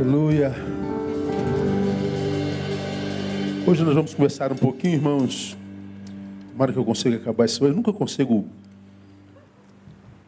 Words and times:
Aleluia. 0.00 0.52
Hoje 3.66 3.82
nós 3.82 3.96
vamos 3.96 4.14
conversar 4.14 4.52
um 4.52 4.56
pouquinho, 4.56 4.94
irmãos. 4.94 5.58
Tomara 6.52 6.72
que 6.72 6.78
eu 6.78 6.84
consiga 6.84 7.16
acabar 7.16 7.44
isso. 7.46 7.64
Eu 7.64 7.74
nunca 7.74 7.92
consigo 7.92 8.48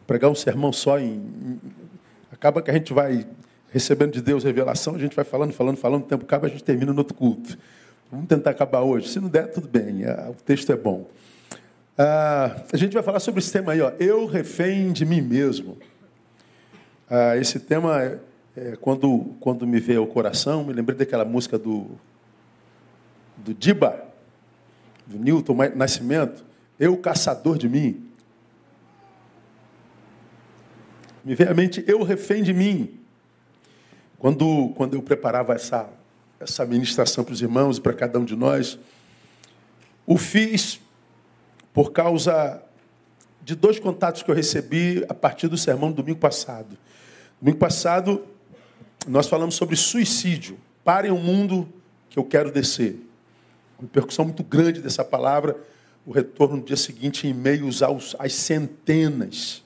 pregar 0.05 0.29
um 0.29 0.35
sermão 0.35 0.73
só 0.73 0.99
em. 0.99 1.57
Acaba 2.33 2.61
que 2.61 2.69
a 2.69 2.73
gente 2.73 2.91
vai 2.91 3.25
recebendo 3.71 4.11
de 4.11 4.21
Deus 4.21 4.43
revelação, 4.43 4.95
a 4.95 4.99
gente 4.99 5.15
vai 5.15 5.23
falando, 5.23 5.53
falando, 5.53 5.77
falando, 5.77 6.03
o 6.03 6.05
tempo 6.05 6.25
acaba, 6.25 6.47
a 6.47 6.49
gente 6.49 6.65
termina 6.65 6.91
no 6.91 6.99
outro 6.99 7.15
culto. 7.15 7.57
Vamos 8.11 8.27
tentar 8.27 8.49
acabar 8.49 8.81
hoje. 8.81 9.07
Se 9.07 9.21
não 9.21 9.29
der, 9.29 9.51
tudo 9.53 9.69
bem. 9.69 10.03
É, 10.03 10.27
o 10.29 10.33
texto 10.33 10.69
é 10.73 10.75
bom. 10.75 11.07
Ah, 11.97 12.57
a 12.73 12.75
gente 12.75 12.91
vai 12.91 13.03
falar 13.03 13.21
sobre 13.21 13.39
esse 13.39 13.53
tema 13.53 13.71
aí, 13.71 13.79
ó. 13.79 13.93
Eu 14.01 14.25
refém 14.25 14.91
de 14.91 15.05
mim 15.05 15.21
mesmo. 15.21 15.77
Ah, 17.09 17.37
esse 17.37 17.57
tema 17.57 18.19
é 18.55 18.75
quando, 18.75 19.35
quando 19.39 19.65
me 19.65 19.79
veio 19.79 20.01
ao 20.01 20.07
coração, 20.07 20.63
me 20.63 20.73
lembrei 20.73 20.97
daquela 20.97 21.23
música 21.23 21.57
do, 21.57 21.87
do 23.37 23.53
Diba, 23.53 24.03
do 25.05 25.17
Newton 25.17 25.55
Nascimento, 25.75 26.43
Eu 26.79 26.97
Caçador 26.97 27.57
de 27.57 27.69
Mim. 27.69 28.09
Me 31.23 31.35
veio 31.35 31.51
à 31.51 31.53
mente, 31.53 31.83
Eu 31.87 32.03
Refém 32.03 32.43
de 32.43 32.53
Mim. 32.53 32.99
Quando, 34.17 34.69
quando 34.75 34.95
eu 34.95 35.01
preparava 35.01 35.53
essa, 35.53 35.89
essa 36.39 36.65
ministração 36.65 37.23
para 37.23 37.33
os 37.33 37.41
irmãos 37.41 37.77
e 37.77 37.81
para 37.81 37.93
cada 37.93 38.19
um 38.19 38.25
de 38.25 38.35
nós, 38.35 38.77
o 40.05 40.17
fiz 40.17 40.79
por 41.73 41.91
causa 41.91 42.61
de 43.41 43.55
dois 43.55 43.79
contatos 43.79 44.21
que 44.21 44.29
eu 44.29 44.35
recebi 44.35 45.05
a 45.07 45.13
partir 45.13 45.47
do 45.47 45.57
sermão 45.57 45.89
do 45.89 45.95
domingo 45.95 46.19
passado. 46.19 46.77
Domingo 47.39 47.57
passado, 47.57 48.23
nós 49.07 49.27
falamos 49.27 49.55
sobre 49.55 49.75
suicídio. 49.75 50.57
Parem 50.83 51.11
o 51.11 51.17
mundo 51.17 51.67
que 52.09 52.19
eu 52.19 52.23
quero 52.23 52.51
descer. 52.51 52.99
Uma 53.77 53.87
repercussão 53.87 54.25
muito 54.25 54.43
grande 54.43 54.81
dessa 54.81 55.03
palavra. 55.03 55.57
O 56.05 56.11
retorno 56.11 56.57
no 56.57 56.63
dia 56.63 56.77
seguinte 56.77 57.27
em 57.27 57.31
e-mails 57.31 57.81
aos, 57.81 58.15
às 58.19 58.33
centenas, 58.33 59.63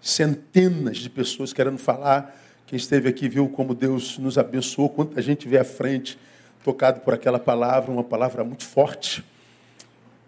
centenas 0.00 0.98
de 0.98 1.10
pessoas 1.10 1.52
querendo 1.52 1.78
falar. 1.78 2.36
Quem 2.66 2.76
esteve 2.76 3.08
aqui 3.08 3.28
viu 3.28 3.48
como 3.48 3.74
Deus 3.74 4.18
nos 4.18 4.38
abençoou, 4.38 4.88
quanta 4.88 5.20
gente 5.20 5.48
vê 5.48 5.58
à 5.58 5.64
frente 5.64 6.18
tocado 6.62 7.00
por 7.00 7.14
aquela 7.14 7.38
palavra, 7.38 7.90
uma 7.90 8.04
palavra 8.04 8.44
muito 8.44 8.64
forte. 8.64 9.24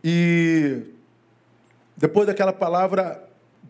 E 0.03 0.83
depois 1.97 2.27
daquela 2.27 2.53
palavra, 2.53 3.23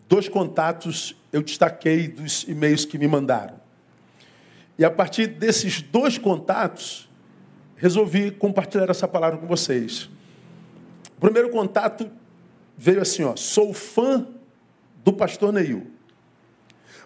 dois 0.07 0.27
contatos 0.27 1.15
eu 1.31 1.43
destaquei 1.43 2.07
dos 2.07 2.43
e-mails 2.47 2.85
que 2.85 2.97
me 2.97 3.07
mandaram. 3.07 3.62
E 4.77 4.83
a 4.83 4.91
partir 4.91 5.27
desses 5.27 5.81
dois 5.81 6.17
contatos, 6.17 7.09
resolvi 7.75 8.31
compartilhar 8.31 8.89
essa 8.89 9.07
palavra 9.07 9.37
com 9.37 9.47
vocês. 9.47 10.09
O 11.17 11.21
primeiro 11.21 11.49
contato 11.49 12.09
veio 12.77 13.01
assim, 13.01 13.23
ó, 13.23 13.35
sou 13.35 13.73
fã 13.73 14.27
do 15.03 15.13
pastor 15.13 15.53
Neil. 15.53 15.87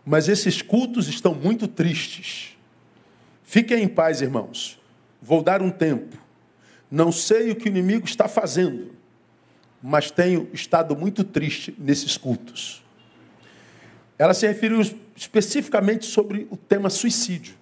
Mas 0.05 0.29
esses 0.29 0.61
cultos 0.61 1.07
estão 1.07 1.33
muito 1.35 1.67
tristes. 1.67 2.57
Fiquem 3.43 3.83
em 3.83 3.87
paz, 3.87 4.21
irmãos. 4.21 4.79
Vou 5.21 5.43
dar 5.43 5.61
um 5.61 5.69
tempo. 5.69 6.17
Não 6.89 7.11
sei 7.11 7.51
o 7.51 7.55
que 7.55 7.67
o 7.67 7.69
inimigo 7.69 8.05
está 8.05 8.27
fazendo, 8.27 8.93
mas 9.81 10.09
tenho 10.09 10.49
estado 10.53 10.95
muito 10.95 11.23
triste 11.23 11.75
nesses 11.77 12.17
cultos. 12.17 12.83
Ela 14.17 14.33
se 14.33 14.47
referiu 14.47 14.81
especificamente 15.17 16.05
sobre 16.05 16.47
o 16.51 16.55
tema 16.55 16.91
suicídio. 16.91 17.55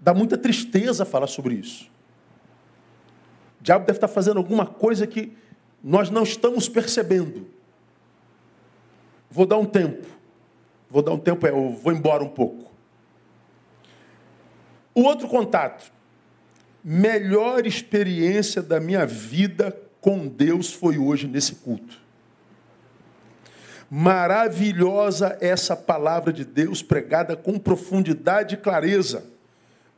Dá 0.00 0.12
muita 0.12 0.36
tristeza 0.36 1.04
falar 1.04 1.28
sobre 1.28 1.54
isso. 1.54 1.88
O 3.60 3.62
diabo 3.62 3.86
deve 3.86 3.96
estar 3.96 4.08
fazendo 4.08 4.38
alguma 4.38 4.66
coisa 4.66 5.06
que 5.06 5.32
nós 5.82 6.10
não 6.10 6.24
estamos 6.24 6.68
percebendo. 6.68 7.46
Vou 9.30 9.46
dar 9.46 9.56
um 9.56 9.64
tempo. 9.64 10.04
Vou 10.90 11.00
dar 11.00 11.12
um 11.12 11.18
tempo, 11.18 11.46
é, 11.46 11.50
eu 11.50 11.70
vou 11.70 11.92
embora 11.92 12.24
um 12.24 12.28
pouco. 12.28 12.72
O 14.92 15.02
outro 15.02 15.28
contato. 15.28 15.92
Melhor 16.82 17.66
experiência 17.66 18.62
da 18.62 18.80
minha 18.80 19.06
vida 19.06 19.78
com 20.00 20.26
Deus 20.26 20.72
foi 20.72 20.98
hoje 20.98 21.28
nesse 21.28 21.56
culto. 21.56 22.00
Maravilhosa 23.90 25.38
essa 25.40 25.74
palavra 25.74 26.32
de 26.32 26.44
Deus 26.44 26.82
pregada 26.82 27.34
com 27.34 27.58
profundidade 27.58 28.54
e 28.54 28.58
clareza. 28.58 29.24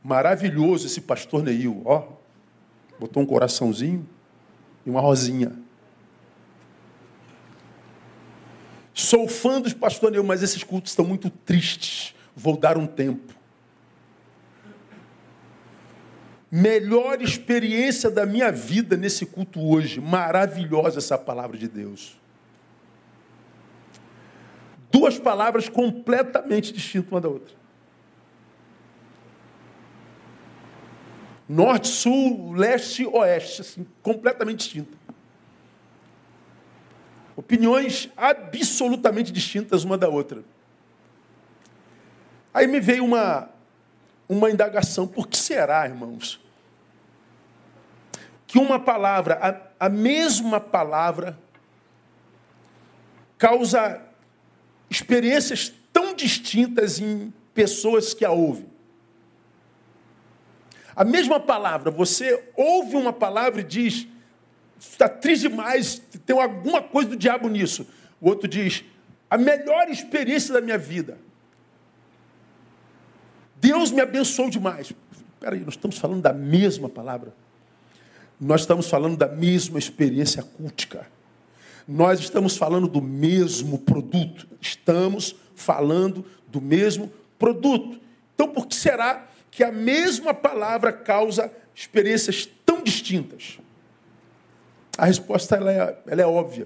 Maravilhoso 0.01 0.87
esse 0.87 1.01
pastor 1.01 1.43
Neil, 1.43 1.81
ó. 1.85 2.07
Botou 2.97 3.21
um 3.21 3.25
coraçãozinho 3.25 4.07
e 4.85 4.89
uma 4.89 5.01
rosinha. 5.01 5.51
Sou 8.93 9.27
fã 9.27 9.59
dos 9.59 9.73
pastores 9.73 10.13
Neil, 10.13 10.23
mas 10.23 10.41
esses 10.41 10.63
cultos 10.63 10.91
estão 10.91 11.05
muito 11.05 11.29
tristes. 11.29 12.15
Vou 12.35 12.55
dar 12.55 12.77
um 12.77 12.87
tempo. 12.87 13.33
Melhor 16.49 17.21
experiência 17.21 18.09
da 18.09 18.25
minha 18.25 18.51
vida 18.51 18.95
nesse 18.95 19.25
culto 19.25 19.61
hoje. 19.61 19.99
Maravilhosa 19.99 20.99
essa 20.99 21.17
palavra 21.17 21.57
de 21.57 21.67
Deus. 21.67 22.20
Duas 24.91 25.17
palavras 25.17 25.69
completamente 25.69 26.73
distintas 26.73 27.09
uma 27.11 27.21
da 27.21 27.29
outra. 27.29 27.55
Norte, 31.47 31.87
sul, 31.87 32.51
leste, 32.51 33.05
oeste, 33.05 33.61
assim, 33.61 33.87
completamente 34.01 34.59
distinta. 34.59 34.97
Opiniões 37.35 38.09
absolutamente 38.17 39.31
distintas 39.31 39.83
uma 39.83 39.97
da 39.97 40.09
outra. 40.09 40.43
Aí 42.53 42.67
me 42.67 42.79
veio 42.79 43.05
uma, 43.05 43.49
uma 44.27 44.51
indagação: 44.51 45.07
por 45.07 45.27
que 45.27 45.37
será, 45.37 45.85
irmãos, 45.85 46.39
que 48.45 48.59
uma 48.59 48.79
palavra, 48.79 49.71
a, 49.79 49.85
a 49.85 49.89
mesma 49.89 50.59
palavra, 50.59 51.37
causa 53.37 54.10
experiências 54.91 55.71
tão 55.93 56.13
distintas 56.13 56.99
em 56.99 57.33
pessoas 57.53 58.13
que 58.13 58.25
a 58.25 58.31
ouvem. 58.31 58.69
A 60.93 61.05
mesma 61.05 61.39
palavra, 61.39 61.89
você 61.89 62.43
ouve 62.57 62.97
uma 62.97 63.13
palavra 63.13 63.61
e 63.61 63.63
diz, 63.63 64.05
está 64.77 65.07
triste 65.07 65.47
demais, 65.47 66.01
tem 66.25 66.37
alguma 66.37 66.83
coisa 66.83 67.11
do 67.11 67.15
diabo 67.15 67.47
nisso. 67.47 67.87
O 68.19 68.27
outro 68.27 68.49
diz, 68.49 68.83
a 69.29 69.37
melhor 69.37 69.89
experiência 69.89 70.53
da 70.53 70.59
minha 70.59 70.77
vida. 70.77 71.17
Deus 73.55 73.91
me 73.91 74.01
abençoou 74.01 74.49
demais. 74.49 74.91
Espera 75.33 75.55
aí, 75.55 75.61
nós 75.61 75.75
estamos 75.75 75.97
falando 75.97 76.21
da 76.21 76.33
mesma 76.33 76.89
palavra. 76.89 77.33
Nós 78.39 78.61
estamos 78.61 78.89
falando 78.89 79.15
da 79.15 79.27
mesma 79.29 79.79
experiência 79.79 80.43
cultica. 80.43 81.07
Nós 81.91 82.21
estamos 82.21 82.55
falando 82.55 82.87
do 82.87 83.01
mesmo 83.01 83.77
produto. 83.77 84.47
Estamos 84.61 85.35
falando 85.53 86.25
do 86.47 86.61
mesmo 86.61 87.11
produto. 87.37 87.99
Então, 88.33 88.47
por 88.47 88.65
que 88.65 88.75
será 88.75 89.27
que 89.51 89.61
a 89.61 89.73
mesma 89.73 90.33
palavra 90.33 90.93
causa 90.93 91.51
experiências 91.75 92.47
tão 92.65 92.81
distintas? 92.81 93.59
A 94.97 95.05
resposta 95.05 95.57
ela 95.57 95.69
é, 95.69 95.97
ela 96.07 96.21
é 96.21 96.25
óbvia. 96.25 96.65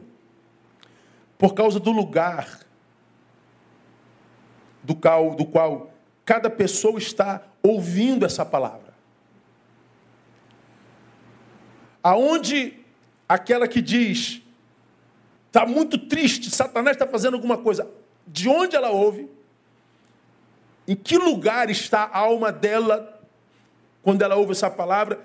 Por 1.39 1.55
causa 1.55 1.79
do 1.79 1.91
lugar 1.91 2.59
do 4.83 4.95
qual, 4.95 5.33
do 5.33 5.45
qual 5.45 5.91
cada 6.23 6.51
pessoa 6.51 6.99
está 6.99 7.41
ouvindo 7.63 8.27
essa 8.27 8.45
palavra. 8.45 8.93
Aonde 12.03 12.77
aquela 13.27 13.67
que 13.67 13.81
diz 13.81 14.44
está 15.55 15.65
muito 15.65 15.97
triste, 15.97 16.53
Satanás 16.53 16.97
está 16.97 17.07
fazendo 17.07 17.35
alguma 17.35 17.57
coisa. 17.57 17.89
De 18.27 18.49
onde 18.49 18.75
ela 18.75 18.89
ouve? 18.89 19.29
Em 20.85 20.97
que 20.97 21.17
lugar 21.17 21.69
está 21.69 22.01
a 22.03 22.17
alma 22.17 22.51
dela 22.51 23.21
quando 24.03 24.21
ela 24.21 24.35
ouve 24.35 24.51
essa 24.51 24.69
palavra? 24.69 25.21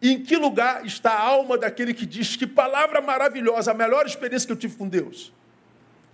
E 0.00 0.10
em 0.10 0.22
que 0.22 0.36
lugar 0.36 0.86
está 0.86 1.10
a 1.10 1.20
alma 1.20 1.58
daquele 1.58 1.92
que 1.92 2.06
diz 2.06 2.34
que 2.34 2.46
palavra 2.46 3.02
maravilhosa, 3.02 3.72
a 3.72 3.74
melhor 3.74 4.06
experiência 4.06 4.46
que 4.46 4.52
eu 4.52 4.56
tive 4.56 4.74
com 4.74 4.88
Deus? 4.88 5.30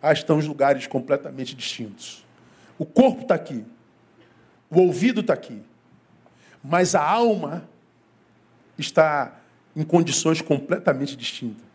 Ah, 0.02 0.12
estão 0.12 0.38
os 0.38 0.46
lugares 0.48 0.88
completamente 0.88 1.54
distintos. 1.54 2.24
O 2.76 2.84
corpo 2.84 3.22
está 3.22 3.36
aqui, 3.36 3.64
o 4.68 4.80
ouvido 4.80 5.20
está 5.20 5.34
aqui, 5.34 5.62
mas 6.62 6.96
a 6.96 7.02
alma 7.02 7.68
está 8.76 9.36
em 9.76 9.84
condições 9.84 10.42
completamente 10.42 11.14
distintas. 11.16 11.69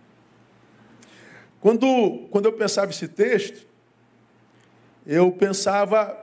Quando, 1.66 2.28
quando 2.30 2.46
eu 2.46 2.54
pensava 2.54 2.92
esse 2.92 3.08
texto, 3.08 3.66
eu 5.04 5.32
pensava 5.32 6.16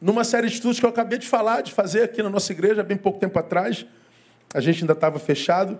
numa 0.00 0.22
série 0.22 0.46
de 0.46 0.54
estudos 0.54 0.78
que 0.78 0.86
eu 0.86 0.90
acabei 0.90 1.18
de 1.18 1.26
falar, 1.26 1.62
de 1.62 1.72
fazer 1.72 2.04
aqui 2.04 2.22
na 2.22 2.30
nossa 2.30 2.52
igreja, 2.52 2.84
bem 2.84 2.96
pouco 2.96 3.18
tempo 3.18 3.36
atrás. 3.36 3.84
A 4.54 4.60
gente 4.60 4.82
ainda 4.82 4.92
estava 4.92 5.18
fechado, 5.18 5.76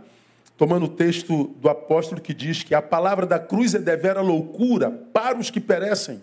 tomando 0.57 0.87
o 0.87 0.89
texto 0.89 1.55
do 1.61 1.69
apóstolo 1.69 2.21
que 2.21 2.35
diz 2.35 2.65
que 2.65 2.75
a 2.75 2.83
palavra 2.83 3.27
da 3.27 3.39
cruz 3.39 3.77
é 3.77 3.79
devera 3.79 4.21
loucura 4.21 4.91
para 4.91 5.39
os 5.39 5.51
que 5.51 5.61
perecem, 5.61 6.21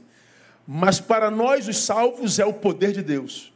mas 0.68 1.00
para 1.00 1.32
nós, 1.32 1.70
os 1.70 1.78
salvos, 1.78 2.38
é 2.38 2.46
o 2.46 2.52
poder 2.52 2.92
de 2.92 3.02
Deus. 3.02 3.54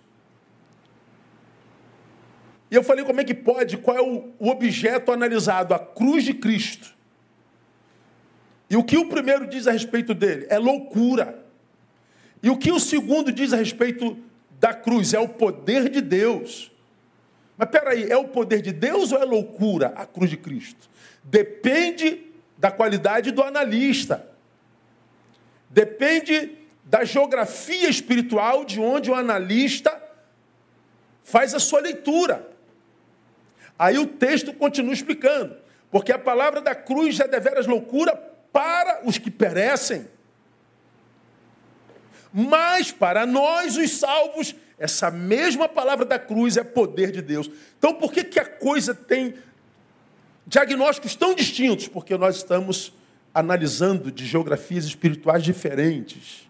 E 2.71 2.75
eu 2.75 2.81
falei 2.81 3.03
como 3.03 3.19
é 3.19 3.25
que 3.25 3.33
pode, 3.33 3.75
qual 3.75 3.97
é 3.97 4.01
o, 4.01 4.31
objeto 4.39 5.12
analisado? 5.12 5.74
A 5.74 5.79
cruz 5.79 6.24
de 6.24 6.33
Cristo. 6.33 6.95
E 8.69 8.75
o 8.75 8.83
que 8.83 8.97
o 8.97 9.07
primeiro 9.07 9.47
diz 9.47 9.67
a 9.67 9.71
respeito 9.71 10.13
dele? 10.13 10.45
É 10.49 10.57
loucura. 10.57 11.43
E 12.43 12.49
o 12.49 12.57
que 12.57 12.71
o 12.71 12.79
segundo 12.79 13.31
diz 13.31 13.53
a 13.53 13.57
respeito 13.57 14.17
da 14.59 14.73
cruz? 14.73 15.13
É 15.13 15.19
o 15.19 15.29
poder 15.29 15.89
de 15.89 16.01
Deus. 16.01 16.71
Mas 17.57 17.69
peraí, 17.69 18.09
é 18.09 18.17
o 18.17 18.27
poder 18.27 18.61
de 18.61 18.71
Deus 18.71 19.11
ou 19.11 19.19
é 19.19 19.25
loucura 19.25 19.93
a 19.95 20.05
cruz 20.05 20.29
de 20.29 20.37
Cristo? 20.37 20.89
Depende 21.23 22.25
da 22.57 22.69
qualidade 22.69 23.31
do 23.31 23.41
analista. 23.41 24.27
Depende 25.69 26.57
da 26.83 27.03
geografia 27.03 27.89
espiritual 27.89 28.63
de 28.63 28.79
onde 28.79 29.09
o 29.09 29.15
analista 29.15 30.01
faz 31.23 31.53
a 31.53 31.59
sua 31.59 31.81
leitura. 31.81 32.49
Aí 33.77 33.97
o 33.97 34.07
texto 34.07 34.53
continua 34.53 34.93
explicando, 34.93 35.57
porque 35.91 36.11
a 36.11 36.17
palavra 36.17 36.61
da 36.61 36.73
cruz 36.73 37.19
é 37.19 37.27
deveras 37.27 37.67
loucura 37.67 38.15
para 38.57 39.01
os 39.04 39.19
que 39.19 39.30
perecem. 39.30 40.07
Mas 42.33 42.92
para 42.92 43.24
nós, 43.24 43.77
os 43.77 43.92
salvos, 44.00 44.56
essa 44.80 45.12
mesma 45.12 45.69
palavra 45.69 46.04
da 46.04 46.18
cruz 46.18 46.57
é 46.57 46.63
poder 46.63 47.12
de 47.12 47.21
Deus. 47.21 47.51
Então 47.77 47.94
por 47.94 48.12
que, 48.12 48.24
que 48.24 48.39
a 48.39 48.45
coisa 48.45 48.95
tem 48.95 49.36
diagnósticos 50.48 51.15
tão 51.15 51.36
distintos? 51.36 51.88
Porque 51.88 52.18
nós 52.18 52.38
estamos 52.38 52.92
analisando 53.31 54.12
de 54.12 54.25
geografias 54.25 54.86
espirituais 54.86 55.44
diferentes. 55.44 56.50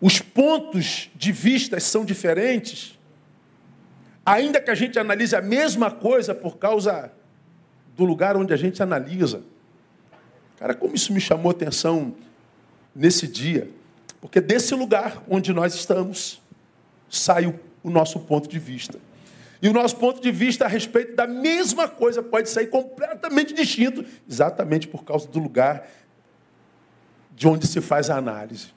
Os 0.00 0.18
pontos 0.18 1.08
de 1.14 1.30
vista 1.30 1.78
são 1.78 2.04
diferentes, 2.04 2.98
ainda 4.26 4.60
que 4.60 4.72
a 4.72 4.74
gente 4.74 4.98
analise 4.98 5.36
a 5.36 5.40
mesma 5.40 5.88
coisa 5.88 6.34
por 6.34 6.58
causa 6.58 7.12
do 7.96 8.04
lugar 8.04 8.36
onde 8.36 8.52
a 8.52 8.56
gente 8.56 8.82
analisa. 8.82 9.42
Cara, 10.58 10.74
como 10.74 10.94
isso 10.94 11.12
me 11.12 11.20
chamou 11.20 11.50
a 11.50 11.54
atenção 11.54 12.14
nesse 12.94 13.26
dia? 13.26 13.68
Porque 14.20 14.40
desse 14.40 14.74
lugar 14.74 15.22
onde 15.28 15.52
nós 15.52 15.74
estamos 15.74 16.40
sai 17.10 17.46
o, 17.82 17.90
nosso 17.90 18.20
ponto 18.20 18.48
de 18.48 18.58
vista. 18.58 18.98
E 19.60 19.68
o 19.68 19.72
nosso 19.72 19.96
ponto 19.96 20.20
de 20.20 20.30
vista 20.30 20.64
a 20.64 20.68
respeito 20.68 21.14
da 21.14 21.26
mesma 21.26 21.88
coisa 21.88 22.22
pode 22.22 22.48
sair 22.48 22.68
completamente 22.68 23.52
distinto, 23.52 24.04
exatamente 24.28 24.88
por 24.88 25.04
causa 25.04 25.28
do 25.28 25.38
lugar 25.38 25.88
de 27.32 27.46
onde 27.46 27.66
se 27.66 27.80
faz 27.80 28.08
a 28.08 28.16
análise. 28.16 28.68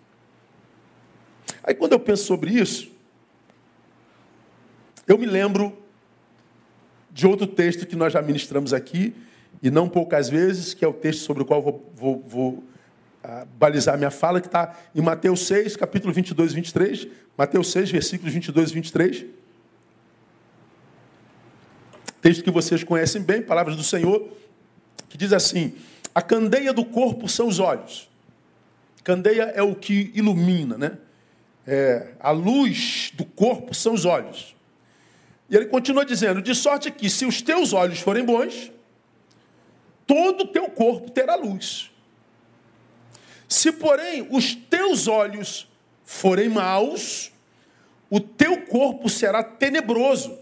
Aí 1.63 1.73
quando 1.73 1.93
eu 1.93 1.99
penso 1.99 2.25
sobre 2.25 2.51
isso, 2.51 2.91
eu 5.07 5.17
me 5.17 5.25
lembro 5.25 5.84
de 7.15 7.25
outro 7.25 7.47
texto 7.47 7.85
que 7.85 7.95
nós 7.95 8.11
já 8.11 8.21
ministramos 8.21 8.73
aqui, 8.73 9.15
e 9.63 9.71
não 9.71 9.87
poucas 9.87 10.27
vezes, 10.27 10.73
que 10.73 10.83
é 10.83 10.87
o 10.87 10.91
texto 10.91 11.21
sobre 11.21 11.43
o 11.43 11.45
qual 11.45 11.61
vou, 11.61 11.89
vou, 11.95 12.21
vou 12.27 12.49
uh, 13.23 13.47
balizar 13.57 13.97
minha 13.97 14.11
fala, 14.11 14.41
que 14.41 14.47
está 14.47 14.77
em 14.93 15.01
Mateus 15.01 15.47
6, 15.47 15.77
capítulo 15.77 16.13
22 16.13 16.51
e 16.51 16.55
23. 16.55 17.07
Mateus 17.37 17.71
6, 17.71 17.89
versículos 17.89 18.33
22 18.33 18.69
e 18.69 18.73
23. 18.73 19.25
Texto 22.19 22.43
que 22.43 22.51
vocês 22.51 22.83
conhecem 22.83 23.21
bem, 23.21 23.41
palavras 23.41 23.77
do 23.77 23.83
Senhor, 23.83 24.27
que 25.07 25.17
diz 25.17 25.31
assim: 25.31 25.73
A 26.13 26.21
candeia 26.21 26.73
do 26.73 26.83
corpo 26.83 27.29
são 27.29 27.47
os 27.47 27.59
olhos. 27.59 28.09
Candeia 29.05 29.53
é 29.55 29.63
o 29.63 29.73
que 29.73 30.11
ilumina, 30.13 30.77
né? 30.77 30.97
É, 31.65 32.09
a 32.19 32.31
luz 32.31 33.13
do 33.13 33.23
corpo 33.23 33.73
são 33.73 33.93
os 33.93 34.03
olhos. 34.03 34.54
E 35.49 35.55
ele 35.55 35.65
continua 35.65 36.05
dizendo: 36.05 36.41
de 36.41 36.53
sorte 36.55 36.91
que, 36.91 37.09
se 37.09 37.25
os 37.25 37.41
teus 37.41 37.73
olhos 37.73 37.99
forem 37.99 38.23
bons, 38.23 38.71
todo 40.05 40.41
o 40.41 40.47
teu 40.47 40.69
corpo 40.69 41.09
terá 41.11 41.35
luz. 41.35 41.91
Se, 43.47 43.71
porém, 43.71 44.27
os 44.31 44.55
teus 44.55 45.07
olhos 45.07 45.67
forem 46.03 46.49
maus, 46.49 47.31
o 48.09 48.19
teu 48.19 48.65
corpo 48.65 49.09
será 49.09 49.43
tenebroso. 49.43 50.37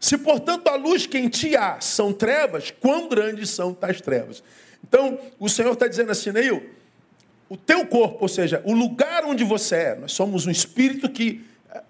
Se, 0.00 0.16
portanto, 0.16 0.68
a 0.68 0.76
luz 0.76 1.06
que 1.06 1.18
em 1.18 1.28
ti 1.28 1.56
há 1.56 1.80
são 1.80 2.12
trevas, 2.12 2.70
quão 2.70 3.08
grandes 3.08 3.50
são 3.50 3.74
tais 3.74 4.00
trevas? 4.00 4.42
Então, 4.82 5.18
o 5.38 5.48
Senhor 5.48 5.72
está 5.72 5.86
dizendo 5.86 6.10
assim, 6.10 6.32
Neil, 6.32 6.70
o 7.48 7.56
teu 7.56 7.86
corpo, 7.86 8.18
ou 8.20 8.28
seja, 8.28 8.62
o 8.64 8.72
lugar 8.72 9.24
onde 9.24 9.44
você 9.44 9.76
é, 9.76 9.94
nós 9.96 10.12
somos 10.12 10.46
um 10.46 10.50
espírito 10.50 11.10
que 11.10 11.44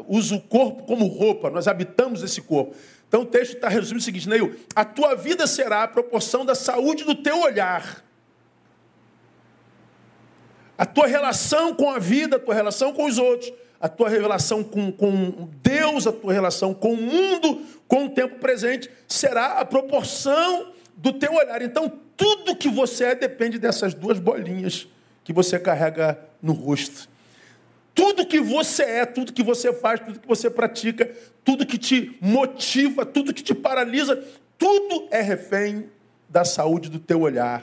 usa 0.07 0.35
o 0.35 0.41
corpo 0.41 0.85
como 0.85 1.07
roupa, 1.07 1.51
nós 1.51 1.69
habitamos 1.69 2.23
esse 2.23 2.41
corpo. 2.43 2.75
Então 3.09 3.23
o 3.23 3.27
texto 3.27 3.55
está 3.55 3.69
resumindo 3.69 3.99
o 3.99 4.05
seguinte, 4.05 4.29
Neil, 4.29 4.55
a 4.75 4.85
tua 4.85 5.15
vida 5.15 5.47
será 5.47 5.83
a 5.83 5.89
proporção 5.89 6.45
da 6.45 6.55
saúde 6.55 7.05
do 7.05 7.15
teu 7.15 7.41
olhar. 7.41 8.05
A 10.79 10.87
tua 10.87 11.07
relação 11.07 11.75
com 11.75 11.91
a 11.91 11.99
vida, 11.99 12.37
a 12.37 12.39
tua 12.39 12.55
relação 12.55 12.93
com 12.93 13.05
os 13.05 13.19
outros, 13.19 13.53
a 13.81 13.89
tua 13.89 14.09
relação 14.09 14.63
com, 14.63 14.93
com 14.93 15.49
Deus, 15.63 16.07
a 16.07 16.13
tua 16.13 16.33
relação 16.33 16.73
com 16.73 16.93
o 16.93 16.97
mundo, 16.97 17.63
com 17.89 18.07
o 18.07 18.11
tempo 18.11 18.39
presente, 18.39 18.91
será 19.09 19.59
a 19.59 19.65
proporção 19.65 20.73
do 20.97 21.13
teu 21.13 21.35
olhar. 21.35 21.63
Então, 21.63 21.91
tudo 22.17 22.55
que 22.55 22.69
você 22.69 23.05
é 23.05 23.15
depende 23.15 23.59
dessas 23.59 23.95
duas 23.95 24.19
bolinhas 24.19 24.87
que 25.25 25.33
você 25.33 25.59
carrega 25.59 26.19
no 26.43 26.53
rosto. 26.53 27.09
Tudo 28.01 28.25
que 28.25 28.41
você 28.41 28.83
é, 28.83 29.05
tudo 29.05 29.31
que 29.31 29.43
você 29.43 29.75
faz, 29.75 30.01
tudo 30.01 30.21
que 30.21 30.27
você 30.27 30.49
pratica, 30.49 31.15
tudo 31.45 31.67
que 31.67 31.77
te 31.77 32.17
motiva, 32.19 33.05
tudo 33.05 33.35
que 33.35 33.43
te 33.43 33.55
paralisa, 33.55 34.25
tudo 34.57 35.07
é 35.11 35.21
refém 35.21 35.91
da 36.27 36.43
saúde 36.43 36.89
do 36.89 36.99
teu 36.99 37.21
olhar. 37.21 37.63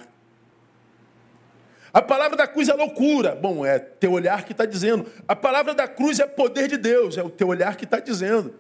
A 1.92 2.04
palavra 2.04 2.38
da 2.38 2.46
cruz 2.46 2.70
é 2.70 2.74
loucura. 2.76 3.34
Bom, 3.34 3.66
é 3.66 3.80
teu 3.80 4.12
olhar 4.12 4.46
que 4.46 4.52
está 4.52 4.64
dizendo. 4.64 5.08
A 5.28 5.36
palavra 5.36 5.74
da 5.74 5.88
cruz 5.88 6.20
é 6.20 6.28
poder 6.28 6.68
de 6.68 6.78
Deus, 6.78 7.18
é 7.18 7.24
o 7.24 7.32
teu 7.32 7.48
olhar 7.48 7.76
que 7.76 7.86
está 7.86 8.00
dizendo. 8.00 8.54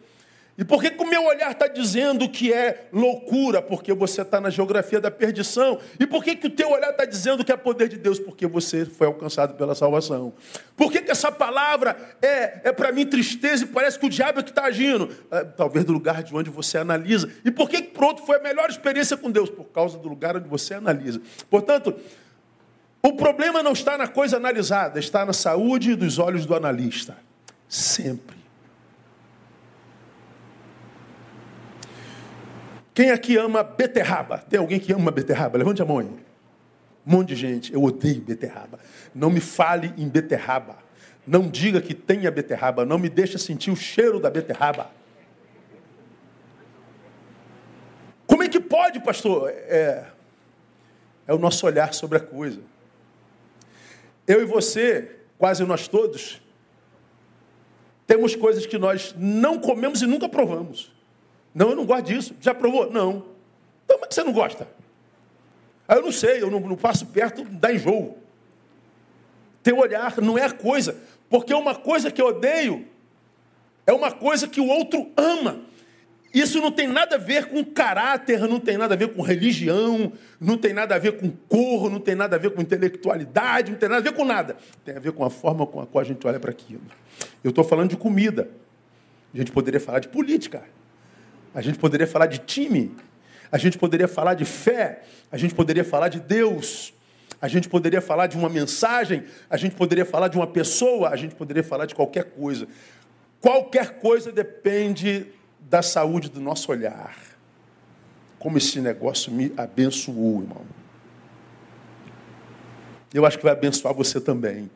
E 0.57 0.65
por 0.65 0.81
que, 0.81 0.89
que 0.89 1.03
o 1.03 1.07
meu 1.07 1.23
olhar 1.23 1.51
está 1.51 1.67
dizendo 1.67 2.27
que 2.27 2.51
é 2.51 2.87
loucura? 2.91 3.61
Porque 3.61 3.93
você 3.93 4.23
está 4.23 4.41
na 4.41 4.49
geografia 4.49 4.99
da 4.99 5.11
perdição. 5.11 5.77
E 5.99 6.07
por 6.07 6.23
que, 6.23 6.35
que 6.35 6.47
o 6.47 6.49
teu 6.49 6.71
olhar 6.71 6.89
está 6.89 7.05
dizendo 7.05 7.45
que 7.45 7.51
é 7.51 7.55
poder 7.55 7.87
de 7.87 7.97
Deus? 7.97 8.17
Porque 8.17 8.47
você 8.47 8.83
foi 8.83 9.05
alcançado 9.05 9.53
pela 9.53 9.75
salvação. 9.75 10.33
Por 10.75 10.91
que, 10.91 11.01
que 11.01 11.11
essa 11.11 11.31
palavra 11.31 11.95
é, 12.19 12.69
é 12.69 12.71
para 12.71 12.91
mim 12.91 13.05
tristeza 13.05 13.65
e 13.65 13.67
parece 13.67 13.99
que 13.99 14.07
o 14.07 14.09
diabo 14.09 14.39
é 14.39 14.43
que 14.43 14.49
está 14.49 14.63
agindo? 14.63 15.15
É, 15.29 15.43
talvez 15.43 15.85
do 15.85 15.93
lugar 15.93 16.23
de 16.23 16.35
onde 16.35 16.49
você 16.49 16.79
analisa. 16.79 17.29
E 17.45 17.51
por 17.51 17.69
que, 17.69 17.83
que 17.83 17.91
pronto 17.91 18.25
foi 18.25 18.37
a 18.37 18.41
melhor 18.41 18.67
experiência 18.67 19.15
com 19.15 19.29
Deus? 19.29 19.51
Por 19.51 19.65
causa 19.65 19.99
do 19.99 20.09
lugar 20.09 20.37
onde 20.37 20.49
você 20.49 20.73
analisa. 20.73 21.21
Portanto, 21.51 21.93
o 23.03 23.13
problema 23.13 23.61
não 23.61 23.73
está 23.73 23.95
na 23.95 24.07
coisa 24.07 24.37
analisada, 24.37 24.97
está 24.97 25.23
na 25.23 25.33
saúde 25.33 25.95
dos 25.95 26.17
olhos 26.17 26.47
do 26.47 26.55
analista. 26.55 27.15
Sempre. 27.69 28.36
Quem 32.97 33.11
aqui 33.11 33.37
ama 33.37 33.61
beterraba? 33.61 34.39
Tem 34.39 34.57
alguém 34.59 34.79
que 34.79 34.91
ama 34.91 35.11
beterraba? 35.11 35.55
Levante 35.55 35.83
a 35.83 35.85
mão 35.85 35.99
aí. 35.99 36.07
Um 36.07 36.17
monte 37.05 37.27
de 37.27 37.35
gente. 37.35 37.71
Eu 37.71 37.83
odeio 37.83 38.19
beterraba. 38.21 38.79
Não 39.13 39.29
me 39.29 39.39
fale 39.39 39.93
em 39.99 40.09
beterraba. 40.09 40.77
Não 41.23 41.47
diga 41.47 41.79
que 41.79 41.93
tenha 41.93 42.31
beterraba. 42.31 42.85
Não 42.85 42.97
me 42.97 43.07
deixe 43.07 43.37
sentir 43.37 43.69
o 43.69 43.75
cheiro 43.75 44.19
da 44.19 44.31
beterraba. 44.31 44.89
Como 48.25 48.41
é 48.41 48.49
que 48.49 48.59
pode, 48.59 48.99
pastor? 48.99 49.51
É, 49.51 50.07
é 51.27 51.33
o 51.35 51.37
nosso 51.37 51.67
olhar 51.67 51.93
sobre 51.93 52.17
a 52.17 52.21
coisa. 52.21 52.61
Eu 54.25 54.41
e 54.41 54.45
você, 54.45 55.19
quase 55.37 55.63
nós 55.65 55.87
todos, 55.87 56.41
temos 58.07 58.35
coisas 58.35 58.65
que 58.65 58.79
nós 58.79 59.13
não 59.15 59.59
comemos 59.59 60.01
e 60.01 60.07
nunca 60.07 60.27
provamos. 60.27 60.96
Não, 61.57 61.71
eu 61.71 61.75
não 61.75 61.87
gosto 61.87 62.05
disso. 62.05 62.35
Já 62.39 62.53
provou? 62.53 62.91
Não. 62.91 63.25
Então, 63.83 63.97
é 64.03 64.05
que 64.05 64.13
você 64.13 64.23
não 64.23 64.31
gosta? 64.31 64.67
Ah, 65.87 65.95
eu 65.95 66.03
não 66.03 66.11
sei, 66.11 66.43
eu 66.43 66.51
não, 66.51 66.59
não 66.59 66.75
passo 66.75 67.07
perto, 67.07 67.43
dá 67.45 67.73
enjoo. 67.73 68.15
Teu 69.63 69.79
olhar 69.79 70.21
não 70.21 70.37
é 70.37 70.45
a 70.45 70.51
coisa. 70.51 70.95
Porque 71.27 71.51
uma 71.55 71.73
coisa 71.73 72.11
que 72.11 72.21
eu 72.21 72.27
odeio 72.27 72.85
é 73.87 73.91
uma 73.91 74.11
coisa 74.11 74.47
que 74.47 74.61
o 74.61 74.67
outro 74.67 75.09
ama. 75.17 75.61
Isso 76.31 76.61
não 76.61 76.71
tem 76.71 76.87
nada 76.87 77.15
a 77.15 77.17
ver 77.17 77.47
com 77.47 77.65
caráter, 77.65 78.39
não 78.41 78.59
tem 78.59 78.77
nada 78.77 78.93
a 78.93 78.97
ver 78.97 79.15
com 79.15 79.23
religião, 79.23 80.13
não 80.39 80.59
tem 80.59 80.73
nada 80.73 80.93
a 80.93 80.99
ver 80.99 81.17
com 81.17 81.31
cor, 81.49 81.89
não 81.89 81.99
tem 81.99 82.13
nada 82.13 82.35
a 82.35 82.39
ver 82.39 82.51
com 82.51 82.61
intelectualidade, 82.61 83.71
não 83.71 83.79
tem 83.79 83.89
nada 83.89 84.01
a 84.01 84.03
ver 84.03 84.15
com 84.15 84.23
nada. 84.23 84.57
Tem 84.85 84.95
a 84.95 84.99
ver 84.99 85.11
com 85.11 85.25
a 85.25 85.29
forma 85.31 85.65
com 85.65 85.81
a 85.81 85.87
qual 85.87 86.03
a 86.03 86.05
gente 86.05 86.27
olha 86.27 86.39
para 86.39 86.51
aquilo. 86.51 86.83
Eu 87.43 87.49
estou 87.49 87.63
falando 87.63 87.89
de 87.89 87.97
comida. 87.97 88.47
A 89.33 89.37
gente 89.37 89.51
poderia 89.51 89.79
falar 89.79 89.97
de 89.97 90.09
política. 90.09 90.63
A 91.53 91.61
gente 91.61 91.77
poderia 91.77 92.07
falar 92.07 92.27
de 92.27 92.39
time. 92.39 92.95
A 93.51 93.57
gente 93.57 93.77
poderia 93.77 94.07
falar 94.07 94.33
de 94.33 94.45
fé. 94.45 95.03
A 95.31 95.37
gente 95.37 95.55
poderia 95.55 95.83
falar 95.83 96.09
de 96.09 96.19
Deus. 96.19 96.93
A 97.41 97.47
gente 97.47 97.69
poderia 97.69 98.01
falar 98.01 98.27
de 98.27 98.37
uma 98.37 98.49
mensagem. 98.49 99.23
A 99.49 99.57
gente 99.57 99.75
poderia 99.75 100.05
falar 100.05 100.27
de 100.27 100.37
uma 100.37 100.47
pessoa. 100.47 101.09
A 101.09 101.15
gente 101.15 101.35
poderia 101.35 101.63
falar 101.63 101.85
de 101.85 101.95
qualquer 101.95 102.25
coisa. 102.25 102.67
Qualquer 103.39 103.99
coisa 103.99 104.31
depende 104.31 105.27
da 105.59 105.81
saúde 105.81 106.29
do 106.29 106.41
nosso 106.41 106.71
olhar. 106.71 107.15
Como 108.39 108.57
esse 108.57 108.79
negócio 108.79 109.31
me 109.31 109.51
abençoou, 109.57 110.41
irmão. 110.41 110.65
Eu 113.13 113.25
acho 113.25 113.37
que 113.37 113.43
vai 113.43 113.53
abençoar 113.53 113.93
você 113.93 114.19
também. 114.19 114.69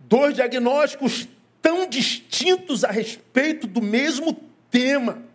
Dois 0.00 0.34
diagnósticos 0.34 1.28
tão 1.60 1.88
distintos 1.88 2.84
a 2.84 2.90
respeito 2.90 3.66
do 3.66 3.82
mesmo 3.82 4.36
tema. 4.70 5.25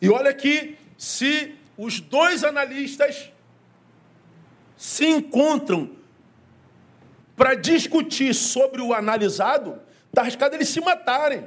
E 0.00 0.08
olha 0.08 0.32
que 0.32 0.76
se 0.96 1.54
os 1.76 2.00
dois 2.00 2.44
analistas 2.44 3.30
se 4.76 5.06
encontram 5.06 5.90
para 7.36 7.54
discutir 7.54 8.34
sobre 8.34 8.80
o 8.80 8.92
analisado, 8.92 9.80
está 10.08 10.22
arriscado 10.22 10.54
eles 10.54 10.68
se 10.68 10.80
matarem. 10.80 11.46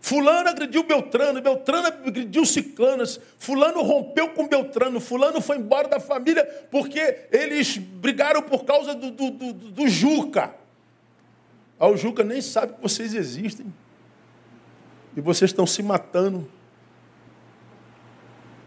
Fulano 0.00 0.50
agrediu 0.50 0.82
Beltrano, 0.82 1.40
Beltrano 1.40 1.86
agrediu 1.86 2.44
Ciclanas, 2.44 3.18
Fulano 3.38 3.82
rompeu 3.82 4.28
com 4.28 4.46
Beltrano, 4.46 5.00
Fulano 5.00 5.40
foi 5.40 5.56
embora 5.56 5.88
da 5.88 5.98
família 5.98 6.44
porque 6.70 7.26
eles 7.32 7.78
brigaram 7.78 8.42
por 8.42 8.64
causa 8.64 8.94
do, 8.94 9.10
do, 9.10 9.30
do, 9.30 9.52
do 9.52 9.88
Juca. 9.88 10.54
Ah, 11.80 11.88
o 11.88 11.96
Juca 11.96 12.22
nem 12.22 12.42
sabe 12.42 12.74
que 12.74 12.82
vocês 12.82 13.14
existem. 13.14 13.66
E 15.16 15.20
vocês 15.20 15.50
estão 15.50 15.66
se 15.66 15.82
matando, 15.82 16.48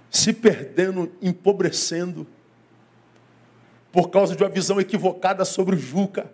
se 0.09 0.31
perdendo, 0.31 1.11
empobrecendo, 1.21 2.25
por 3.91 4.09
causa 4.09 4.35
de 4.35 4.43
uma 4.43 4.49
visão 4.49 4.79
equivocada 4.79 5.43
sobre 5.43 5.75
o 5.75 5.79
Juca. 5.79 6.31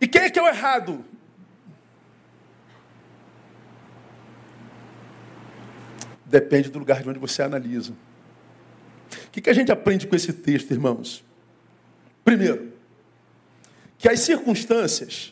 E 0.00 0.06
quem 0.06 0.22
é 0.22 0.30
que 0.30 0.38
é 0.38 0.42
o 0.42 0.48
errado? 0.48 1.04
Depende 6.26 6.70
do 6.70 6.78
lugar 6.78 7.02
de 7.02 7.08
onde 7.08 7.18
você 7.18 7.42
analisa. 7.42 7.92
O 7.92 9.30
que, 9.30 9.40
que 9.40 9.50
a 9.50 9.54
gente 9.54 9.70
aprende 9.70 10.06
com 10.06 10.16
esse 10.16 10.32
texto, 10.32 10.70
irmãos? 10.70 11.24
Primeiro, 12.24 12.72
que 13.98 14.08
as 14.08 14.20
circunstâncias 14.20 15.31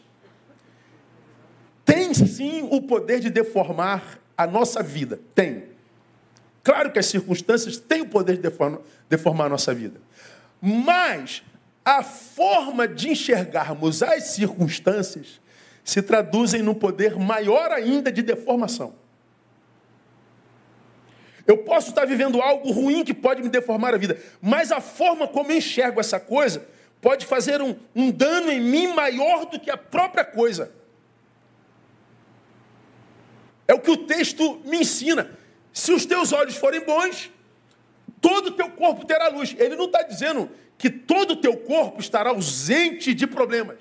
têm 1.91 2.15
sim 2.15 2.69
o 2.71 2.81
poder 2.81 3.19
de 3.19 3.29
deformar 3.29 4.21
a 4.37 4.47
nossa 4.47 4.81
vida. 4.81 5.19
Tem. 5.35 5.65
Claro 6.63 6.93
que 6.93 7.01
as 7.01 7.07
circunstâncias 7.07 7.77
têm 7.79 8.03
o 8.03 8.09
poder 8.09 8.37
de 8.37 8.43
deformar, 8.43 8.81
deformar 9.09 9.47
a 9.47 9.49
nossa 9.49 9.75
vida. 9.75 10.01
Mas 10.63 11.43
a 11.85 12.03
forma 12.03 12.87
de 12.87 13.11
enxergarmos 13.11 14.03
as 14.03 14.25
circunstâncias 14.25 15.41
se 15.83 16.01
traduzem 16.01 16.63
num 16.63 16.75
poder 16.75 17.17
maior 17.17 17.73
ainda 17.73 18.13
de 18.13 18.23
deformação. 18.23 18.95
Eu 21.47 21.59
posso 21.59 21.89
estar 21.89 22.05
vivendo 22.05 22.41
algo 22.41 22.71
ruim 22.71 23.03
que 23.03 23.15
pode 23.15 23.43
me 23.43 23.49
deformar 23.49 23.95
a 23.95 23.99
vida, 23.99 24.17
mas 24.41 24.71
a 24.71 24.81
forma 24.81 25.27
como 25.27 25.51
eu 25.51 25.57
enxergo 25.57 25.99
essa 25.99 26.21
coisa 26.21 26.65
pode 27.01 27.27
fazer 27.27 27.61
um, 27.61 27.75
um 27.97 28.11
dano 28.13 28.53
em 28.53 28.61
mim 28.61 28.89
maior 28.89 29.47
do 29.47 29.59
que 29.59 29.71
a 29.71 29.77
própria 29.77 30.25
coisa. 30.25 30.71
É 33.71 33.75
o 33.75 33.79
que 33.79 33.93
o 33.93 33.99
texto 33.99 34.61
me 34.65 34.79
ensina. 34.79 35.31
Se 35.73 35.93
os 35.93 36.05
teus 36.05 36.33
olhos 36.33 36.57
forem 36.57 36.85
bons, 36.85 37.31
todo 38.21 38.49
o 38.49 38.51
teu 38.51 38.69
corpo 38.71 39.07
terá 39.07 39.29
luz. 39.29 39.55
Ele 39.57 39.77
não 39.77 39.85
está 39.85 40.03
dizendo 40.03 40.51
que 40.77 40.91
todo 40.91 41.35
o 41.35 41.37
teu 41.37 41.57
corpo 41.57 42.01
estará 42.01 42.31
ausente 42.31 43.15
de 43.15 43.29
problemas. 43.29 43.79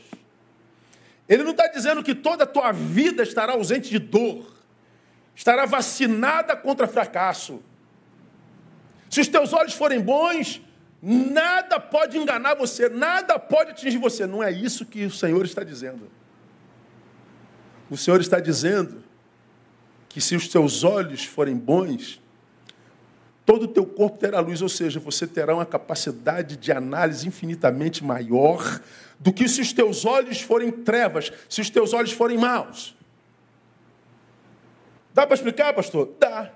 Ele 1.28 1.42
não 1.42 1.52
está 1.52 1.66
dizendo 1.66 2.04
que 2.04 2.14
toda 2.14 2.44
a 2.44 2.48
tua 2.48 2.72
vida 2.72 3.24
estará 3.24 3.54
ausente 3.54 3.90
de 3.90 3.98
dor 3.98 4.60
estará 5.40 5.66
vacinada 5.66 6.54
contra 6.54 6.86
fracasso. 6.86 7.64
Se 9.10 9.22
os 9.22 9.28
teus 9.30 9.54
olhos 9.54 9.74
forem 9.74 10.02
bons, 10.02 10.62
nada 11.02 11.80
pode 11.80 12.18
enganar 12.18 12.54
você, 12.54 12.90
nada 12.90 13.40
pode 13.40 13.72
atingir 13.72 13.98
você. 13.98 14.28
Não 14.28 14.44
é 14.44 14.52
isso 14.52 14.86
que 14.86 15.06
o 15.06 15.10
Senhor 15.10 15.44
está 15.46 15.64
dizendo. 15.64 16.12
O 17.90 17.96
Senhor 17.98 18.20
está 18.20 18.40
dizendo 18.40 19.09
que 20.10 20.20
se 20.20 20.36
os 20.36 20.48
teus 20.48 20.84
olhos 20.84 21.24
forem 21.24 21.56
bons, 21.56 22.20
todo 23.46 23.64
o 23.64 23.68
teu 23.68 23.86
corpo 23.86 24.18
terá 24.18 24.40
luz, 24.40 24.62
ou 24.62 24.70
seja, 24.70 25.00
você 25.00 25.26
terá 25.26 25.54
uma 25.54 25.66
capacidade 25.66 26.58
de 26.58 26.72
análise 26.72 27.28
infinitamente 27.28 28.04
maior 28.04 28.82
do 29.20 29.32
que 29.32 29.48
se 29.48 29.62
os 29.62 29.72
teus 29.72 30.06
olhos 30.06 30.42
forem 30.42 30.72
trevas, 30.72 31.32
se 31.48 31.62
os 31.62 31.70
teus 31.70 31.94
olhos 31.94 32.12
forem 32.12 32.38
maus. 32.38 32.96
Dá 35.14 35.26
para 35.26 35.36
explicar, 35.36 35.74
pastor? 35.74 36.16
Dá. 36.20 36.52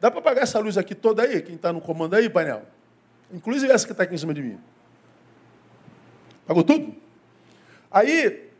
Dá 0.00 0.10
para 0.10 0.20
apagar 0.20 0.42
essa 0.42 0.58
luz 0.58 0.76
aqui 0.76 0.94
toda 0.94 1.22
aí? 1.22 1.40
Quem 1.40 1.54
está 1.54 1.72
no 1.72 1.80
comando 1.80 2.14
aí, 2.14 2.28
painel? 2.28 2.62
Inclusive 3.32 3.72
essa 3.72 3.86
que 3.86 3.92
está 3.92 4.04
aqui 4.04 4.14
em 4.14 4.18
cima 4.18 4.34
de 4.34 4.42
mim. 4.42 4.58
Pagou 6.46 6.64
tudo? 6.64 6.94
Aí, 7.90 8.50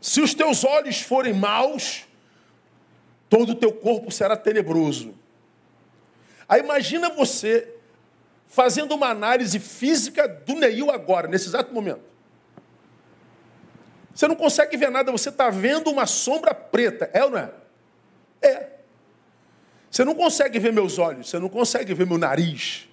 se 0.00 0.20
os 0.20 0.32
teus 0.32 0.64
olhos 0.64 1.00
forem 1.00 1.34
maus, 1.34 2.06
todo 3.36 3.52
o 3.52 3.54
teu 3.54 3.70
corpo 3.70 4.10
será 4.10 4.34
tenebroso. 4.34 5.14
Aí 6.48 6.60
imagina 6.60 7.10
você 7.10 7.70
fazendo 8.46 8.94
uma 8.94 9.08
análise 9.08 9.60
física 9.60 10.26
do 10.26 10.54
Neil 10.54 10.90
agora, 10.90 11.28
nesse 11.28 11.48
exato 11.48 11.74
momento. 11.74 12.00
Você 14.14 14.26
não 14.26 14.34
consegue 14.34 14.74
ver 14.78 14.90
nada, 14.90 15.12
você 15.12 15.28
está 15.28 15.50
vendo 15.50 15.90
uma 15.90 16.06
sombra 16.06 16.54
preta, 16.54 17.10
é 17.12 17.22
ou 17.22 17.30
não 17.30 17.38
é? 17.38 17.50
É. 18.40 18.70
Você 19.90 20.02
não 20.02 20.14
consegue 20.14 20.58
ver 20.58 20.72
meus 20.72 20.98
olhos, 20.98 21.28
você 21.28 21.38
não 21.38 21.50
consegue 21.50 21.92
ver 21.92 22.06
meu 22.06 22.16
nariz, 22.16 22.88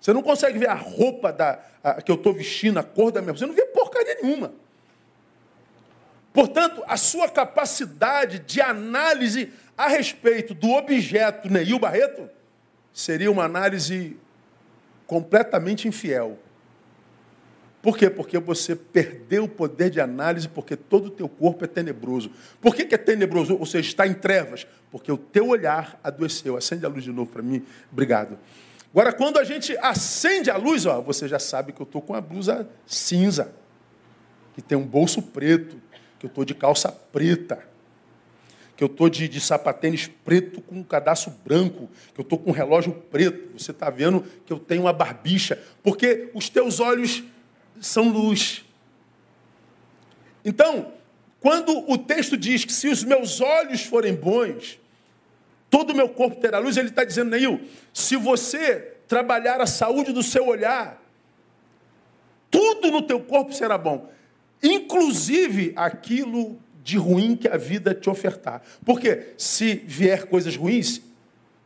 você 0.00 0.12
não 0.12 0.22
consegue 0.22 0.60
ver 0.60 0.68
a 0.68 0.74
roupa 0.74 1.32
da, 1.32 1.58
a, 1.82 2.00
que 2.00 2.12
eu 2.12 2.16
estou 2.16 2.32
vestindo, 2.32 2.78
a 2.78 2.84
cor 2.84 3.10
da 3.10 3.20
minha. 3.20 3.32
Você 3.32 3.46
não 3.46 3.54
vê 3.54 3.66
porcaria 3.66 4.16
nenhuma. 4.22 4.52
Portanto, 6.32 6.82
a 6.86 6.96
sua 6.96 7.28
capacidade 7.28 8.38
de 8.38 8.60
análise 8.60 9.52
a 9.76 9.88
respeito 9.88 10.54
do 10.54 10.70
objeto 10.70 11.50
Neil 11.50 11.78
Barreto 11.78 12.28
seria 12.92 13.30
uma 13.30 13.44
análise 13.44 14.16
completamente 15.06 15.88
infiel. 15.88 16.38
Por 17.82 17.98
quê? 17.98 18.08
Porque 18.08 18.38
você 18.38 18.76
perdeu 18.76 19.44
o 19.44 19.48
poder 19.48 19.90
de 19.90 20.00
análise, 20.00 20.48
porque 20.48 20.76
todo 20.76 21.06
o 21.06 21.10
teu 21.10 21.28
corpo 21.28 21.64
é 21.64 21.66
tenebroso. 21.66 22.30
Por 22.60 22.76
que, 22.76 22.84
que 22.84 22.94
é 22.94 22.98
tenebroso? 22.98 23.56
Ou 23.56 23.66
seja, 23.66 23.88
está 23.88 24.06
em 24.06 24.14
trevas. 24.14 24.66
Porque 24.90 25.10
o 25.10 25.18
teu 25.18 25.48
olhar 25.48 25.98
adoeceu. 26.04 26.56
Acende 26.56 26.86
a 26.86 26.88
luz 26.88 27.02
de 27.02 27.10
novo 27.10 27.32
para 27.32 27.42
mim. 27.42 27.64
Obrigado. 27.90 28.38
Agora, 28.92 29.12
quando 29.12 29.38
a 29.38 29.44
gente 29.44 29.76
acende 29.78 30.48
a 30.48 30.56
luz, 30.56 30.86
ó, 30.86 31.00
você 31.00 31.26
já 31.26 31.40
sabe 31.40 31.72
que 31.72 31.80
eu 31.80 31.84
estou 31.84 32.00
com 32.00 32.14
a 32.14 32.20
blusa 32.20 32.68
cinza, 32.86 33.52
que 34.54 34.62
tem 34.62 34.78
um 34.78 34.86
bolso 34.86 35.20
preto, 35.20 35.76
que 36.20 36.26
eu 36.26 36.28
estou 36.28 36.44
de 36.44 36.54
calça 36.54 36.92
preta, 36.92 37.71
que 38.82 38.84
eu 38.84 38.90
estou 38.90 39.08
de, 39.08 39.28
de 39.28 39.40
sapatênis 39.40 40.10
preto 40.24 40.60
com 40.60 40.80
um 40.80 40.82
cadastro 40.82 41.32
branco, 41.44 41.88
que 42.12 42.20
eu 42.20 42.24
estou 42.24 42.36
com 42.36 42.50
um 42.50 42.52
relógio 42.52 42.92
preto. 42.92 43.56
Você 43.56 43.70
está 43.70 43.88
vendo 43.88 44.26
que 44.44 44.52
eu 44.52 44.58
tenho 44.58 44.82
uma 44.82 44.92
barbicha. 44.92 45.56
Porque 45.84 46.30
os 46.34 46.48
teus 46.48 46.80
olhos 46.80 47.22
são 47.80 48.08
luz. 48.08 48.64
Então, 50.44 50.92
quando 51.38 51.88
o 51.88 51.96
texto 51.96 52.36
diz 52.36 52.64
que 52.64 52.72
se 52.72 52.88
os 52.88 53.04
meus 53.04 53.40
olhos 53.40 53.84
forem 53.84 54.16
bons, 54.16 54.80
todo 55.70 55.90
o 55.90 55.96
meu 55.96 56.08
corpo 56.08 56.40
terá 56.40 56.58
luz, 56.58 56.76
ele 56.76 56.88
está 56.88 57.04
dizendo, 57.04 57.30
Neil, 57.30 57.60
se 57.94 58.16
você 58.16 58.96
trabalhar 59.06 59.60
a 59.60 59.66
saúde 59.66 60.12
do 60.12 60.24
seu 60.24 60.48
olhar, 60.48 61.00
tudo 62.50 62.90
no 62.90 63.02
teu 63.02 63.20
corpo 63.20 63.52
será 63.52 63.78
bom, 63.78 64.10
inclusive 64.60 65.72
aquilo 65.76 66.58
de 66.82 66.96
ruim 66.96 67.36
que 67.36 67.48
a 67.48 67.56
vida 67.56 67.94
te 67.94 68.10
ofertar. 68.10 68.62
Porque 68.84 69.34
se 69.36 69.74
vier 69.74 70.26
coisas 70.26 70.56
ruins, 70.56 71.02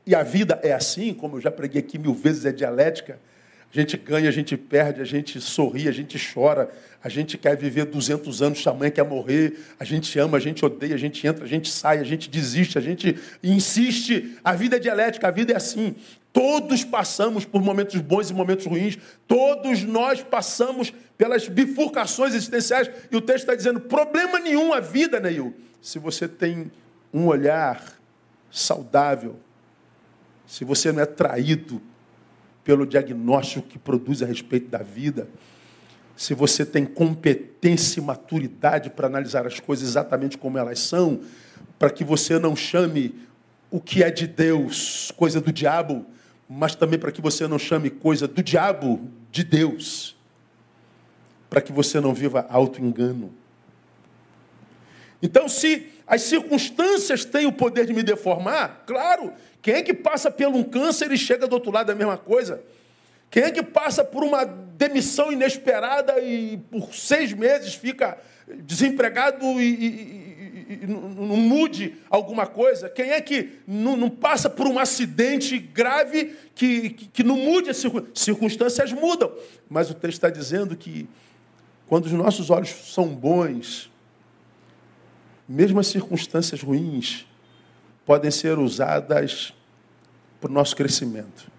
e 0.07 0.15
a 0.15 0.23
vida 0.23 0.61
é 0.63 0.73
assim, 0.73 1.13
como 1.13 1.37
eu 1.37 1.41
já 1.41 1.51
preguei 1.51 1.81
aqui 1.81 1.99
mil 1.99 2.15
vezes, 2.15 2.45
é 2.45 2.53
dialética, 2.53 3.19
A 3.73 3.77
gente 3.77 3.97
ganha, 3.97 4.29
a 4.29 4.33
gente 4.33 4.57
perde, 4.57 5.01
a 5.01 5.05
gente 5.05 5.41
sorri, 5.41 5.89
a 5.89 5.93
gente 5.93 6.19
chora, 6.33 6.71
a 7.03 7.09
gente 7.09 7.37
quer 7.37 7.57
viver 7.57 7.85
200 7.85 8.41
anos, 8.41 8.63
tamanho 8.63 8.91
quer 8.91 9.05
morrer, 9.05 9.59
a 9.79 9.85
gente 9.85 10.19
ama, 10.19 10.39
a 10.39 10.41
gente 10.41 10.65
odeia, 10.65 10.95
a 10.95 10.99
gente 10.99 11.27
entra, 11.27 11.45
a 11.45 11.49
gente 11.49 11.71
sai, 11.71 11.99
a 11.99 12.05
gente 12.05 12.31
desiste, 12.31 12.79
a 12.79 12.81
gente 12.81 13.17
insiste. 13.43 14.39
A 14.43 14.55
vida 14.55 14.77
é 14.77 14.79
dialética, 14.79 15.29
a 15.29 15.31
vida 15.31 15.53
é 15.53 15.57
assim. 15.57 15.95
Todos 16.33 16.85
passamos 16.85 17.45
por 17.45 17.63
momentos 17.63 18.01
bons 18.01 18.31
e 18.31 18.35
momentos 18.35 18.67
ruins, 18.67 18.99
todos 19.27 19.83
nós 19.83 20.23
passamos 20.23 20.93
pelas 21.17 21.49
bifurcações 21.49 22.35
existenciais, 22.35 22.91
e 23.11 23.17
o 23.17 23.21
texto 23.21 23.45
está 23.45 23.55
dizendo: 23.55 23.81
problema 23.81 24.39
nenhum 24.39 24.73
a 24.73 24.81
vida, 24.81 25.19
Neil, 25.19 25.55
se 25.81 25.99
você 25.99 26.29
tem 26.29 26.71
um 27.13 27.27
olhar 27.27 27.83
saudável, 28.51 29.39
se 30.47 30.65
você 30.65 30.93
não 30.93 31.03
é 31.03 31.07
traído 31.07 31.81
pelo 32.67 32.85
diagnóstico 32.85 33.69
que 33.69 33.79
produz 33.79 34.25
a 34.25 34.27
respeito 34.27 34.69
da 34.69 34.83
vida, 34.83 35.29
se 36.17 36.35
você 36.35 36.67
tem 36.67 36.85
competência 36.85 38.01
e 38.01 38.03
maturidade 38.03 38.91
para 38.91 39.07
analisar 39.07 39.47
as 39.47 39.61
coisas 39.61 39.89
exatamente 39.89 40.37
como 40.37 40.59
elas 40.59 40.81
são, 40.81 41.21
para 41.79 41.91
que 41.91 42.03
você 42.03 42.41
não 42.41 42.57
chame 42.57 43.15
o 43.71 43.81
que 43.81 44.03
é 44.03 44.11
de 44.11 44.27
Deus 44.27 45.13
coisa 45.17 45.41
do 45.41 45.53
diabo, 45.53 46.05
mas 46.49 46.75
também 46.75 46.99
para 46.99 47.13
que 47.13 47.21
você 47.21 47.47
não 47.47 47.59
chame 47.59 47.89
coisa 47.89 48.27
do 48.27 48.43
diabo 48.43 49.09
de 49.31 49.45
Deus, 49.45 50.17
para 51.49 51.61
que 51.61 51.71
você 51.71 52.01
não 52.01 52.13
viva 52.13 52.47
auto-engano. 52.49 53.33
Então, 55.23 55.49
se 55.49 55.87
as 56.05 56.23
circunstâncias 56.23 57.25
têm 57.25 57.47
o 57.47 57.53
poder 57.53 57.87
de 57.87 57.93
me 57.93 58.03
deformar, 58.03 58.83
claro, 58.87 59.33
quem 59.67 59.75
é 59.75 59.83
que 59.83 59.93
passa 59.93 60.31
por 60.31 60.47
um 60.47 60.63
câncer 60.63 61.11
e 61.11 61.19
chega 61.19 61.49
do 61.49 61.55
outro 61.55 61.73
lado 61.73 61.89
da 61.89 61.95
mesma 61.97 62.17
coisa? 62.17 62.63
Quem 63.29 63.43
é 63.43 63.51
que 63.51 63.65
passa 63.65 64.05
por 64.05 64.23
uma 64.23 64.45
demissão 64.45 65.33
inesperada 65.33 66.21
e 66.21 66.57
por 66.71 66.95
seis 66.95 67.33
meses 67.33 67.75
fica 67.75 68.17
desempregado 68.63 69.45
e, 69.61 69.65
e, 69.65 70.79
e 70.85 70.87
não 70.87 71.37
mude 71.37 71.97
alguma 72.09 72.47
coisa? 72.47 72.89
Quem 72.89 73.11
é 73.11 73.21
que 73.21 73.59
não, 73.67 73.97
não 73.97 74.09
passa 74.09 74.49
por 74.49 74.69
um 74.69 74.79
acidente 74.79 75.59
grave 75.59 76.37
que, 76.55 76.91
que, 76.91 77.07
que 77.09 77.25
não 77.25 77.37
mude 77.37 77.69
as 77.69 77.83
circunstâncias? 78.15 78.93
mudam. 78.93 79.33
Mas 79.69 79.91
o 79.91 79.95
texto 79.95 80.19
está 80.19 80.31
dizendo 80.31 80.77
que 80.77 81.09
quando 81.89 82.07
os 82.07 82.13
nossos 82.13 82.51
olhos 82.51 82.71
são 82.71 83.09
bons, 83.09 83.91
mesmo 85.49 85.81
as 85.81 85.89
circunstâncias 85.89 86.63
ruins 86.63 87.27
podem 88.07 88.31
ser 88.31 88.59
usadas 88.59 89.53
para 90.41 90.49
o 90.49 90.55
nosso 90.55 90.77
crescimento. 90.77 91.51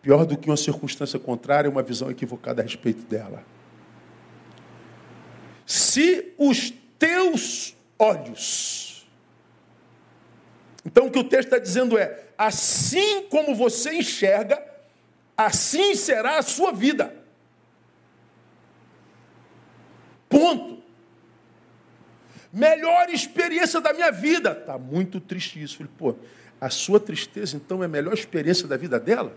Pior 0.00 0.24
do 0.24 0.36
que 0.36 0.48
uma 0.48 0.56
circunstância 0.56 1.18
contrária 1.18 1.68
é 1.68 1.70
uma 1.70 1.82
visão 1.82 2.10
equivocada 2.10 2.60
a 2.60 2.64
respeito 2.64 3.02
dela. 3.02 3.44
Se 5.64 6.32
os 6.38 6.72
teus 6.98 7.76
olhos. 7.98 9.06
Então 10.84 11.06
o 11.06 11.10
que 11.10 11.18
o 11.18 11.24
texto 11.24 11.46
está 11.46 11.58
dizendo 11.58 11.96
é: 11.96 12.26
assim 12.36 13.22
como 13.28 13.54
você 13.54 13.94
enxerga, 13.94 14.60
assim 15.36 15.94
será 15.94 16.38
a 16.38 16.42
sua 16.42 16.72
vida. 16.72 17.14
Ponto. 20.28 20.81
Melhor 22.52 23.08
experiência 23.08 23.80
da 23.80 23.92
minha 23.92 24.12
vida. 24.12 24.52
Está 24.52 24.76
muito 24.76 25.18
triste 25.20 25.62
isso. 25.62 25.78
Falei, 25.78 25.92
pô, 25.96 26.14
a 26.60 26.68
sua 26.68 27.00
tristeza 27.00 27.56
então 27.56 27.82
é 27.82 27.86
a 27.86 27.88
melhor 27.88 28.12
experiência 28.12 28.68
da 28.68 28.76
vida 28.76 29.00
dela? 29.00 29.34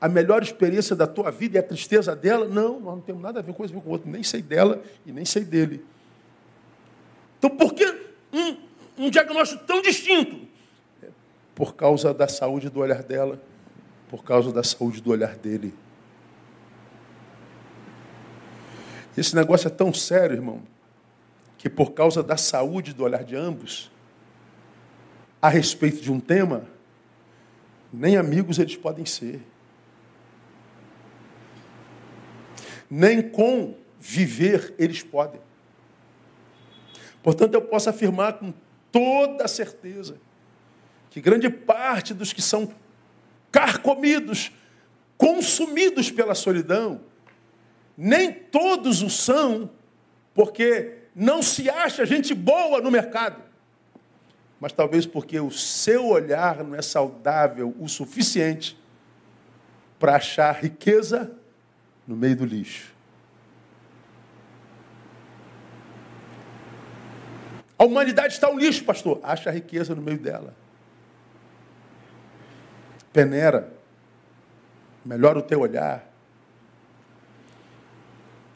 A 0.00 0.08
melhor 0.08 0.42
experiência 0.42 0.96
da 0.96 1.06
tua 1.06 1.30
vida 1.30 1.58
é 1.58 1.60
a 1.60 1.62
tristeza 1.62 2.16
dela? 2.16 2.46
Não, 2.46 2.80
nós 2.80 2.94
não 2.96 3.00
temos 3.00 3.22
nada 3.22 3.40
a 3.40 3.42
ver 3.42 3.52
com 3.52 3.64
isso 3.64 3.76
o 3.76 3.88
outro. 3.88 4.10
Nem 4.10 4.22
sei 4.22 4.40
dela 4.40 4.82
e 5.04 5.12
nem 5.12 5.24
sei 5.24 5.44
dele. 5.44 5.84
Então 7.38 7.50
por 7.50 7.74
que 7.74 7.84
um, 8.32 8.56
um 8.98 9.10
diagnóstico 9.10 9.64
tão 9.64 9.82
distinto? 9.82 10.46
É 11.02 11.08
por 11.54 11.74
causa 11.74 12.12
da 12.14 12.26
saúde 12.26 12.70
do 12.70 12.80
olhar 12.80 13.02
dela, 13.02 13.40
por 14.08 14.24
causa 14.24 14.50
da 14.52 14.62
saúde 14.62 15.00
do 15.00 15.10
olhar 15.10 15.36
dele. 15.36 15.74
Esse 19.16 19.34
negócio 19.34 19.68
é 19.68 19.70
tão 19.70 19.94
sério, 19.94 20.36
irmão, 20.36 20.62
que 21.66 21.70
por 21.70 21.94
causa 21.94 22.22
da 22.22 22.36
saúde 22.36 22.92
do 22.92 23.02
olhar 23.02 23.24
de 23.24 23.34
ambos, 23.34 23.90
a 25.42 25.48
respeito 25.48 26.00
de 26.00 26.12
um 26.12 26.20
tema, 26.20 26.64
nem 27.92 28.16
amigos 28.16 28.60
eles 28.60 28.76
podem 28.76 29.04
ser. 29.04 29.44
Nem 32.88 33.20
com 33.20 33.74
viver 33.98 34.76
eles 34.78 35.02
podem. 35.02 35.40
Portanto, 37.20 37.54
eu 37.54 37.62
posso 37.62 37.90
afirmar 37.90 38.34
com 38.34 38.54
toda 38.92 39.48
certeza 39.48 40.18
que 41.10 41.20
grande 41.20 41.50
parte 41.50 42.14
dos 42.14 42.32
que 42.32 42.42
são 42.42 42.72
carcomidos, 43.50 44.52
consumidos 45.18 46.12
pela 46.12 46.36
solidão, 46.36 47.00
nem 47.98 48.32
todos 48.32 49.02
o 49.02 49.10
são, 49.10 49.68
porque 50.32 51.05
não 51.18 51.42
se 51.42 51.70
acha 51.70 52.04
gente 52.04 52.34
boa 52.34 52.78
no 52.82 52.90
mercado. 52.90 53.42
Mas 54.60 54.72
talvez 54.72 55.06
porque 55.06 55.40
o 55.40 55.50
seu 55.50 56.08
olhar 56.08 56.62
não 56.62 56.74
é 56.74 56.82
saudável 56.82 57.74
o 57.80 57.88
suficiente 57.88 58.78
para 59.98 60.16
achar 60.16 60.52
riqueza 60.52 61.32
no 62.06 62.14
meio 62.14 62.36
do 62.36 62.44
lixo. 62.44 62.94
A 67.78 67.84
humanidade 67.84 68.34
está 68.34 68.50
um 68.50 68.58
lixo, 68.58 68.84
pastor. 68.84 69.18
Acha 69.22 69.50
riqueza 69.50 69.94
no 69.94 70.02
meio 70.02 70.18
dela. 70.18 70.54
Peneira. 73.10 73.72
Melhora 75.02 75.38
o 75.38 75.42
teu 75.42 75.60
olhar 75.60 76.15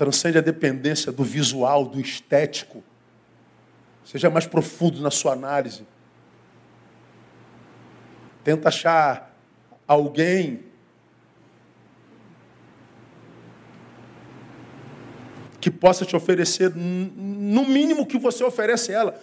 transcende 0.00 0.38
a 0.38 0.40
dependência 0.40 1.12
do 1.12 1.22
visual, 1.22 1.84
do 1.84 2.00
estético. 2.00 2.82
Seja 4.02 4.30
mais 4.30 4.46
profundo 4.46 5.02
na 5.02 5.10
sua 5.10 5.34
análise. 5.34 5.86
Tenta 8.42 8.70
achar 8.70 9.36
alguém 9.86 10.64
que 15.60 15.70
possa 15.70 16.06
te 16.06 16.16
oferecer 16.16 16.74
no 16.74 17.66
mínimo 17.66 18.06
que 18.06 18.18
você 18.18 18.42
oferece 18.42 18.90
ela, 18.90 19.20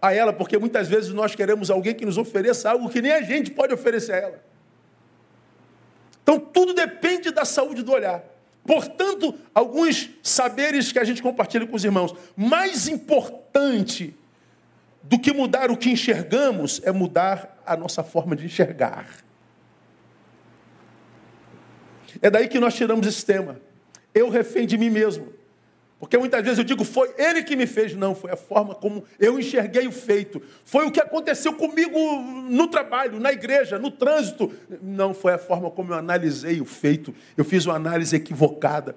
a 0.00 0.14
ela, 0.14 0.32
porque 0.32 0.56
muitas 0.56 0.86
vezes 0.86 1.12
nós 1.12 1.34
queremos 1.34 1.68
alguém 1.68 1.96
que 1.96 2.06
nos 2.06 2.16
ofereça 2.16 2.70
algo 2.70 2.88
que 2.88 3.02
nem 3.02 3.10
a 3.10 3.22
gente 3.22 3.50
pode 3.50 3.74
oferecer 3.74 4.12
a 4.12 4.16
ela. 4.18 4.44
Então 6.22 6.38
tudo 6.38 6.74
depende 6.74 7.32
da 7.32 7.44
saúde 7.44 7.82
do 7.82 7.90
olhar. 7.90 8.35
Portanto, 8.66 9.34
alguns 9.54 10.10
saberes 10.22 10.90
que 10.90 10.98
a 10.98 11.04
gente 11.04 11.22
compartilha 11.22 11.66
com 11.66 11.76
os 11.76 11.84
irmãos. 11.84 12.14
Mais 12.36 12.88
importante 12.88 14.14
do 15.02 15.18
que 15.18 15.32
mudar 15.32 15.70
o 15.70 15.76
que 15.76 15.90
enxergamos 15.90 16.80
é 16.84 16.90
mudar 16.90 17.62
a 17.64 17.76
nossa 17.76 18.02
forma 18.02 18.34
de 18.34 18.46
enxergar. 18.46 19.06
É 22.20 22.30
daí 22.30 22.48
que 22.48 22.58
nós 22.58 22.74
tiramos 22.74 23.06
esse 23.06 23.24
tema. 23.24 23.60
Eu 24.14 24.28
refém 24.28 24.66
de 24.66 24.76
mim 24.76 24.90
mesmo. 24.90 25.32
Porque 25.98 26.18
muitas 26.18 26.42
vezes 26.42 26.58
eu 26.58 26.64
digo, 26.64 26.84
foi 26.84 27.14
ele 27.16 27.42
que 27.42 27.56
me 27.56 27.66
fez. 27.66 27.94
Não, 27.94 28.14
foi 28.14 28.30
a 28.30 28.36
forma 28.36 28.74
como 28.74 29.04
eu 29.18 29.38
enxerguei 29.38 29.86
o 29.86 29.92
feito. 29.92 30.42
Foi 30.64 30.84
o 30.84 30.90
que 30.90 31.00
aconteceu 31.00 31.54
comigo 31.54 31.98
no 32.50 32.68
trabalho, 32.68 33.18
na 33.18 33.32
igreja, 33.32 33.78
no 33.78 33.90
trânsito. 33.90 34.52
Não, 34.82 35.14
foi 35.14 35.32
a 35.32 35.38
forma 35.38 35.70
como 35.70 35.92
eu 35.92 35.96
analisei 35.96 36.60
o 36.60 36.66
feito. 36.66 37.14
Eu 37.36 37.44
fiz 37.44 37.64
uma 37.64 37.76
análise 37.76 38.14
equivocada. 38.14 38.94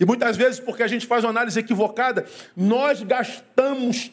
E 0.00 0.04
muitas 0.04 0.36
vezes, 0.36 0.58
porque 0.58 0.82
a 0.82 0.88
gente 0.88 1.06
faz 1.06 1.22
uma 1.22 1.30
análise 1.30 1.58
equivocada, 1.60 2.26
nós 2.56 3.02
gastamos 3.04 4.10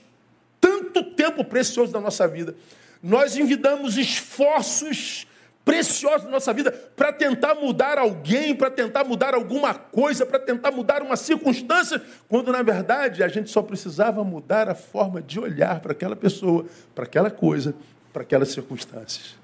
tanto 0.61 1.03
tempo 1.03 1.43
precioso 1.43 1.91
da 1.91 1.99
nossa 1.99 2.27
vida. 2.27 2.55
Nós 3.01 3.37
envidamos 3.37 3.97
esforços 3.97 5.25
preciosos 5.63 6.23
da 6.23 6.31
nossa 6.31 6.51
vida 6.53 6.71
para 6.71 7.13
tentar 7.13 7.55
mudar 7.55 7.97
alguém, 7.97 8.55
para 8.55 8.71
tentar 8.71 9.03
mudar 9.03 9.33
alguma 9.33 9.73
coisa, 9.73 10.25
para 10.25 10.39
tentar 10.39 10.71
mudar 10.71 11.01
uma 11.01 11.15
circunstância, 11.15 12.01
quando 12.27 12.51
na 12.51 12.63
verdade 12.63 13.23
a 13.23 13.27
gente 13.27 13.49
só 13.49 13.61
precisava 13.61 14.23
mudar 14.23 14.69
a 14.69 14.75
forma 14.75 15.21
de 15.21 15.39
olhar 15.39 15.79
para 15.79 15.91
aquela 15.91 16.15
pessoa, 16.15 16.65
para 16.95 17.03
aquela 17.03 17.29
coisa, 17.29 17.75
para 18.11 18.23
aquelas 18.23 18.49
circunstâncias. 18.49 19.37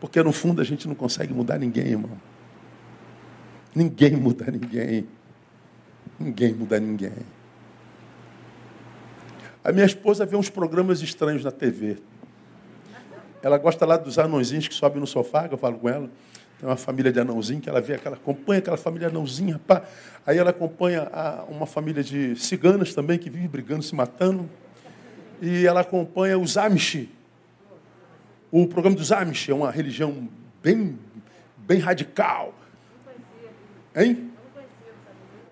Porque 0.00 0.22
no 0.22 0.32
fundo 0.32 0.60
a 0.60 0.64
gente 0.64 0.86
não 0.88 0.94
consegue 0.94 1.32
mudar 1.32 1.58
ninguém, 1.58 1.86
irmão. 1.86 2.20
Ninguém 3.74 4.16
muda 4.16 4.50
ninguém. 4.50 5.06
Ninguém 6.18 6.52
muda 6.52 6.78
ninguém. 6.78 7.12
A 9.64 9.72
minha 9.72 9.86
esposa 9.86 10.26
vê 10.26 10.36
uns 10.36 10.50
programas 10.50 11.00
estranhos 11.00 11.42
na 11.42 11.50
TV. 11.50 11.96
Ela 13.44 13.58
gosta 13.58 13.84
lá 13.84 13.98
dos 13.98 14.18
anõezinhos 14.18 14.66
que 14.66 14.74
sobem 14.74 14.98
no 14.98 15.06
sofá, 15.06 15.46
que 15.46 15.52
eu 15.52 15.58
falo 15.58 15.78
com 15.78 15.86
ela. 15.86 16.08
Tem 16.58 16.66
uma 16.66 16.78
família 16.78 17.12
de 17.12 17.20
anãozinho 17.20 17.60
que 17.60 17.68
ela 17.68 17.78
vê, 17.78 17.92
aquela, 17.92 18.16
acompanha 18.16 18.58
aquela 18.58 18.78
família 18.78 19.08
anãozinha, 19.08 19.60
pá. 19.66 19.82
Aí 20.24 20.38
ela 20.38 20.48
acompanha 20.48 21.10
a, 21.12 21.44
uma 21.46 21.66
família 21.66 22.02
de 22.02 22.34
ciganas 22.36 22.94
também, 22.94 23.18
que 23.18 23.28
vive 23.28 23.46
brigando, 23.46 23.82
se 23.82 23.94
matando. 23.94 24.48
E 25.42 25.66
ela 25.66 25.82
acompanha 25.82 26.38
os 26.38 26.56
Amish. 26.56 27.06
O 28.50 28.66
programa 28.66 28.96
dos 28.96 29.12
Amish 29.12 29.50
é 29.50 29.54
uma 29.54 29.70
religião 29.70 30.26
bem, 30.62 30.98
bem 31.58 31.80
radical. 31.80 32.54
Hein? 33.94 34.32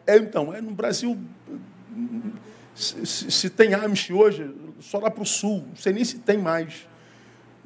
É, 0.07 0.17
então, 0.17 0.55
é 0.55 0.63
no 0.63 0.71
Brasil. 0.71 1.19
Se, 2.75 3.31
se, 3.31 3.51
tem 3.51 3.75
Amish 3.75 4.11
hoje, 4.11 4.51
só 4.81 4.99
lá 4.99 5.11
para 5.11 5.23
o 5.23 5.27
sul. 5.27 5.63
Não 5.69 5.77
sei 5.77 5.93
nem 5.93 6.07
se 6.07 6.21
tem 6.21 6.39
mais. 6.39 6.91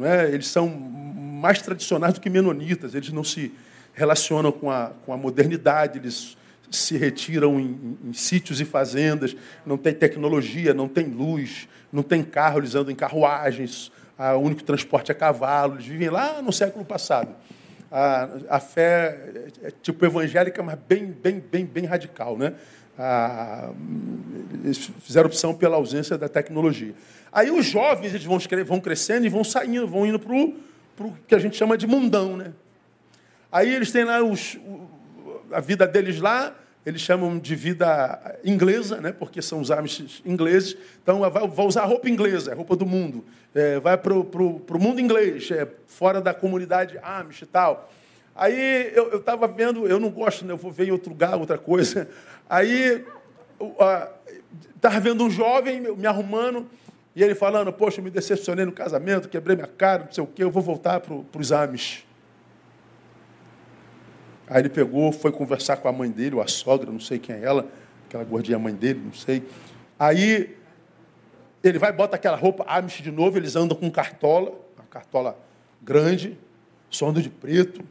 É? 0.01 0.29
Eles 0.31 0.49
são 0.49 0.69
mais 0.69 1.61
tradicionais 1.63 2.15
do 2.15 2.21
que 2.21 2.31
menonitas. 2.31 2.95
Eles 2.95 3.11
não 3.11 3.25
se 3.25 3.53
relacionam 3.95 4.53
com 4.53 4.71
a, 4.71 4.93
com 5.05 5.13
a 5.13 5.17
modernidade. 5.17 5.99
Eles 5.99 6.37
se 6.71 6.97
retiram 6.97 7.59
em, 7.59 7.97
em, 8.05 8.11
em 8.11 8.13
sítios 8.13 8.61
e 8.61 8.65
fazendas. 8.65 9.37
Não 9.65 9.77
tem 9.77 9.95
tecnologia, 9.95 10.75
não 10.75 10.89
tem 10.89 11.07
luz, 11.07 11.69
não 11.93 12.03
tem 12.03 12.23
carro. 12.23 12.59
Eles 12.59 12.75
andam 12.75 12.93
em 12.93 12.97
carruagens. 12.97 13.91
O 14.19 14.39
único 14.39 14.63
transporte 14.63 15.11
é 15.11 15.15
cavalo. 15.15 15.75
Eles 15.75 15.87
vivem 15.87 16.11
lá 16.11 16.41
no 16.43 16.53
século 16.53 16.85
passado 16.85 17.35
a, 17.91 18.29
a 18.51 18.61
fé 18.61 19.51
é, 19.63 19.69
é 19.69 19.71
tipo 19.83 20.05
evangélica, 20.05 20.63
mas 20.63 20.79
bem, 20.89 21.07
bem, 21.07 21.41
bem, 21.41 21.65
bem 21.65 21.85
radical, 21.85 22.37
né? 22.37 22.55
Eles 24.65 24.91
fizeram 25.01 25.27
opção 25.27 25.55
pela 25.55 25.77
ausência 25.77 26.17
da 26.17 26.29
tecnologia. 26.29 26.95
Aí 27.33 27.51
os 27.51 27.67
jovens 27.67 28.15
eles 28.15 28.25
vão, 28.25 28.39
vão 28.65 28.81
crescendo 28.81 29.27
e 29.27 29.29
vão 29.29 29.45
saindo, 29.45 29.87
vão 29.87 30.07
indo 30.07 30.19
para 30.19 30.35
o 30.35 31.13
que 31.27 31.35
a 31.35 31.39
gente 31.39 31.57
chama 31.57 31.77
de 31.77 31.87
mundão, 31.87 32.37
né? 32.37 32.53
Aí 33.53 33.75
eles 33.75 33.93
têm 33.93 34.05
lá 34.05 34.23
os, 34.23 34.59
a 35.53 35.61
vida 35.61 35.87
deles 35.87 36.21
lá, 36.21 36.55
eles 36.85 37.01
chamam 37.01 37.39
de 37.39 37.57
vida 37.57 38.39
inglesa, 38.45 39.01
né? 39.01 39.13
porque 39.13 39.43
são 39.43 39.61
os 39.61 39.73
Amish 39.73 40.23
ingleses. 40.25 40.77
Então, 41.03 41.19
vai, 41.29 41.49
vai 41.49 41.67
usar 41.67 41.85
roupa 41.85 42.09
inglesa, 42.09 42.53
é 42.53 42.55
roupa 42.55 42.77
do 42.77 42.87
mundo. 42.87 43.25
É, 43.53 43.81
vai 43.81 43.99
para 43.99 44.15
o 44.15 44.79
mundo 44.79 45.01
inglês, 45.01 45.51
é, 45.51 45.67
fora 45.87 46.21
da 46.21 46.33
comunidade 46.33 46.99
Amish 47.03 47.43
e 47.43 47.47
tal. 47.47 47.91
Aí 48.37 48.93
eu 48.95 49.17
estava 49.17 49.49
vendo, 49.49 49.89
eu 49.89 49.99
não 49.99 50.11
gosto, 50.11 50.45
né? 50.45 50.53
eu 50.53 50.59
vou 50.59 50.71
ver 50.71 50.89
em 50.89 50.91
outro 50.91 51.11
lugar, 51.11 51.37
outra 51.37 51.59
coisa. 51.59 52.09
Aí 52.49 53.05
estava 54.75 55.01
vendo 55.01 55.25
um 55.25 55.31
jovem 55.31 55.81
me 55.81 56.07
arrumando, 56.07 56.69
e 57.15 57.23
ele 57.23 57.35
falando, 57.35 57.73
poxa, 57.73 58.03
me 58.03 58.11
decepcionei 58.11 58.65
no 58.65 58.73
casamento, 58.73 59.29
quebrei 59.29 59.57
minha 59.57 59.67
cara, 59.67 60.05
não 60.05 60.13
sei 60.13 60.23
o 60.23 60.27
quê, 60.27 60.45
eu 60.45 60.51
vou 60.51 60.63
voltar 60.63 61.01
para 61.01 61.41
os 61.41 61.51
Amish. 61.51 62.07
Aí 64.47 64.61
ele 64.61 64.69
pegou, 64.69 65.11
foi 65.11 65.33
conversar 65.33 65.79
com 65.79 65.89
a 65.89 65.93
mãe 65.93 66.11
dele, 66.11 66.37
ou 66.37 66.43
a 66.43 66.47
sogra, 66.47 66.93
não 66.93 67.01
sei 67.01 67.19
quem 67.19 67.37
é 67.37 67.43
ela, 67.43 67.67
aquela 68.07 68.23
gordinha 68.23 68.59
mãe 68.59 68.75
dele, 68.75 69.01
não 69.03 69.15
sei. 69.15 69.43
Aí 69.99 70.57
ele 71.65 71.79
vai, 71.79 71.91
bota 71.91 72.17
aquela 72.17 72.37
roupa 72.37 72.65
Amish 72.69 73.03
de 73.03 73.11
novo, 73.11 73.39
eles 73.39 73.57
andam 73.57 73.77
com 73.77 73.91
cartola, 73.91 74.53
uma 74.77 74.85
cartola 74.89 75.39
grande, 75.83 76.39
só 76.91 77.09
andam 77.09 77.23
de 77.23 77.31
preto. 77.31 77.83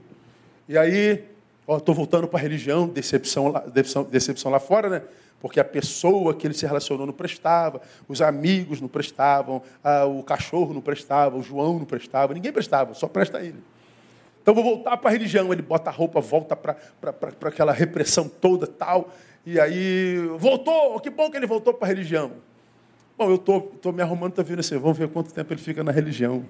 E 0.69 0.77
aí, 0.77 1.25
ó, 1.67 1.77
estou 1.77 1.93
voltando 1.95 2.27
para 2.27 2.39
a 2.39 2.41
religião, 2.41 2.87
decepção 2.87 3.47
lá, 3.49 3.59
decepção, 3.61 4.03
decepção 4.03 4.51
lá 4.51 4.59
fora, 4.59 4.89
né? 4.89 5.01
Porque 5.39 5.59
a 5.59 5.65
pessoa 5.65 6.33
que 6.33 6.47
ele 6.47 6.53
se 6.53 6.65
relacionou 6.65 7.05
não 7.05 7.13
prestava, 7.13 7.81
os 8.07 8.21
amigos 8.21 8.81
não 8.81 8.87
prestavam, 8.87 9.61
a, 9.83 10.05
o 10.05 10.23
cachorro 10.23 10.73
não 10.73 10.81
prestava, 10.81 11.37
o 11.37 11.43
João 11.43 11.77
não 11.79 11.85
prestava, 11.85 12.33
ninguém 12.33 12.51
prestava, 12.51 12.93
só 12.93 13.07
presta 13.07 13.41
ele. 13.41 13.61
Então 14.45 14.53
vou 14.53 14.63
voltar 14.63 14.95
para 14.97 15.09
a 15.09 15.11
religião. 15.11 15.51
Ele 15.51 15.63
bota 15.63 15.89
a 15.89 15.93
roupa, 15.93 16.21
volta 16.21 16.55
para 16.55 16.77
aquela 17.45 17.71
repressão 17.71 18.29
toda 18.29 18.67
tal. 18.67 19.09
E 19.43 19.59
aí, 19.59 20.17
voltou, 20.37 20.99
que 20.99 21.09
bom 21.09 21.31
que 21.31 21.37
ele 21.37 21.47
voltou 21.47 21.73
para 21.73 21.87
a 21.87 21.89
religião. 21.89 22.31
Bom, 23.17 23.29
eu 23.29 23.35
estou 23.37 23.61
tô, 23.61 23.77
tô 23.77 23.91
me 23.91 24.03
arrumando, 24.03 24.31
estou 24.33 24.45
vendo 24.45 24.59
assim, 24.59 24.77
vamos 24.77 24.97
ver 24.97 25.07
quanto 25.09 25.33
tempo 25.33 25.51
ele 25.51 25.59
fica 25.59 25.83
na 25.83 25.91
religião. 25.91 26.45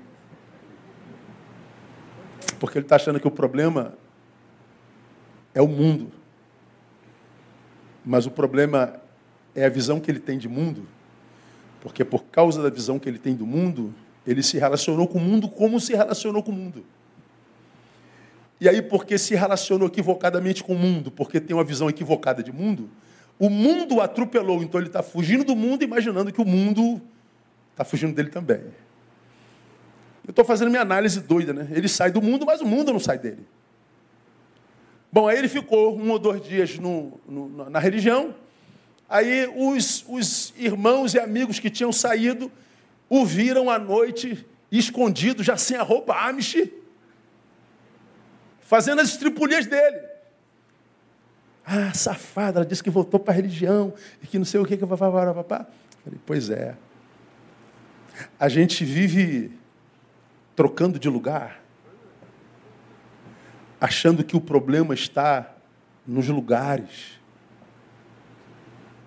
Porque 2.60 2.78
ele 2.78 2.86
está 2.86 2.97
achando 2.97 3.17
que 3.17 3.28
o 3.28 3.32
problema 3.32 3.93
é 5.56 5.62
o 5.62 5.68
mundo. 5.68 6.12
Mas 8.06 8.28
o 8.28 8.32
problema 8.32 9.02
é 9.56 9.65
a 9.65 9.70
visão 9.70 10.00
que 10.00 10.12
ele 10.12 10.20
tem 10.20 10.38
de 10.38 10.50
mundo. 10.50 10.86
Porque 11.82 12.04
por 12.04 12.26
causa 12.26 12.62
da 12.62 12.70
visão 12.70 13.00
que 13.00 13.08
ele 13.08 13.18
tem 13.18 13.34
do 13.34 13.48
mundo, 13.48 13.96
ele 14.28 14.44
se 14.44 14.60
relacionou 14.60 15.08
com 15.08 15.18
o 15.18 15.22
mundo 15.22 15.48
como 15.48 15.80
se 15.80 15.96
relacionou 15.96 16.44
com 16.44 16.52
o 16.52 16.56
mundo. 16.56 16.86
E 18.60 18.70
aí, 18.70 18.82
porque 18.82 19.18
se 19.18 19.36
relacionou 19.36 19.88
equivocadamente 19.88 20.63
com 20.63 20.74
o 20.74 20.78
mundo, 20.78 21.10
porque 21.10 21.39
tem 21.39 21.56
uma 21.56 21.63
visão 21.63 21.89
equivocada 21.89 22.44
de 22.44 22.52
mundo, 22.52 22.89
o 23.39 23.50
mundo 23.50 23.96
o 23.96 24.02
atropelou. 24.02 24.62
Então 24.62 24.80
ele 24.80 24.88
está 24.88 25.04
fugindo 25.04 25.44
do 25.44 25.56
mundo, 25.56 25.84
imaginando 25.84 26.32
que 26.32 26.41
o 26.41 26.46
mundo 26.46 27.02
está 27.72 27.84
fugindo 27.84 28.13
dele 28.13 28.30
também. 28.30 28.62
Eu 30.26 30.32
estou 30.32 30.44
fazendo 30.44 30.70
minha 30.70 30.82
análise 30.82 31.22
doida, 31.22 31.54
né? 31.54 31.68
Ele 31.72 31.88
sai 31.88 32.12
do 32.12 32.22
mundo, 32.22 32.46
mas 32.46 32.62
o 32.62 32.65
mundo 32.65 32.91
não 32.91 33.00
sai 33.00 33.20
dele. 33.20 33.46
Bom, 35.15 35.30
aí 35.30 35.38
ele 35.38 35.47
ficou 35.47 35.97
um 35.97 36.12
ou 36.12 36.19
dois 36.19 36.43
dias 36.43 36.78
no, 36.78 37.17
no, 37.25 37.69
na 37.69 37.80
religião. 37.80 38.36
Aí 39.08 39.49
os, 39.56 40.04
os 40.10 40.54
irmãos 40.58 41.13
e 41.13 41.19
amigos 41.19 41.58
que 41.58 41.69
tinham 41.69 41.93
saído 41.93 42.51
o 43.08 43.25
viram 43.25 43.69
à 43.69 43.80
noite, 43.80 44.45
escondido, 44.69 45.41
já 45.41 45.56
sem 45.56 45.78
a 45.78 45.84
roupa 45.84 46.13
Amish 46.28 46.69
fazendo 48.60 48.99
as 48.99 49.08
estripulias 49.08 49.65
dele. 49.65 50.01
Ah, 51.65 51.93
safada, 51.93 52.60
ela 52.60 52.65
disse 52.65 52.84
que 52.84 52.89
voltou 52.89 53.17
para 53.17 53.34
a 53.34 53.38
religião 53.38 53.93
e 54.21 54.28
que 54.28 54.38
não 54.38 54.43
sei 54.43 54.60
o 54.60 54.65
que, 54.65 54.75
que 54.75 54.86
papá. 54.86 55.65
Falei, 56.04 56.19
pois 56.25 56.49
é. 56.49 56.75
A 58.38 58.49
gente 58.49 58.84
vive 58.84 59.58
trocando 60.58 60.99
de 60.99 61.08
lugar, 61.08 61.63
achando 63.86 64.24
que 64.24 64.36
o 64.36 64.41
problema 64.41 64.93
está 64.93 65.56
nos 66.06 66.28
lugares. 66.28 67.19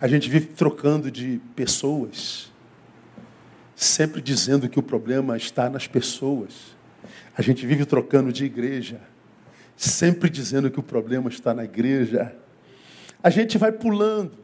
A 0.01 0.07
gente 0.07 0.31
vive 0.31 0.47
trocando 0.47 1.11
de 1.11 1.41
pessoas, 1.57 2.53
sempre 3.75 4.21
dizendo 4.21 4.69
que 4.69 4.79
o 4.79 4.83
problema 4.83 5.37
está 5.37 5.69
nas 5.69 5.87
pessoas. 5.87 6.77
A 7.37 7.43
gente 7.43 7.67
vive 7.67 7.85
trocando 7.85 8.33
de 8.33 8.45
igreja 8.45 9.01
sempre 9.79 10.29
dizendo 10.29 10.73
que 10.73 10.81
o 10.81 10.83
problema 10.83 11.31
está 11.31 11.55
na 11.55 11.63
igreja. 11.63 12.35
A 13.23 13.31
gente 13.31 13.57
vai 13.57 13.71
pulando, 13.71 14.37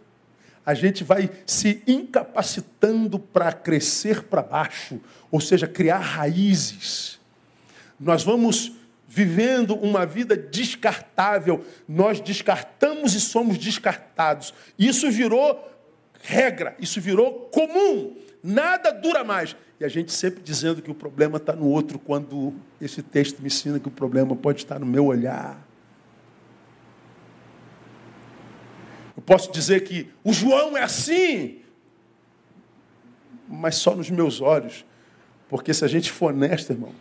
a 0.65 0.75
gente 0.75 1.03
vai 1.03 1.29
se 1.45 1.83
incapacitando 1.89 3.19
para 3.19 3.53
crescer 3.53 4.23
para 4.23 4.43
baixo, 4.43 5.01
ou 5.33 5.41
seja, 5.41 5.67
criar 5.67 5.99
raízes. 5.99 7.19
Nós 7.99 8.23
vamos 8.23 8.73
vivendo 9.15 9.77
uma 9.77 10.05
vida 10.05 10.37
descartável, 10.37 11.65
nós 11.89 12.21
descartamos 12.21 13.15
e 13.15 13.21
somos 13.21 13.57
descartados. 13.57 14.53
Isso 14.77 15.09
virou 15.09 15.71
regra, 16.21 16.75
isso 16.81 17.01
virou 17.01 17.49
comum. 17.53 18.17
Nada 18.43 18.91
dura 18.91 19.23
mais. 19.23 19.55
E 19.79 19.85
a 19.85 19.89
gente 19.89 20.13
sempre 20.13 20.43
dizendo 20.43 20.83
que 20.83 20.91
o 20.91 20.95
problema 20.95 21.37
está 21.37 21.53
no 21.53 21.69
outro, 21.69 21.97
quando 21.97 22.55
esse 22.81 23.03
texto 23.05 23.39
me 23.39 23.47
ensina 23.47 23.79
que 23.79 23.87
o 23.87 23.91
problema 23.91 24.35
pode 24.35 24.63
estar 24.63 24.81
no 24.81 24.87
meu 24.87 25.07
olhar. 25.07 25.65
Eu 29.17 29.23
posso 29.23 29.53
dizer 29.53 29.85
que 29.85 30.11
o 30.25 30.33
João 30.33 30.77
é 30.77 30.83
assim, 30.83 31.61
mas 33.49 33.77
só 33.77 33.95
nos 33.95 34.11
meus 34.11 34.41
olhos. 34.41 34.85
Porque 35.49 35.73
se 35.73 35.85
a 35.85 35.89
gente 35.89 36.11
for 36.11 36.33
honesto, 36.33 36.73
irmão, 36.73 36.93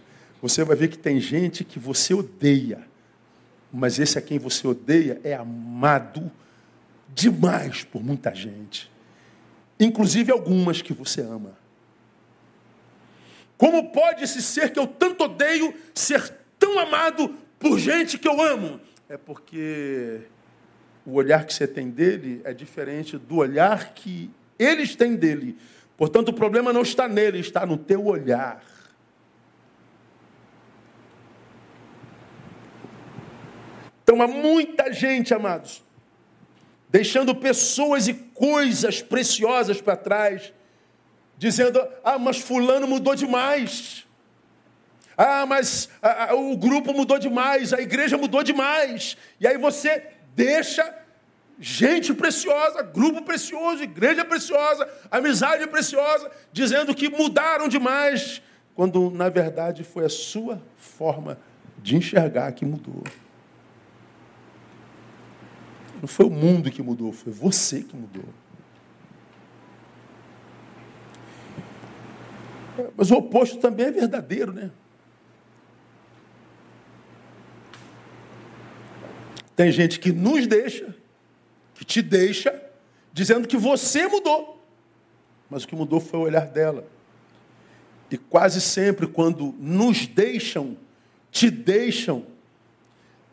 você 0.44 0.62
vai 0.62 0.76
ver 0.76 0.90
que 0.90 0.98
tem 0.98 1.22
gente 1.22 1.64
que 1.64 1.80
você 1.80 2.14
odeia, 2.14 2.86
mas 3.72 3.98
esse 3.98 4.20
a 4.20 4.22
quem 4.22 4.38
você 4.38 4.68
odeia 4.68 5.22
é 5.24 5.34
amado 5.34 6.30
demais 7.16 7.86
por 7.86 8.04
muita 8.04 8.36
gente, 8.36 8.92
inclusive 9.80 10.34
algumas 10.34 10.82
que 10.82 10.92
você 10.92 11.22
ama. 11.22 11.58
Como 13.58 13.90
pode 13.94 14.26
esse 14.26 14.42
ser 14.42 14.74
que 14.74 14.78
eu 14.78 14.86
tanto 14.86 15.24
odeio 15.24 15.74
ser 15.96 16.36
tão 16.60 16.78
amado 16.78 17.34
por 17.58 17.80
gente 17.80 18.18
que 18.18 18.28
eu 18.28 18.42
amo? 18.42 18.82
É 19.08 19.16
porque 19.16 20.24
o 21.06 21.14
olhar 21.14 21.46
que 21.46 21.54
você 21.54 21.66
tem 21.66 21.90
dele 21.90 22.42
é 22.44 22.54
diferente 22.54 23.18
do 23.18 23.38
olhar 23.38 23.94
que 23.94 24.30
eles 24.60 24.94
têm 24.94 25.16
dele. 25.16 25.58
Portanto, 25.96 26.30
o 26.30 26.34
problema 26.34 26.74
não 26.74 26.82
está 26.82 27.08
nele, 27.08 27.40
está 27.40 27.66
no 27.66 27.78
teu 27.78 28.06
olhar. 28.06 28.62
Então 34.04 34.22
há 34.22 34.28
muita 34.28 34.92
gente, 34.92 35.34
amados, 35.34 35.84
deixando 36.90 37.34
pessoas 37.34 38.08
e 38.08 38.14
coisas 38.14 39.02
preciosas 39.02 39.82
para 39.82 39.96
trás 39.96 40.54
dizendo: 41.38 41.86
ah, 42.04 42.18
mas 42.18 42.40
Fulano 42.40 42.88
mudou 42.88 43.16
demais. 43.16 44.06
Ah, 45.18 45.46
mas 45.46 45.90
a, 46.02 46.32
a, 46.32 46.36
o 46.36 46.58
grupo 46.58 46.94
mudou 46.94 47.20
demais, 47.20 47.74
a 47.74 47.82
igreja 47.82 48.18
mudou 48.18 48.42
demais. 48.42 49.18
E 49.40 49.48
aí 49.48 49.58
você 49.58 50.04
deixa 50.36 51.02
gente 51.60 52.14
preciosa, 52.14 52.82
grupo 52.82 53.22
precioso, 53.22 53.84
igreja 53.84 54.26
preciosa, 54.26 54.90
amizade 55.12 55.68
preciosa, 55.68 56.32
dizendo 56.52 56.96
que 56.96 57.10
mudaram 57.10 57.68
demais, 57.68 58.42
quando 58.74 59.12
na 59.12 59.30
verdade 59.30 59.84
foi 59.84 60.06
a 60.06 60.10
sua 60.10 60.62
forma 60.78 61.38
de 61.78 61.96
enxergar 61.96 62.52
que 62.54 62.66
mudou. 62.66 63.04
Não 66.04 66.08
foi 66.10 66.26
o 66.26 66.30
mundo 66.30 66.70
que 66.70 66.84
mudou, 66.84 67.14
foi 67.14 67.32
você 67.32 67.82
que 67.82 67.96
mudou. 67.96 68.26
Mas 72.98 73.10
o 73.10 73.16
oposto 73.16 73.58
também 73.58 73.86
é 73.86 73.92
verdadeiro, 73.92 74.52
né? 74.52 74.70
Tem 79.56 79.72
gente 79.72 79.98
que 79.98 80.12
nos 80.12 80.46
deixa, 80.46 80.94
que 81.74 81.86
te 81.86 82.02
deixa, 82.02 82.62
dizendo 83.14 83.48
que 83.48 83.56
você 83.56 84.06
mudou. 84.06 84.62
Mas 85.50 85.64
o 85.64 85.68
que 85.70 85.74
mudou 85.74 86.02
foi 86.02 86.20
o 86.20 86.24
olhar 86.24 86.48
dela. 86.48 86.86
E 88.12 88.18
quase 88.18 88.60
sempre, 88.60 89.08
quando 89.08 89.56
nos 89.58 90.06
deixam, 90.06 90.78
te 91.32 91.50
deixam, 91.50 92.26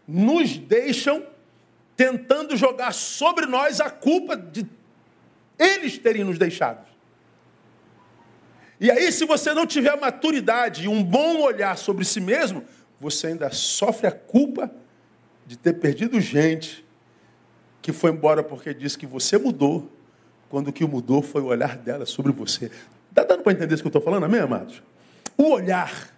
nos 0.07 0.57
deixam 0.57 1.27
tentando 2.01 2.57
jogar 2.57 2.95
sobre 2.95 3.45
nós 3.45 3.79
a 3.79 3.91
culpa 3.91 4.35
de 4.35 4.67
eles 5.59 5.99
terem 5.99 6.25
nos 6.25 6.39
deixado. 6.39 6.89
E 8.81 8.91
aí, 8.91 9.13
se 9.13 9.27
você 9.27 9.53
não 9.53 9.67
tiver 9.67 9.95
maturidade 10.01 10.85
e 10.85 10.89
um 10.89 11.05
bom 11.05 11.43
olhar 11.43 11.77
sobre 11.77 12.07
si 12.07 12.19
mesmo, 12.19 12.65
você 12.99 13.27
ainda 13.27 13.51
sofre 13.51 14.07
a 14.07 14.13
culpa 14.13 14.71
de 15.47 15.59
ter 15.59 15.75
perdido 15.75 16.19
gente 16.23 16.83
que 17.83 17.93
foi 17.93 18.13
embora 18.13 18.43
porque 18.43 18.73
disse 18.73 18.97
que 18.97 19.07
você 19.07 19.37
mudou, 19.37 19.93
quando 20.49 20.69
o 20.69 20.73
que 20.73 20.87
mudou 20.87 21.21
foi 21.21 21.43
o 21.43 21.49
olhar 21.49 21.77
dela 21.77 22.07
sobre 22.07 22.33
você. 22.33 22.71
Está 23.11 23.25
dando 23.25 23.43
para 23.43 23.53
entender 23.53 23.75
isso 23.75 23.83
que 23.83 23.89
eu 23.89 23.91
estou 23.91 24.01
falando, 24.01 24.25
amém, 24.25 24.41
amados? 24.41 24.83
O 25.37 25.51
olhar. 25.51 26.17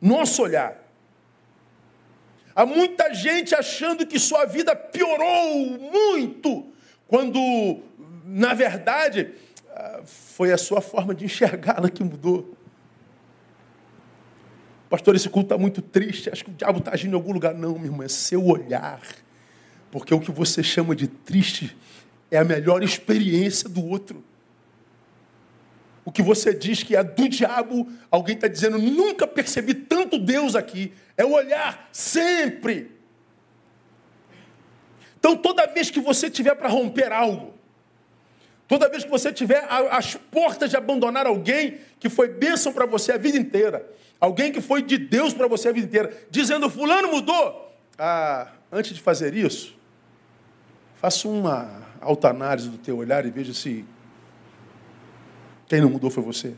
Nosso 0.00 0.42
olhar. 0.42 0.87
Há 2.58 2.66
muita 2.66 3.14
gente 3.14 3.54
achando 3.54 4.04
que 4.04 4.18
sua 4.18 4.44
vida 4.44 4.74
piorou 4.74 5.78
muito, 5.78 6.66
quando, 7.06 7.38
na 8.24 8.52
verdade, 8.52 9.30
ah, 9.70 10.00
foi 10.04 10.50
a 10.50 10.58
sua 10.58 10.80
forma 10.80 11.14
de 11.14 11.24
enxergá-la 11.24 11.88
que 11.88 12.02
mudou. 12.02 12.58
Pastor, 14.90 15.14
esse 15.14 15.28
culto 15.28 15.54
está 15.54 15.56
muito 15.56 15.80
triste, 15.80 16.30
acho 16.30 16.44
que 16.44 16.50
o 16.50 16.54
diabo 16.54 16.80
está 16.80 16.90
agindo 16.94 17.12
em 17.12 17.14
algum 17.14 17.30
lugar. 17.30 17.54
Não, 17.54 17.74
meu 17.74 17.92
irmão, 17.92 18.02
é 18.02 18.08
seu 18.08 18.44
olhar. 18.44 19.02
Porque 19.92 20.12
o 20.12 20.18
que 20.18 20.32
você 20.32 20.60
chama 20.60 20.96
de 20.96 21.06
triste 21.06 21.76
é 22.28 22.38
a 22.38 22.44
melhor 22.44 22.82
experiência 22.82 23.68
do 23.68 23.86
outro. 23.86 24.24
O 26.08 26.10
que 26.10 26.22
você 26.22 26.54
diz 26.54 26.82
que 26.82 26.96
é 26.96 27.04
do 27.04 27.28
diabo, 27.28 27.86
alguém 28.10 28.34
está 28.34 28.48
dizendo, 28.48 28.78
nunca 28.78 29.26
percebi 29.26 29.74
tanto 29.74 30.18
Deus 30.18 30.56
aqui. 30.56 30.90
É 31.18 31.22
o 31.22 31.32
olhar, 31.32 31.86
sempre. 31.92 32.92
Então, 35.18 35.36
toda 35.36 35.66
vez 35.66 35.90
que 35.90 36.00
você 36.00 36.30
tiver 36.30 36.54
para 36.54 36.66
romper 36.66 37.12
algo, 37.12 37.52
toda 38.66 38.88
vez 38.88 39.04
que 39.04 39.10
você 39.10 39.30
tiver 39.30 39.62
as 39.68 40.14
portas 40.14 40.70
de 40.70 40.78
abandonar 40.78 41.26
alguém 41.26 41.76
que 42.00 42.08
foi 42.08 42.28
bênção 42.28 42.72
para 42.72 42.86
você 42.86 43.12
a 43.12 43.18
vida 43.18 43.36
inteira, 43.36 43.86
alguém 44.18 44.50
que 44.50 44.62
foi 44.62 44.80
de 44.80 44.96
Deus 44.96 45.34
para 45.34 45.46
você 45.46 45.68
a 45.68 45.72
vida 45.72 45.88
inteira, 45.88 46.10
dizendo, 46.30 46.70
fulano 46.70 47.12
mudou. 47.12 47.70
Ah, 47.98 48.50
antes 48.72 48.94
de 48.94 49.02
fazer 49.02 49.34
isso, 49.34 49.76
faça 50.94 51.28
uma 51.28 51.86
autoanálise 52.00 52.70
do 52.70 52.78
teu 52.78 52.96
olhar 52.96 53.26
e 53.26 53.30
veja 53.30 53.52
se 53.52 53.84
quem 55.68 55.80
não 55.80 55.90
mudou 55.90 56.10
foi 56.10 56.22
você. 56.22 56.54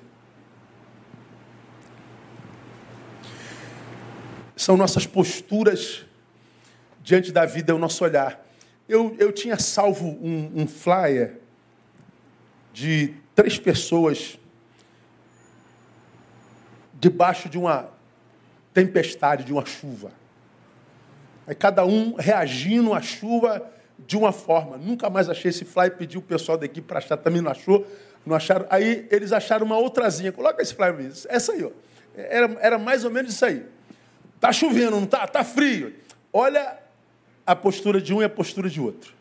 São 4.55 4.77
nossas 4.77 5.07
posturas 5.07 6.05
diante 7.03 7.33
da 7.33 7.44
vida, 7.44 7.73
é 7.73 7.75
o 7.75 7.79
nosso 7.79 8.05
olhar. 8.05 8.46
Eu, 8.88 9.16
eu 9.18 9.33
tinha 9.33 9.59
salvo 9.59 10.07
um, 10.07 10.62
um 10.62 10.66
flyer 10.66 11.38
de 12.73 13.14
três 13.35 13.59
pessoas 13.59 14.38
debaixo 16.94 17.49
de 17.49 17.59
uma 17.59 17.88
tempestade, 18.73 19.44
de 19.44 19.53
uma 19.53 19.64
chuva. 19.64 20.12
Aí 21.46 21.55
cada 21.55 21.85
um 21.85 22.14
reagindo 22.14 22.94
à 22.94 23.01
chuva 23.01 23.68
de 23.99 24.16
uma 24.16 24.31
forma. 24.31 24.77
Nunca 24.77 25.11
mais 25.11 25.29
achei 25.29 25.49
esse 25.49 25.64
flyer, 25.64 25.96
pedi 25.96 26.16
o 26.18 26.23
pessoal 26.23 26.57
da 26.57 26.66
equipe 26.66 26.87
para 26.87 26.99
achar, 26.99 27.16
também 27.16 27.40
não 27.40 27.51
achou. 27.51 27.87
Não 28.24 28.37
acharam? 28.37 28.66
Aí 28.70 29.06
eles 29.11 29.33
acharam 29.33 29.64
uma 29.66 29.76
outrazinha. 29.76 30.33
Coloca 30.33 30.62
esse 30.62 30.74
flyer 30.74 30.94
mesmo. 30.94 31.26
Essa 31.28 31.52
aí, 31.52 31.64
ó. 31.64 31.70
Era, 32.14 32.56
era 32.61 32.78
mais 32.78 33.04
ou 33.04 33.11
menos 33.11 33.33
isso 33.33 33.44
aí. 33.44 33.64
Tá 34.38 34.52
chovendo, 34.52 34.92
não 34.92 35.06
tá? 35.06 35.26
Tá 35.26 35.44
frio. 35.44 35.94
Olha 36.33 36.78
a 37.46 37.56
postura 37.56 38.00
de 38.00 38.14
um 38.14 38.20
e 38.22 38.24
a 38.24 38.28
postura 38.28 38.68
de 38.68 38.80
outro. 38.80 39.14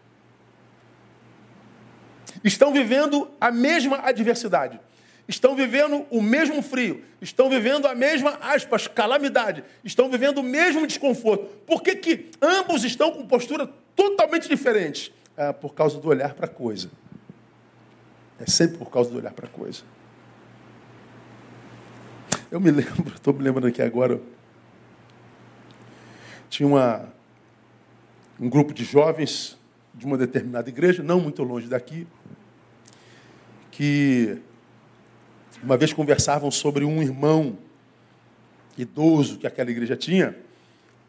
Estão 2.44 2.72
vivendo 2.72 3.30
a 3.40 3.52
mesma 3.52 4.00
adversidade. 4.04 4.80
Estão 5.28 5.56
vivendo 5.56 6.06
o 6.10 6.22
mesmo 6.22 6.62
frio. 6.62 7.04
Estão 7.22 7.50
vivendo 7.50 7.88
a 7.88 7.94
mesma, 7.94 8.38
aspas, 8.42 8.88
calamidade. 8.88 9.64
Estão 9.84 10.10
vivendo 10.10 10.40
o 10.40 10.44
mesmo 10.44 10.88
desconforto. 10.88 11.46
Por 11.66 11.84
que, 11.84 11.96
que 11.96 12.32
ambos 12.42 12.84
estão 12.84 13.12
com 13.12 13.28
postura 13.28 13.70
totalmente 13.96 14.50
diferente? 14.50 15.14
Ah, 15.38 15.54
por 15.54 15.74
causa 15.74 16.00
do 16.00 16.08
olhar 16.08 16.34
para 16.34 16.46
a 16.46 16.50
coisa. 16.50 16.90
É 18.40 18.50
sempre 18.50 18.78
por 18.78 18.90
causa 18.90 19.10
do 19.10 19.18
olhar 19.18 19.34
para 19.34 19.48
a 19.48 19.50
coisa. 19.50 19.84
Eu 22.52 22.60
me 22.60 22.72
lembro, 22.72 23.14
estou 23.16 23.34
me 23.34 23.44
lembrando 23.44 23.68
aqui 23.68 23.82
agora. 23.82 24.20
Tinha 26.50 26.68
uma, 26.68 27.10
um 28.40 28.50
grupo 28.50 28.74
de 28.74 28.84
jovens 28.84 29.58
de 29.94 30.06
uma 30.06 30.18
determinada 30.18 30.70
igreja, 30.70 31.04
não 31.04 31.20
muito 31.20 31.44
longe 31.44 31.68
daqui, 31.68 32.08
que 33.72 34.42
uma 35.62 35.76
vez 35.76 35.92
conversavam 35.92 36.50
sobre 36.50 36.86
um 36.86 37.02
irmão 37.02 37.58
idoso 38.78 39.38
que 39.38 39.46
aquela 39.46 39.70
igreja 39.70 39.96
tinha. 39.96 40.36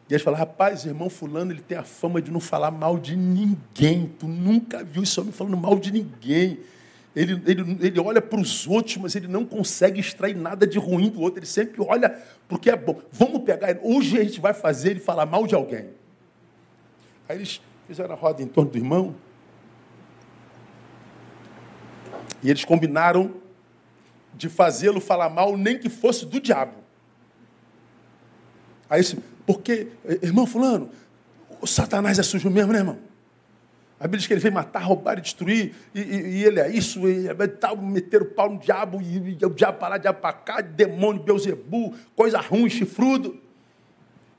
E 0.09 0.13
eles 0.13 0.21
falaram, 0.23 0.45
rapaz, 0.45 0.85
irmão 0.85 1.09
fulano, 1.09 1.53
ele 1.53 1.61
tem 1.61 1.77
a 1.77 1.83
fama 1.83 2.21
de 2.21 2.29
não 2.29 2.41
falar 2.41 2.69
mal 2.69 2.99
de 2.99 3.15
ninguém. 3.15 4.11
Tu 4.19 4.27
nunca 4.27 4.83
viu 4.83 5.03
esse 5.03 5.17
homem 5.19 5.31
falando 5.31 5.55
mal 5.55 5.79
de 5.79 5.91
ninguém. 5.91 6.59
Ele, 7.15 7.41
ele, 7.45 7.77
ele 7.81 7.99
olha 7.99 8.21
para 8.21 8.39
os 8.39 8.65
outros, 8.65 8.95
mas 8.97 9.15
ele 9.15 9.27
não 9.27 9.45
consegue 9.45 9.99
extrair 9.99 10.35
nada 10.35 10.65
de 10.65 10.79
ruim 10.79 11.09
do 11.09 11.21
outro. 11.21 11.39
Ele 11.39 11.45
sempre 11.45 11.81
olha 11.81 12.09
porque 12.47 12.69
é 12.69 12.75
bom. 12.75 13.01
Vamos 13.11 13.43
pegar 13.43 13.69
ele. 13.69 13.79
Hoje 13.83 14.17
a 14.17 14.23
gente 14.23 14.39
vai 14.39 14.53
fazer 14.53 14.91
ele 14.91 14.99
falar 14.99 15.25
mal 15.25 15.45
de 15.45 15.53
alguém. 15.53 15.89
Aí 17.27 17.37
eles 17.37 17.61
fizeram 17.85 18.13
a 18.13 18.17
roda 18.17 18.41
em 18.41 18.47
torno 18.47 18.71
do 18.71 18.77
irmão. 18.77 19.15
E 22.41 22.49
eles 22.49 22.63
combinaram 22.63 23.33
de 24.33 24.47
fazê-lo 24.47 25.01
falar 25.01 25.29
mal, 25.29 25.57
nem 25.57 25.77
que 25.77 25.89
fosse 25.89 26.25
do 26.25 26.39
diabo. 26.39 26.73
Aí, 28.89 29.01
porque, 29.45 29.89
irmão 30.21 30.45
Fulano, 30.45 30.89
o 31.59 31.67
Satanás 31.67 32.17
é 32.17 32.23
sujo 32.23 32.49
mesmo, 32.49 32.73
né, 32.73 32.79
irmão? 32.79 33.10
A 34.01 34.05
Bíblia 34.05 34.17
diz 34.17 34.25
que 34.25 34.33
ele 34.33 34.41
veio 34.41 34.55
matar, 34.55 34.81
roubar 34.81 35.19
e 35.19 35.21
destruir, 35.21 35.75
e, 35.93 36.01
e, 36.01 36.39
e 36.39 36.43
ele 36.43 36.59
é 36.59 36.67
isso, 36.67 37.07
e 37.07 37.27
é 37.27 37.47
tal, 37.47 37.77
meter 37.77 38.23
o 38.23 38.25
pau 38.25 38.51
no 38.51 38.57
diabo, 38.57 38.99
e, 38.99 39.37
e 39.39 39.45
o 39.45 39.49
diabo 39.51 39.77
para 39.77 39.89
lá, 39.89 39.97
diabo 39.99 40.19
para 40.19 40.33
cá, 40.33 40.59
demônio, 40.59 41.21
Beuzebu, 41.21 41.93
coisa 42.15 42.39
ruim, 42.39 42.67
chifrudo. 42.67 43.39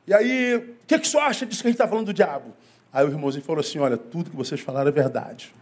E 0.04 0.12
aí, 0.12 0.56
o 0.56 0.74
que, 0.84 0.98
que 0.98 1.06
o 1.06 1.08
senhor 1.08 1.22
acha 1.22 1.46
disso 1.46 1.62
que 1.62 1.68
a 1.68 1.70
gente 1.70 1.76
está 1.76 1.86
falando 1.86 2.06
do 2.06 2.12
diabo? 2.12 2.52
Aí 2.92 3.06
o 3.06 3.08
irmãozinho 3.08 3.44
falou 3.44 3.60
assim: 3.60 3.78
olha, 3.78 3.96
tudo 3.96 4.30
que 4.30 4.36
vocês 4.36 4.60
falaram 4.60 4.88
é 4.88 4.92
verdade. 4.92 5.54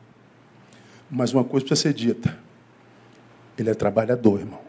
Mas 1.11 1.35
uma 1.35 1.45
coisa 1.45 1.67
precisa 1.67 1.91
ser 1.91 1.95
dita: 1.95 2.39
ele 3.59 3.69
é 3.69 3.75
trabalhador, 3.75 4.41
irmão. 4.41 4.63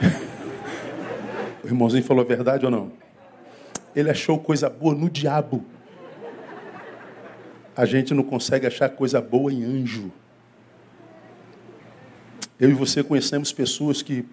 o 1.62 1.66
irmãozinho 1.66 2.02
falou 2.02 2.24
a 2.24 2.26
verdade 2.26 2.64
ou 2.64 2.70
não? 2.70 3.03
Ele 3.94 4.10
achou 4.10 4.38
coisa 4.38 4.68
boa 4.68 4.94
no 4.94 5.08
diabo. 5.08 5.64
A 7.76 7.84
gente 7.84 8.14
não 8.14 8.22
consegue 8.22 8.66
achar 8.66 8.88
coisa 8.88 9.20
boa 9.20 9.52
em 9.52 9.62
anjo. 9.62 10.12
Eu 12.58 12.70
e 12.70 12.72
você 12.72 13.02
conhecemos 13.02 13.52
pessoas 13.52 14.00
que 14.00 14.24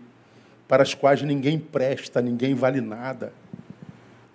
para 0.68 0.84
as 0.84 0.94
quais 0.94 1.22
ninguém 1.22 1.60
presta, 1.60 2.22
ninguém 2.22 2.54
vale 2.54 2.80
nada. 2.80 3.34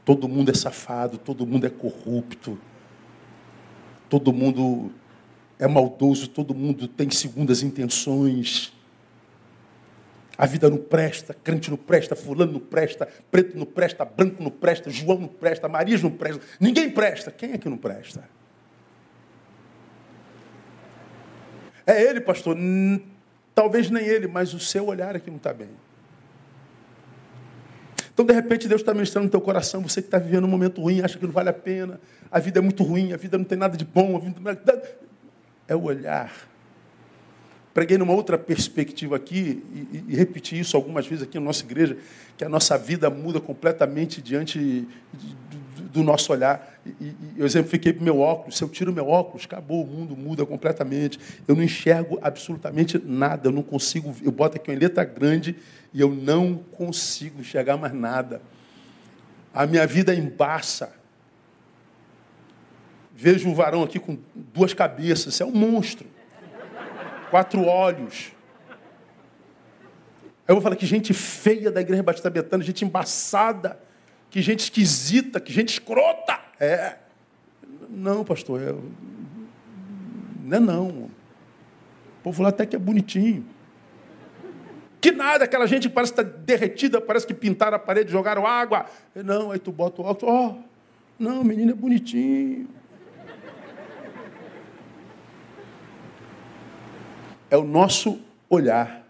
Todo 0.05 0.29
mundo 0.29 0.51
é 0.51 0.55
safado, 0.55 1.19
todo 1.19 1.47
mundo 1.47 1.67
é 1.67 1.71
corrupto. 1.71 2.59
Todo 4.09 4.33
mundo 4.33 4.93
é 5.59 5.67
maldoso, 5.67 6.29
todo 6.29 6.55
mundo 6.55 6.87
tem 6.87 7.11
segundas 7.11 7.63
intenções. 7.63 8.76
A 10.39 10.45
vida 10.45 10.69
não 10.69 10.77
presta, 10.77 11.35
crente 11.35 11.71
não 11.71 11.79
presta, 11.79 12.15
fulano 12.15 12.53
não 12.53 12.61
presta, 12.61 13.09
preto 13.31 13.57
não 13.57 13.65
presta, 13.65 14.05
branco 14.05 14.43
não 14.43 14.51
presta, 14.51 14.91
João 14.91 15.19
não 15.19 15.29
presta, 15.29 15.69
Maria 15.69 15.97
não 15.99 16.11
presta, 16.11 16.43
ninguém 16.61 16.91
presta. 16.91 17.31
Quem 17.31 17.53
é 17.53 17.59
que 17.59 17.69
não 17.69 17.79
presta? 17.79 18.29
É 21.87 22.03
ele, 22.03 22.21
pastor. 22.21 22.57
Talvez 23.55 23.89
nem 23.89 24.05
ele, 24.05 24.27
mas 24.27 24.53
o 24.53 24.61
seu 24.61 24.87
olhar 24.87 25.17
é 25.17 25.19
que 25.19 25.31
não 25.31 25.39
está 25.39 25.55
bem. 25.55 25.71
Então, 28.13 28.25
de 28.25 28.33
repente, 28.33 28.67
Deus 28.67 28.81
está 28.81 28.93
ministrando 28.93 29.27
no 29.27 29.31
teu 29.31 29.41
coração, 29.41 29.83
você 29.83 30.01
que 30.01 30.09
está 30.09 30.19
vivendo 30.19 30.45
um 30.45 30.49
momento 30.49 30.81
ruim, 30.81 31.03
acha 31.03 31.19
que 31.19 31.25
não 31.25 31.33
vale 31.33 31.51
a 31.51 31.53
pena, 31.53 32.01
a 32.31 32.39
vida 32.39 32.59
é 32.59 32.63
muito 32.63 32.83
ruim, 32.83 33.13
a 33.13 33.17
vida 33.17 33.37
não 33.37 33.45
tem 33.45 33.57
nada 33.57 33.77
de 33.77 33.85
bom, 33.85 34.17
a 34.17 34.19
vida 34.19 34.83
é 35.69 35.77
o 35.77 35.83
olhar. 35.83 36.33
Preguei 37.77 37.99
numa 37.99 38.15
outra 38.15 38.39
perspectiva 38.39 39.17
aqui 39.17 39.63
e, 39.93 40.05
e, 40.09 40.17
repeti 40.17 40.59
isso 40.59 40.79
algumas 40.79 41.07
vezes 41.07 41.25
aqui 41.25 41.39
na 41.39 41.45
nossa 41.45 41.63
igreja, 41.63 41.99
que 42.35 42.43
a 42.43 42.49
nossa 42.49 42.79
vida 42.79 43.11
muda 43.11 43.39
completamente 43.39 44.23
diante 44.23 44.89
do, 45.13 45.83
do 45.93 46.03
nosso 46.03 46.33
olhar. 46.33 46.81
E, 46.87 47.05
e 47.05 47.15
eu 47.37 47.45
exemplifiquei 47.45 47.93
para 47.93 48.01
o 48.01 48.05
meu 48.05 48.19
óculos, 48.19 48.57
se 48.57 48.65
eu 48.65 48.69
tiro 48.71 48.95
meu 48.95 49.07
óculos, 49.07 49.45
acabou, 49.45 49.85
o 49.85 49.87
mundo 49.87 50.17
muda 50.17 50.47
completamente. 50.47 51.21
Eu 51.47 51.55
não 51.55 51.63
enxergo 51.63 52.19
absolutamente 52.23 52.99
nada, 53.05 53.49
eu 53.49 53.53
não 53.53 53.63
consigo, 53.63 54.17
eu 54.23 54.33
boto 54.33 54.57
aqui 54.57 54.71
uma 54.71 54.79
letra 54.79 55.05
grande 55.05 55.55
e 55.93 56.01
eu 56.01 56.09
não 56.09 56.55
consigo 56.55 57.43
enxergar 57.43 57.77
mais 57.77 57.93
nada. 57.93 58.41
A 59.53 59.67
minha 59.67 59.87
vida 59.87 60.15
embaça. 60.15 60.95
Vejo 63.15 63.47
um 63.47 63.55
varão 63.55 63.83
aqui 63.83 63.99
com 63.99 64.17
duas 64.55 64.73
cabeças, 64.73 65.35
isso 65.35 65.43
é 65.43 65.47
um 65.47 65.53
monstro. 65.53 66.16
Quatro 67.31 67.65
olhos. 67.65 68.33
Aí 70.47 70.53
eu 70.53 70.55
vou 70.55 70.63
falar 70.63 70.77
que 70.77 70.87
gente 70.87 71.13
feia 71.13 71.71
da 71.71 71.81
igreja 71.81 72.03
Batista 72.03 72.31
Betânia, 72.31 72.65
gente 72.65 72.85
embaçada, 72.85 73.81
que 74.31 74.41
gente 74.41 74.61
esquisita, 74.61 75.41
que 75.41 75.53
gente 75.53 75.71
escrota. 75.71 76.39
É. 76.61 76.97
Não, 77.89 78.25
pastor, 78.25 78.61
é... 78.63 78.75
não 80.45 80.57
é 80.57 80.61
não. 80.61 80.89
O 80.89 81.11
povo 82.23 82.43
lá 82.43 82.51
até 82.51 82.65
que 82.65 82.77
é 82.77 82.79
bonitinho. 82.79 83.45
Que 85.01 85.13
nada, 85.13 85.45
aquela 85.45 85.67
gente 85.67 85.89
parece 85.89 86.13
estar 86.13 86.23
derretida, 86.23 87.01
parece 87.01 87.27
que 87.27 87.35
pintaram 87.35 87.77
a 87.77 87.79
parede, 87.79 88.11
jogaram 88.11 88.47
água. 88.47 88.87
Não, 89.15 89.51
aí 89.51 89.59
tu 89.59 89.71
bota 89.71 90.03
o 90.03 90.05
óculos, 90.05 90.35
ó, 90.35 90.49
oh, 90.49 90.57
não, 91.19 91.45
menino 91.45 91.73
é 91.73 91.75
bonitinho. 91.75 92.69
É 97.51 97.57
o 97.57 97.65
nosso 97.65 98.21
olhar. 98.49 99.07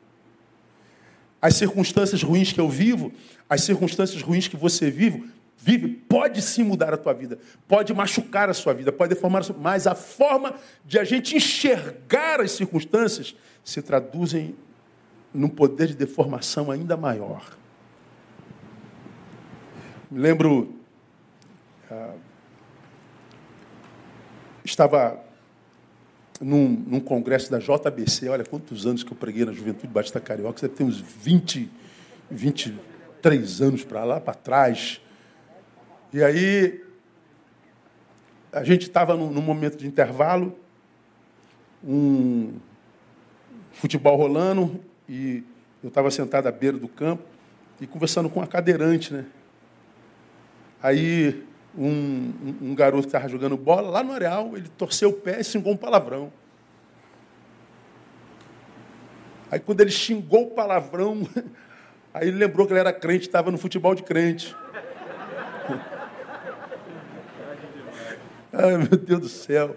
As 1.41 1.55
circunstâncias 1.55 2.23
ruins 2.23 2.53
que 2.53 2.61
eu 2.61 2.69
vivo, 2.69 3.13
as 3.49 3.63
circunstâncias 3.63 4.23
ruins 4.23 4.49
que 4.49 4.57
você 4.57 4.91
vive, 4.91 5.31
vive, 5.57 5.89
pode 5.89 6.43
sim 6.43 6.63
mudar 6.63 6.93
a 6.93 6.97
tua 6.97 7.13
vida, 7.13 7.39
pode 7.67 7.93
machucar 7.95 8.49
a 8.49 8.55
sua 8.55 8.73
vida, 8.73 8.93
pode 8.93 9.15
deformar 9.15 9.41
a 9.41 9.45
sua 9.45 9.57
mas 9.59 9.87
a 9.87 9.95
forma 9.95 10.55
de 10.85 10.99
a 10.99 11.05
gente 11.05 11.37
enxergar 11.37 12.41
as 12.41 12.53
circunstâncias 12.53 13.35
se 13.65 13.83
traduzem 13.83 14.55
num 15.33 15.49
poder 15.49 15.89
de 15.89 15.95
deformação 15.95 16.71
ainda 16.71 16.97
maior. 16.97 17.57
Me 20.11 20.21
lembro, 20.21 20.73
uh, 21.91 22.19
estava 24.65 25.26
num, 26.41 26.69
num, 26.69 27.01
congresso 27.01 27.51
da 27.51 27.59
JBC, 27.59 28.29
olha 28.29 28.45
quantos 28.45 28.87
anos 28.87 29.03
que 29.03 29.13
eu 29.13 29.17
preguei 29.17 29.45
na 29.45 29.53
Juventude 29.53 29.93
Batista 29.93 30.21
Carioca, 30.21 30.59
você 30.59 30.69
tem 30.69 30.87
uns 30.87 31.01
20, 31.01 31.71
23 32.31 33.63
anos 33.63 33.85
para 33.85 34.05
lá, 34.05 34.21
para 34.21 34.35
trás. 34.35 35.01
E 36.13 36.23
aí, 36.23 36.83
a 38.53 38.65
gente 38.65 38.83
estava 38.83 39.17
num, 39.17 39.31
num, 39.31 39.43
momento 39.43 39.77
de 39.77 39.87
intervalo, 39.87 40.59
um 41.85 42.55
futebol 43.73 44.17
rolando, 44.17 44.81
e 45.09 45.43
eu 45.83 45.89
estava 45.89 46.11
sentado 46.11 46.47
à 46.47 46.53
beira 46.53 46.79
do 46.79 46.89
campo 46.89 47.23
e 47.81 47.87
conversando 47.87 48.29
com 48.29 48.41
a 48.41 48.47
cadeirante, 48.47 49.13
né? 49.13 49.27
Aí 50.83 51.45
um, 51.79 52.33
um, 52.63 52.75
garoto 52.75 53.03
que 53.03 53.09
estava 53.09 53.29
jogando 53.29 53.57
bola, 53.57 53.91
lá 53.91 54.03
no 54.03 54.13
areal, 54.13 54.57
ele 54.57 54.69
torceu 54.77 55.11
o 55.11 55.13
pé 55.13 55.41
e 55.41 55.45
xingou 55.45 55.73
um 55.73 55.77
palavrão. 55.77 56.33
Aí 59.51 59.61
quando 59.61 59.81
ele 59.81 59.91
xingou 59.91 60.45
o 60.45 60.51
palavrão, 60.51 61.29
aí 62.15 62.29
ele 62.29 62.39
lembrou 62.39 62.67
que 62.67 62.73
ele 62.73 62.81
era 62.81 62.93
crente, 62.93 63.27
estava 63.27 63.51
no 63.51 63.59
futebol 63.59 63.95
de 63.95 64.03
crente. 64.03 64.55
Ai, 68.53 68.79
meu 68.79 68.97
Deus 68.99 69.21
do 69.21 69.29
céu. 69.29 69.77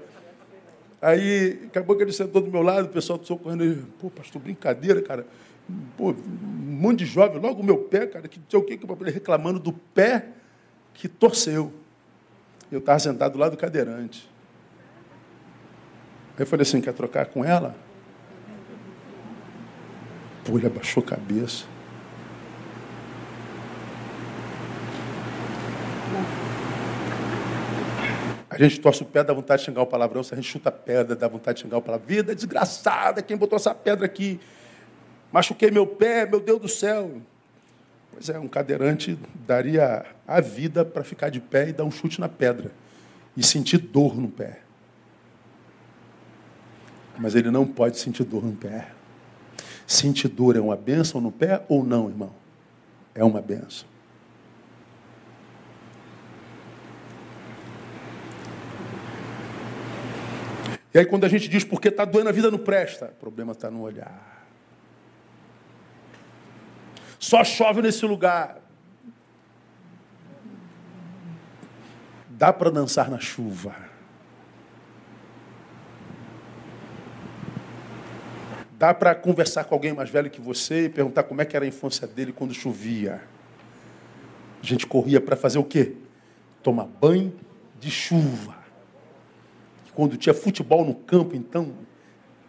Aí 1.01 1.63
acabou 1.67 1.95
que 1.95 2.03
ele 2.03 2.11
sentou 2.11 2.41
do 2.41 2.51
meu 2.51 2.61
lado, 2.61 2.85
o 2.85 2.89
pessoal 2.89 3.19
socorrendo 3.23 3.63
ele, 3.63 3.85
pô, 3.99 4.09
pastor, 4.09 4.41
brincadeira, 4.41 5.01
cara. 5.01 5.25
Pô, 5.97 6.11
um 6.11 6.15
monte 6.81 6.99
de 6.99 7.05
jovem, 7.05 7.39
logo 7.39 7.61
o 7.61 7.65
meu 7.65 7.77
pé, 7.77 8.07
cara, 8.07 8.27
que 8.27 8.39
sei 8.49 8.59
o 8.59 8.63
que, 8.63 8.77
que 8.77 8.87
reclamando 9.11 9.59
do 9.59 9.71
pé 9.71 10.29
que 10.93 11.07
torceu. 11.07 11.71
Eu 12.71 12.79
estava 12.79 12.99
sentado 12.99 13.33
do 13.33 13.39
lado 13.39 13.51
do 13.51 13.57
cadeirante. 13.57 14.29
Aí 16.37 16.43
eu 16.43 16.47
falei 16.47 16.61
assim, 16.61 16.79
quer 16.79 16.93
trocar 16.93 17.25
com 17.25 17.43
ela? 17.43 17.75
Pô, 20.45 20.57
ele 20.57 20.67
abaixou 20.67 21.03
a 21.03 21.05
cabeça. 21.05 21.65
A 28.49 28.57
gente 28.57 28.79
torce 28.81 29.01
o 29.03 29.05
pé, 29.05 29.23
dá 29.23 29.33
vontade 29.33 29.61
de 29.61 29.65
xingar 29.65 29.81
o 29.81 29.85
palavrão. 29.85 30.23
Se 30.23 30.33
a 30.33 30.37
gente 30.37 30.49
chuta 30.49 30.69
a 30.69 30.71
pedra, 30.71 31.15
dá 31.15 31.27
vontade 31.27 31.57
de 31.57 31.63
xingar 31.63 31.77
o 31.77 31.81
palavrão. 31.81 32.07
Vida 32.07 32.35
desgraçada, 32.35 33.21
quem 33.21 33.37
botou 33.37 33.55
essa 33.55 33.73
pedra 33.73 34.05
aqui? 34.05 34.39
Machuquei 35.31 35.69
meu 35.71 35.85
pé, 35.85 36.25
meu 36.25 36.39
Deus 36.39 36.59
do 36.59 36.67
céu. 36.67 37.21
Pois 38.19 38.27
é, 38.27 38.37
um 38.37 38.49
cadeirante 38.49 39.17
daria 39.47 40.05
a 40.27 40.41
vida 40.41 40.83
para 40.83 41.05
ficar 41.05 41.29
de 41.29 41.39
pé 41.39 41.69
e 41.69 41.71
dar 41.71 41.85
um 41.85 41.91
chute 41.91 42.19
na 42.19 42.27
pedra 42.27 42.69
e 43.35 43.41
sentir 43.41 43.77
dor 43.77 44.13
no 44.17 44.27
pé. 44.27 44.59
Mas 47.17 47.33
ele 47.33 47.49
não 47.49 47.65
pode 47.65 47.97
sentir 47.97 48.25
dor 48.25 48.43
no 48.43 48.51
pé. 48.51 48.91
Sentir 49.87 50.27
dor 50.27 50.57
é 50.57 50.59
uma 50.59 50.75
benção 50.75 51.21
no 51.21 51.31
pé 51.31 51.63
ou 51.69 51.81
não, 51.81 52.09
irmão? 52.09 52.31
É 53.15 53.23
uma 53.23 53.41
benção. 53.41 53.87
E 60.93 60.99
aí, 60.99 61.05
quando 61.05 61.23
a 61.23 61.29
gente 61.29 61.47
diz 61.47 61.63
porque 61.63 61.87
está 61.87 62.03
doendo, 62.03 62.27
a 62.27 62.33
vida 62.33 62.51
não 62.51 62.59
presta, 62.59 63.05
o 63.05 63.19
problema 63.21 63.53
está 63.53 63.71
no 63.71 63.79
olhar. 63.79 64.38
Só 67.19 67.43
chove 67.43 67.81
nesse 67.81 68.05
lugar. 68.05 68.57
Dá 72.29 72.53
para 72.53 72.71
dançar 72.71 73.11
na 73.11 73.19
chuva. 73.19 73.75
Dá 78.79 78.93
para 78.93 79.13
conversar 79.13 79.65
com 79.65 79.75
alguém 79.75 79.91
mais 79.91 80.09
velho 80.09 80.29
que 80.29 80.39
você 80.39 80.85
e 80.85 80.89
perguntar 80.89 81.23
como 81.23 81.41
é 81.41 81.45
que 81.45 81.53
era 81.53 81.65
a 81.65 81.67
infância 81.67 82.07
dele 82.07 82.31
quando 82.31 82.53
chovia. 82.53 83.21
A 84.63 84.65
gente 84.65 84.87
corria 84.87 85.19
para 85.19 85.35
fazer 85.35 85.59
o 85.59 85.65
quê? 85.65 85.97
Tomar 86.63 86.85
banho 86.85 87.37
de 87.77 87.91
chuva. 87.91 88.55
Quando 89.93 90.15
tinha 90.15 90.33
futebol 90.33 90.85
no 90.85 90.95
campo, 90.95 91.35
então, 91.35 91.73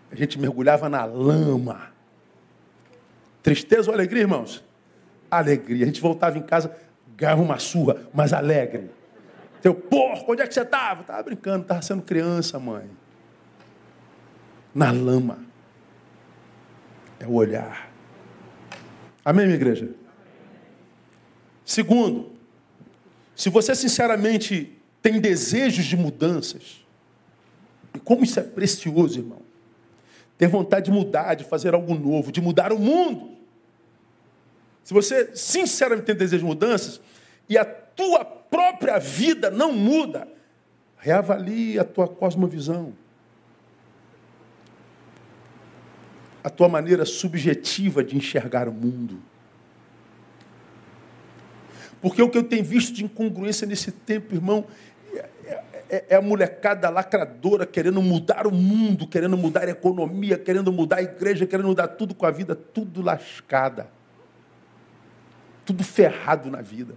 a 0.08 0.14
gente 0.14 0.38
mergulhava 0.38 0.88
na 0.88 1.04
lama. 1.04 1.89
Tristeza 3.42 3.90
ou 3.90 3.94
alegria, 3.94 4.22
irmãos? 4.22 4.64
Alegria. 5.30 5.84
A 5.84 5.86
gente 5.86 6.00
voltava 6.00 6.38
em 6.38 6.42
casa, 6.42 6.74
ganhava 7.16 7.40
uma 7.40 7.58
surra, 7.58 7.96
mas 8.12 8.32
alegre. 8.32 8.90
Teu 9.62 9.74
porco, 9.74 10.32
onde 10.32 10.42
é 10.42 10.46
que 10.46 10.54
você 10.54 10.62
estava? 10.62 11.02
Estava 11.02 11.22
brincando, 11.22 11.62
estava 11.62 11.82
sendo 11.82 12.02
criança, 12.02 12.58
mãe. 12.58 12.90
Na 14.74 14.90
lama. 14.90 15.38
É 17.18 17.26
o 17.26 17.32
olhar. 17.34 17.90
Amém, 19.24 19.44
minha 19.44 19.56
igreja? 19.56 19.90
Segundo, 21.64 22.32
se 23.34 23.48
você 23.50 23.74
sinceramente 23.74 24.76
tem 25.02 25.20
desejos 25.20 25.84
de 25.84 25.96
mudanças, 25.96 26.84
e 27.94 27.98
como 27.98 28.24
isso 28.24 28.40
é 28.40 28.42
precioso, 28.42 29.18
irmão, 29.18 29.42
ter 30.40 30.48
vontade 30.48 30.86
de 30.86 30.90
mudar, 30.90 31.34
de 31.34 31.44
fazer 31.44 31.74
algo 31.74 31.94
novo, 31.94 32.32
de 32.32 32.40
mudar 32.40 32.72
o 32.72 32.78
mundo. 32.78 33.36
Se 34.82 34.94
você 34.94 35.36
sinceramente 35.36 36.06
tem 36.06 36.14
desejo 36.14 36.38
de 36.38 36.46
mudanças 36.46 36.98
e 37.46 37.58
a 37.58 37.64
tua 37.66 38.24
própria 38.24 38.98
vida 38.98 39.50
não 39.50 39.70
muda, 39.70 40.26
reavalie 40.96 41.78
a 41.78 41.84
tua 41.84 42.08
cosmovisão. 42.08 42.94
a 46.42 46.48
tua 46.48 46.70
maneira 46.70 47.04
subjetiva 47.04 48.02
de 48.02 48.16
enxergar 48.16 48.66
o 48.66 48.72
mundo. 48.72 49.20
Porque 52.00 52.22
o 52.22 52.30
que 52.30 52.38
eu 52.38 52.44
tenho 52.44 52.64
visto 52.64 52.94
de 52.94 53.04
incongruência 53.04 53.66
nesse 53.66 53.92
tempo, 53.92 54.34
irmão, 54.34 54.64
é, 55.12 55.28
é, 55.44 55.62
é, 55.90 56.16
a 56.16 56.22
molecada 56.22 56.88
lacradora 56.88 57.66
querendo 57.66 58.00
mudar 58.00 58.46
o 58.46 58.52
mundo, 58.52 59.06
querendo 59.06 59.36
mudar 59.36 59.66
a 59.66 59.70
economia, 59.70 60.38
querendo 60.38 60.72
mudar 60.72 60.96
a 60.96 61.02
igreja, 61.02 61.46
querendo 61.46 61.66
mudar 61.66 61.88
tudo 61.88 62.14
com 62.14 62.24
a 62.24 62.30
vida, 62.30 62.54
tudo 62.54 63.02
lascada. 63.02 63.88
Tudo 65.64 65.82
ferrado 65.82 66.50
na 66.50 66.62
vida. 66.62 66.94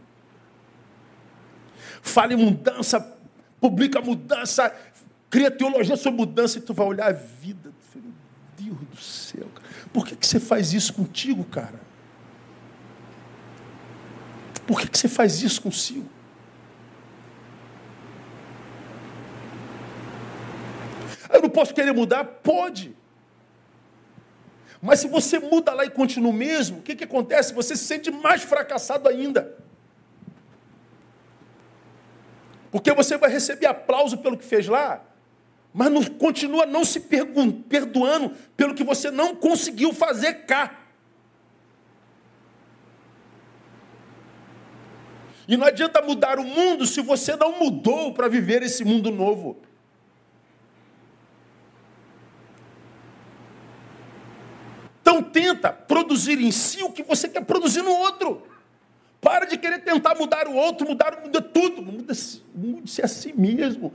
Fala 2.02 2.34
em 2.34 2.38
mudança, 2.38 3.18
publica 3.60 4.02
mudança, 4.02 4.76
cria 5.30 5.50
teologia 5.50 5.96
sobre 5.96 6.20
mudança 6.20 6.60
e 6.60 6.62
tu 6.62 6.74
vai 6.74 6.86
olhar 6.86 7.08
a 7.08 7.12
vida. 7.12 7.72
Meu 7.96 8.12
Deus 8.58 8.80
do 8.90 8.98
céu, 8.98 9.48
cara. 9.54 9.68
por 9.92 10.06
que, 10.06 10.16
que 10.16 10.28
você 10.28 10.40
faz 10.40 10.74
isso 10.74 10.94
contigo, 10.94 11.44
cara? 11.44 11.80
Por 14.68 14.80
que, 14.80 14.88
que 14.88 14.98
você 14.98 15.08
faz 15.08 15.42
isso 15.42 15.62
consigo? 15.62 16.10
Eu 21.34 21.42
não 21.42 21.50
posso 21.50 21.74
querer 21.74 21.92
mudar? 21.92 22.24
Pode. 22.24 22.96
Mas 24.80 25.00
se 25.00 25.08
você 25.08 25.40
muda 25.40 25.74
lá 25.74 25.84
e 25.84 25.90
continua 25.90 26.30
o 26.30 26.34
mesmo, 26.34 26.78
o 26.78 26.82
que, 26.82 26.96
que 26.96 27.04
acontece? 27.04 27.54
Você 27.54 27.76
se 27.76 27.86
sente 27.86 28.12
mais 28.12 28.44
fracassado 28.44 29.10
ainda. 29.10 29.58
Porque 32.70 32.94
você 32.94 33.18
vai 33.18 33.30
receber 33.30 33.66
aplauso 33.66 34.18
pelo 34.18 34.38
que 34.38 34.46
fez 34.46 34.68
lá, 34.68 35.04
mas 35.74 35.92
não, 35.92 36.04
continua 36.04 36.66
não 36.66 36.84
se 36.84 37.00
perdoando 37.00 38.36
pelo 38.56 38.76
que 38.76 38.84
você 38.84 39.10
não 39.10 39.36
conseguiu 39.36 39.94
fazer 39.94 40.46
cá. 40.46 40.80
E 45.48 45.58
não 45.58 45.66
adianta 45.66 46.02
mudar 46.02 46.40
o 46.40 46.44
mundo 46.44 46.86
se 46.86 47.02
você 47.02 47.36
não 47.36 47.60
mudou 47.60 48.14
para 48.14 48.28
viver 48.28 48.62
esse 48.64 48.84
mundo 48.84 49.12
novo. 49.12 49.62
Então 55.14 55.22
tenta 55.22 55.72
produzir 55.72 56.40
em 56.42 56.52
si 56.52 56.82
o 56.82 56.90
que 56.90 57.04
você 57.04 57.30
quer 57.30 57.46
produzir 57.46 57.84
no 57.84 57.92
outro. 57.92 58.42
Para 59.22 59.46
de 59.46 59.58
querer 59.58 59.80
tentar 59.84 60.16
mudar 60.16 60.48
o 60.48 60.56
outro, 60.56 60.88
mudar 60.88 61.14
o 61.14 61.22
mundo, 61.22 61.40
tudo. 61.40 61.84
Mude-se 61.84 62.42
mude 62.54 63.00
a 63.00 63.08
si 63.08 63.32
mesmo. 63.32 63.94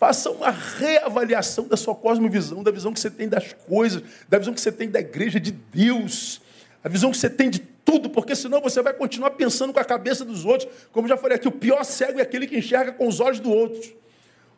Faça 0.00 0.28
uma 0.28 0.50
reavaliação 0.50 1.68
da 1.68 1.76
sua 1.76 1.94
cosmovisão, 1.94 2.64
da 2.64 2.72
visão 2.72 2.92
que 2.92 2.98
você 2.98 3.08
tem 3.08 3.28
das 3.28 3.52
coisas, 3.52 4.02
da 4.28 4.38
visão 4.38 4.52
que 4.52 4.60
você 4.60 4.72
tem 4.72 4.90
da 4.90 4.98
igreja 4.98 5.38
de 5.38 5.52
Deus, 5.52 6.42
a 6.82 6.88
visão 6.88 7.12
que 7.12 7.16
você 7.16 7.30
tem 7.30 7.48
de 7.48 7.60
tudo, 7.60 8.10
porque 8.10 8.34
senão 8.34 8.60
você 8.60 8.82
vai 8.82 8.92
continuar 8.92 9.30
pensando 9.30 9.72
com 9.72 9.78
a 9.78 9.84
cabeça 9.84 10.24
dos 10.24 10.44
outros. 10.44 10.68
Como 10.90 11.06
já 11.06 11.16
falei 11.16 11.36
aqui, 11.36 11.46
o 11.46 11.52
pior 11.52 11.84
cego 11.84 12.18
é 12.18 12.22
aquele 12.22 12.46
que 12.46 12.58
enxerga 12.58 12.92
com 12.92 13.06
os 13.06 13.20
olhos 13.20 13.38
do 13.38 13.52
outro. 13.52 13.96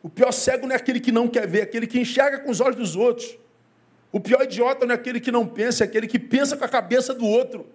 O 0.01 0.09
pior 0.09 0.31
cego 0.31 0.65
não 0.65 0.73
é 0.73 0.77
aquele 0.77 0.99
que 0.99 1.11
não 1.11 1.27
quer 1.27 1.47
ver, 1.47 1.59
é 1.59 1.63
aquele 1.63 1.85
que 1.85 1.99
enxerga 1.99 2.39
com 2.39 2.49
os 2.49 2.59
olhos 2.59 2.75
dos 2.75 2.95
outros. 2.95 3.37
O 4.11 4.19
pior 4.19 4.43
idiota 4.43 4.85
não 4.85 4.93
é 4.93 4.95
aquele 4.95 5.19
que 5.19 5.31
não 5.31 5.45
pensa, 5.45 5.83
é 5.83 5.85
aquele 5.85 6.07
que 6.07 6.17
pensa 6.17 6.57
com 6.57 6.65
a 6.65 6.69
cabeça 6.69 7.13
do 7.13 7.25
outro. 7.25 7.67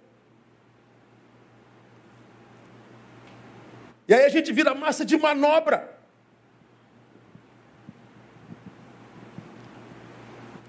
E 4.07 4.13
aí 4.13 4.25
a 4.25 4.29
gente 4.29 4.51
vira 4.51 4.75
massa 4.75 5.03
de 5.05 5.17
manobra. 5.17 5.95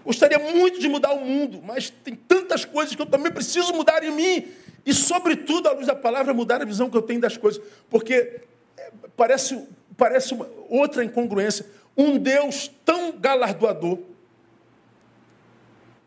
Gostaria 0.05 0.39
muito 0.39 0.79
de 0.79 0.89
mudar 0.89 1.13
o 1.13 1.21
mundo, 1.25 1.61
mas 1.63 1.91
tem 1.91 2.15
tantas 2.15 2.65
coisas 2.65 2.95
que 2.95 3.03
eu 3.03 3.07
também 3.07 3.33
preciso 3.33 3.75
mudar 3.75 4.05
em 4.05 4.13
mim. 4.13 4.47
E, 4.87 4.95
sobretudo, 4.95 5.69
à 5.69 5.73
luz 5.73 5.89
da 5.89 5.97
palavra, 5.97 6.33
mudar 6.33 6.63
a 6.63 6.65
visão 6.65 6.89
que 6.89 6.97
eu 6.97 7.03
tenho 7.03 7.21
das 7.21 7.37
coisas. 7.37 7.61
Porque 7.91 8.41
é, 8.77 8.93
parece, 9.17 9.67
parece 9.97 10.39
outra 10.69 11.05
incongruência. 11.05 11.67
Um 11.97 12.17
Deus 12.17 12.71
tão 12.85 13.19
galardoador. 13.19 13.99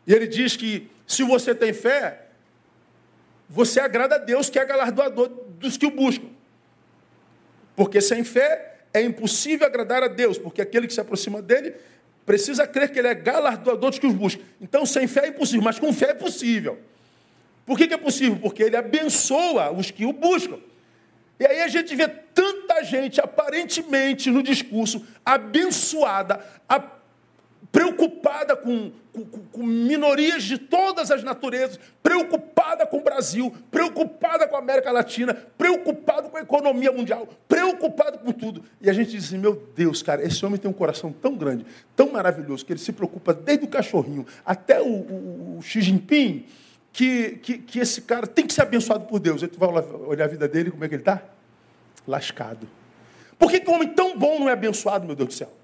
E 0.06 0.14
ele 0.14 0.26
diz 0.26 0.56
que 0.56 0.90
se 1.06 1.22
você 1.22 1.54
tem 1.54 1.72
fé, 1.72 2.26
você 3.48 3.80
agrada 3.80 4.14
a 4.14 4.18
Deus, 4.18 4.48
que 4.48 4.58
é 4.58 4.64
galardoador 4.64 5.28
dos 5.58 5.76
que 5.76 5.86
o 5.86 5.90
buscam. 5.90 6.28
Porque 7.74 8.00
sem 8.00 8.22
fé 8.22 8.84
é 8.92 9.02
impossível 9.02 9.66
agradar 9.66 10.02
a 10.02 10.08
Deus, 10.08 10.38
porque 10.38 10.62
aquele 10.62 10.86
que 10.86 10.94
se 10.94 11.00
aproxima 11.00 11.42
dele 11.42 11.74
precisa 12.24 12.66
crer 12.66 12.90
que 12.90 12.98
ele 12.98 13.08
é 13.08 13.14
galardoador 13.14 13.90
dos 13.90 13.98
que 13.98 14.06
os 14.06 14.14
buscam. 14.14 14.42
Então, 14.60 14.86
sem 14.86 15.06
fé 15.06 15.26
é 15.26 15.28
impossível, 15.28 15.62
mas 15.62 15.78
com 15.78 15.92
fé 15.92 16.10
é 16.10 16.14
possível. 16.14 16.78
Por 17.66 17.76
que, 17.76 17.88
que 17.88 17.94
é 17.94 17.98
possível? 17.98 18.38
Porque 18.40 18.62
ele 18.62 18.76
abençoa 18.76 19.70
os 19.72 19.90
que 19.90 20.06
o 20.06 20.12
buscam. 20.12 20.58
E 21.38 21.46
aí 21.46 21.60
a 21.62 21.68
gente 21.68 21.94
vê 21.96 22.06
tanta 22.06 22.82
gente, 22.84 23.20
aparentemente, 23.20 24.30
no 24.30 24.42
discurso, 24.42 25.06
abençoada, 25.24 26.44
preocupada 27.72 28.56
com, 28.56 28.90
com, 29.12 29.24
com, 29.24 29.62
minorias 29.62 30.42
de 30.42 30.58
todas 30.58 31.10
as 31.10 31.22
naturezas, 31.22 31.78
preocupada 32.02 32.86
com 32.86 32.98
o 32.98 33.02
Brasil, 33.02 33.54
preocupada 33.70 34.48
com 34.48 34.56
a 34.56 34.58
América 34.58 34.90
Latina, 34.90 35.34
preocupada 35.56 36.28
com 36.28 36.36
a 36.36 36.40
economia 36.40 36.90
mundial, 36.90 37.28
preocupada 37.48 38.18
com 38.18 38.32
tudo. 38.32 38.64
E 38.80 38.90
a 38.90 38.92
gente 38.92 39.10
diz 39.10 39.26
assim: 39.26 39.38
meu 39.38 39.68
Deus, 39.74 40.02
cara, 40.02 40.24
esse 40.24 40.44
homem 40.44 40.58
tem 40.58 40.70
um 40.70 40.74
coração 40.74 41.12
tão 41.12 41.34
grande, 41.36 41.64
tão 41.94 42.10
maravilhoso, 42.10 42.64
que 42.64 42.72
ele 42.72 42.80
se 42.80 42.92
preocupa 42.92 43.32
desde 43.32 43.64
o 43.64 43.68
cachorrinho 43.68 44.26
até 44.44 44.80
o, 44.80 44.86
o, 44.86 45.58
o 45.58 45.62
Xi 45.62 45.80
Jinping, 45.80 46.46
que, 46.92 47.38
que, 47.42 47.58
que, 47.58 47.78
esse 47.78 48.02
cara 48.02 48.26
tem 48.26 48.46
que 48.46 48.52
ser 48.52 48.62
abençoado 48.62 49.04
por 49.04 49.20
Deus. 49.20 49.42
Aí 49.42 49.48
tu 49.48 49.58
vai 49.58 49.68
olhar 49.68 50.24
a 50.24 50.28
vida 50.28 50.48
dele, 50.48 50.70
como 50.70 50.84
é 50.84 50.88
que 50.88 50.94
ele 50.94 51.02
está? 51.02 51.22
Lascado. 52.06 52.66
Por 53.38 53.50
que, 53.50 53.60
que 53.60 53.70
um 53.70 53.74
homem 53.74 53.88
tão 53.88 54.18
bom 54.18 54.40
não 54.40 54.48
é 54.48 54.52
abençoado, 54.52 55.06
meu 55.06 55.14
Deus 55.14 55.28
do 55.28 55.34
céu? 55.34 55.59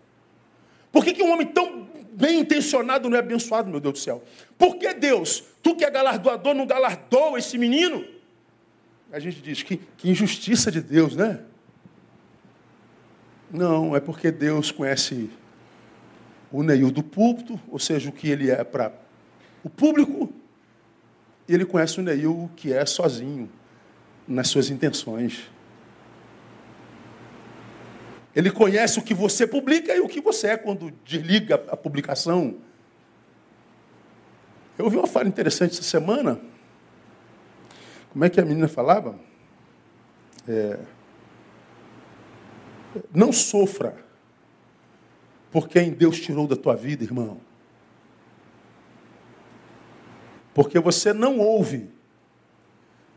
Por 0.97 1.05
que, 1.05 1.13
que 1.13 1.23
um 1.23 1.31
homem 1.31 1.47
tão 1.47 1.87
bem 2.15 2.41
intencionado 2.41 3.11
não 3.11 3.19
é 3.19 3.21
abençoado, 3.21 3.69
meu 3.69 3.79
Deus 3.79 3.93
do 3.93 3.99
céu? 3.99 4.25
Por 4.57 4.77
que 4.77 4.95
Deus, 4.95 5.45
tu 5.63 5.77
que 5.77 5.85
é 5.85 5.91
galardoador, 5.91 6.55
não 6.55 6.67
galardoa 6.67 7.39
esse 7.39 7.59
menino? 7.59 8.03
A 9.13 9.19
gente 9.19 9.43
diz 9.43 9.63
que, 9.63 9.77
que 9.99 10.09
injustiça 10.09 10.73
de 10.73 10.81
Deus, 10.81 11.15
né? 11.15 11.41
Não, 13.51 13.95
é 13.95 14.01
porque 14.01 14.31
Deus 14.31 14.71
conhece 14.71 15.29
o 16.51 16.63
Neil 16.63 16.91
do 16.91 17.03
púlpito, 17.03 17.61
ou 17.69 17.79
seja, 17.79 18.09
o 18.09 18.13
que 18.13 18.31
ele 18.31 18.51
é 18.51 18.65
para 18.65 18.91
o 19.63 19.69
público, 19.69 20.33
e 21.47 21.53
ele 21.53 21.67
conhece 21.67 22.01
o 22.01 22.03
Neil 22.03 22.51
que 22.57 22.73
é 22.73 22.87
sozinho 22.87 23.51
nas 24.27 24.49
suas 24.49 24.71
intenções. 24.71 25.51
Ele 28.37 28.51
conhece 28.51 28.99
o 28.99 29.03
que 29.03 29.15
você 29.15 29.47
publica 29.47 29.97
e 29.97 30.01
o 30.01 30.07
que 30.07 30.21
você 30.21 30.49
é 30.49 30.57
quando 30.59 30.93
desliga 31.07 31.55
a 31.69 31.77
publicação. 31.77 32.59
Eu 34.77 34.85
ouvi 34.85 34.99
uma 34.99 35.07
fala 35.07 35.27
interessante 35.27 35.73
essa 35.73 35.83
semana. 35.83 36.39
Como 38.11 38.23
é 38.27 38.29
que 38.29 38.39
a 38.39 38.45
menina 38.45 38.69
falava? 38.69 39.19
É, 40.47 40.79
não 43.11 43.33
sofra 43.33 43.97
por 45.51 45.67
quem 45.67 45.91
Deus 45.91 46.21
tirou 46.21 46.47
da 46.47 46.57
tua 46.57 46.77
vida, 46.77 47.03
irmão. 47.03 47.41
Porque 50.53 50.79
você 50.79 51.15
não 51.15 51.39
ouve 51.39 51.91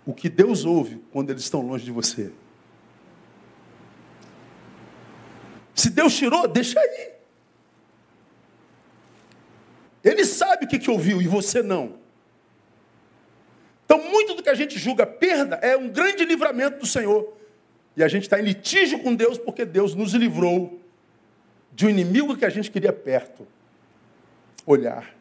o 0.05 0.13
que 0.13 0.29
Deus 0.29 0.63
ouve 0.63 1.03
quando 1.11 1.29
eles 1.29 1.43
estão 1.43 1.59
longe 1.59 1.83
de 1.83 1.91
você. 1.91 2.31
Se 5.79 5.89
Deus 5.89 6.13
tirou, 6.13 6.45
deixa 6.45 6.77
aí. 6.77 7.11
Ele 10.03 10.25
sabe 10.25 10.65
o 10.65 10.67
que, 10.67 10.77
que 10.77 10.91
ouviu 10.91 11.21
e 11.21 11.27
você 11.27 11.63
não. 11.63 11.97
Então, 13.85 14.03
muito 14.09 14.33
do 14.33 14.43
que 14.43 14.49
a 14.49 14.53
gente 14.53 14.77
julga 14.77 15.05
perda 15.05 15.55
é 15.61 15.77
um 15.77 15.87
grande 15.87 16.25
livramento 16.25 16.79
do 16.79 16.85
Senhor. 16.85 17.33
E 17.95 18.03
a 18.03 18.09
gente 18.09 18.23
está 18.23 18.37
em 18.37 18.43
litígio 18.43 18.99
com 18.99 19.15
Deus 19.15 19.37
porque 19.37 19.63
Deus 19.63 19.95
nos 19.95 20.13
livrou 20.13 20.81
de 21.71 21.85
um 21.85 21.89
inimigo 21.89 22.35
que 22.35 22.43
a 22.43 22.49
gente 22.49 22.69
queria 22.69 22.91
perto 22.91 23.47
olhar. 24.65 25.15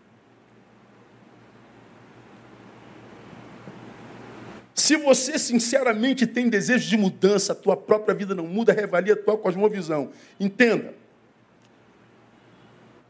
Se 4.78 4.96
você 4.96 5.36
sinceramente 5.40 6.24
tem 6.24 6.48
desejo 6.48 6.88
de 6.88 6.96
mudança, 6.96 7.52
a 7.52 7.56
tua 7.56 7.76
própria 7.76 8.14
vida 8.14 8.32
não 8.32 8.46
muda, 8.46 8.72
revalia 8.72 9.14
a 9.14 9.16
tua 9.16 9.36
cosmovisão. 9.36 10.12
Entenda. 10.38 10.94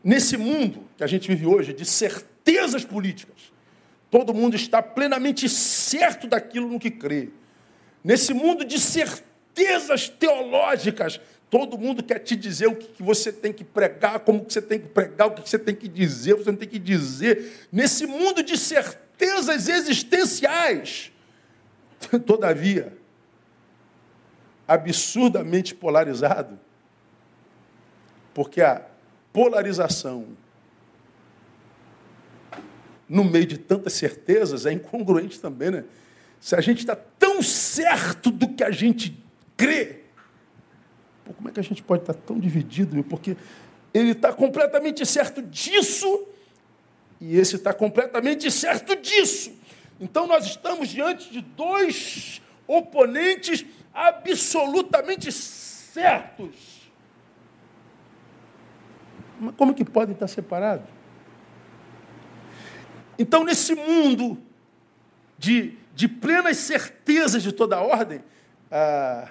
Nesse 0.02 0.38
mundo 0.38 0.88
que 0.96 1.04
a 1.04 1.06
gente 1.06 1.28
vive 1.28 1.44
hoje, 1.44 1.74
de 1.74 1.84
certezas 1.84 2.86
políticas, 2.86 3.52
todo 4.10 4.32
mundo 4.32 4.56
está 4.56 4.80
plenamente 4.80 5.46
certo 5.46 6.26
daquilo 6.26 6.70
no 6.70 6.80
que 6.80 6.90
crê. 6.90 7.28
Nesse 8.02 8.32
mundo 8.32 8.64
de 8.64 8.80
certezas 8.80 10.08
teológicas, 10.08 11.20
Todo 11.50 11.78
mundo 11.78 12.02
quer 12.02 12.18
te 12.18 12.36
dizer 12.36 12.66
o 12.66 12.76
que 12.76 13.02
você 13.02 13.32
tem 13.32 13.54
que 13.54 13.64
pregar, 13.64 14.20
como 14.20 14.44
que 14.44 14.52
você 14.52 14.60
tem 14.60 14.78
que 14.78 14.88
pregar, 14.88 15.28
o 15.28 15.30
que 15.30 15.48
você 15.48 15.58
tem 15.58 15.74
que 15.74 15.88
dizer, 15.88 16.34
você 16.34 16.50
não 16.50 16.58
tem 16.58 16.68
que 16.68 16.78
dizer. 16.78 17.66
Nesse 17.72 18.06
mundo 18.06 18.42
de 18.42 18.58
certezas 18.58 19.66
existenciais. 19.66 21.10
Todavia, 22.26 22.96
absurdamente 24.66 25.74
polarizado, 25.74 26.58
porque 28.34 28.60
a 28.60 28.82
polarização 29.32 30.26
no 33.08 33.24
meio 33.24 33.46
de 33.46 33.58
tantas 33.58 33.94
certezas 33.94 34.66
é 34.66 34.72
incongruente 34.72 35.40
também, 35.40 35.70
né? 35.70 35.84
Se 36.40 36.54
a 36.54 36.60
gente 36.60 36.78
está 36.78 36.94
tão 36.94 37.42
certo 37.42 38.30
do 38.30 38.48
que 38.48 38.62
a 38.62 38.70
gente 38.70 39.18
crê, 39.56 39.98
Pô, 41.28 41.34
como 41.34 41.48
é 41.50 41.52
que 41.52 41.60
a 41.60 41.62
gente 41.62 41.82
pode 41.82 42.02
estar 42.02 42.14
tão 42.14 42.40
dividido? 42.40 42.94
Meu? 42.94 43.04
Porque 43.04 43.36
ele 43.92 44.12
está 44.12 44.32
completamente 44.32 45.04
certo 45.04 45.42
disso 45.42 46.26
e 47.20 47.36
esse 47.36 47.56
está 47.56 47.74
completamente 47.74 48.50
certo 48.50 48.96
disso. 48.96 49.52
Então 50.00 50.26
nós 50.26 50.44
estamos 50.46 50.88
diante 50.88 51.30
de 51.30 51.40
dois 51.40 52.40
oponentes 52.66 53.64
absolutamente 53.92 55.32
certos. 55.32 56.90
Mas 59.40 59.54
como 59.56 59.74
que 59.74 59.84
podem 59.84 60.14
estar 60.14 60.28
separados? 60.28 60.86
Então, 63.18 63.42
nesse 63.42 63.74
mundo 63.74 64.38
de, 65.36 65.76
de 65.94 66.06
plenas 66.06 66.56
certezas 66.58 67.42
de 67.42 67.50
toda 67.50 67.76
a 67.76 67.82
ordem, 67.82 68.22
ah, 68.70 69.28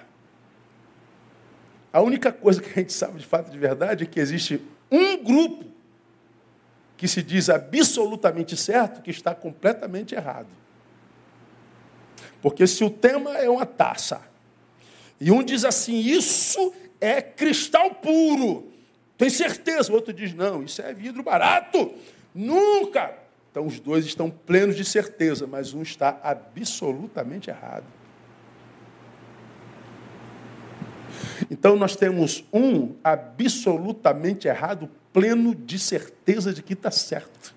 a 1.90 2.02
única 2.02 2.30
coisa 2.30 2.60
que 2.60 2.68
a 2.68 2.82
gente 2.82 2.92
sabe 2.92 3.18
de 3.18 3.26
fato 3.26 3.50
de 3.50 3.58
verdade 3.58 4.04
é 4.04 4.06
que 4.06 4.20
existe 4.20 4.60
um 4.90 5.22
grupo 5.22 5.64
que 6.98 7.06
se 7.06 7.22
diz 7.22 7.48
absolutamente 7.48 8.56
certo 8.56 9.00
que 9.00 9.10
está 9.10 9.32
completamente 9.32 10.16
errado. 10.16 10.48
Porque 12.42 12.66
se 12.66 12.82
o 12.82 12.90
tema 12.90 13.38
é 13.38 13.48
uma 13.48 13.64
taça, 13.64 14.20
e 15.20 15.30
um 15.30 15.42
diz 15.42 15.64
assim, 15.64 15.96
isso 15.96 16.74
é 17.00 17.22
cristal 17.22 17.94
puro, 17.94 18.72
tem 19.16 19.30
certeza, 19.30 19.92
o 19.92 19.94
outro 19.94 20.12
diz, 20.12 20.34
não, 20.34 20.62
isso 20.62 20.82
é 20.82 20.92
vidro 20.92 21.22
barato, 21.22 21.92
nunca. 22.34 23.16
Então 23.50 23.64
os 23.64 23.78
dois 23.78 24.04
estão 24.04 24.28
plenos 24.28 24.76
de 24.76 24.84
certeza, 24.84 25.46
mas 25.46 25.72
um 25.74 25.82
está 25.82 26.20
absolutamente 26.22 27.48
errado. 27.48 27.86
Então 31.48 31.76
nós 31.76 31.94
temos 31.94 32.44
um 32.52 32.94
absolutamente 33.04 34.48
errado, 34.48 34.90
pleno 35.18 35.52
de 35.52 35.80
certeza 35.80 36.52
de 36.52 36.62
que 36.62 36.74
está 36.74 36.92
certo. 36.92 37.52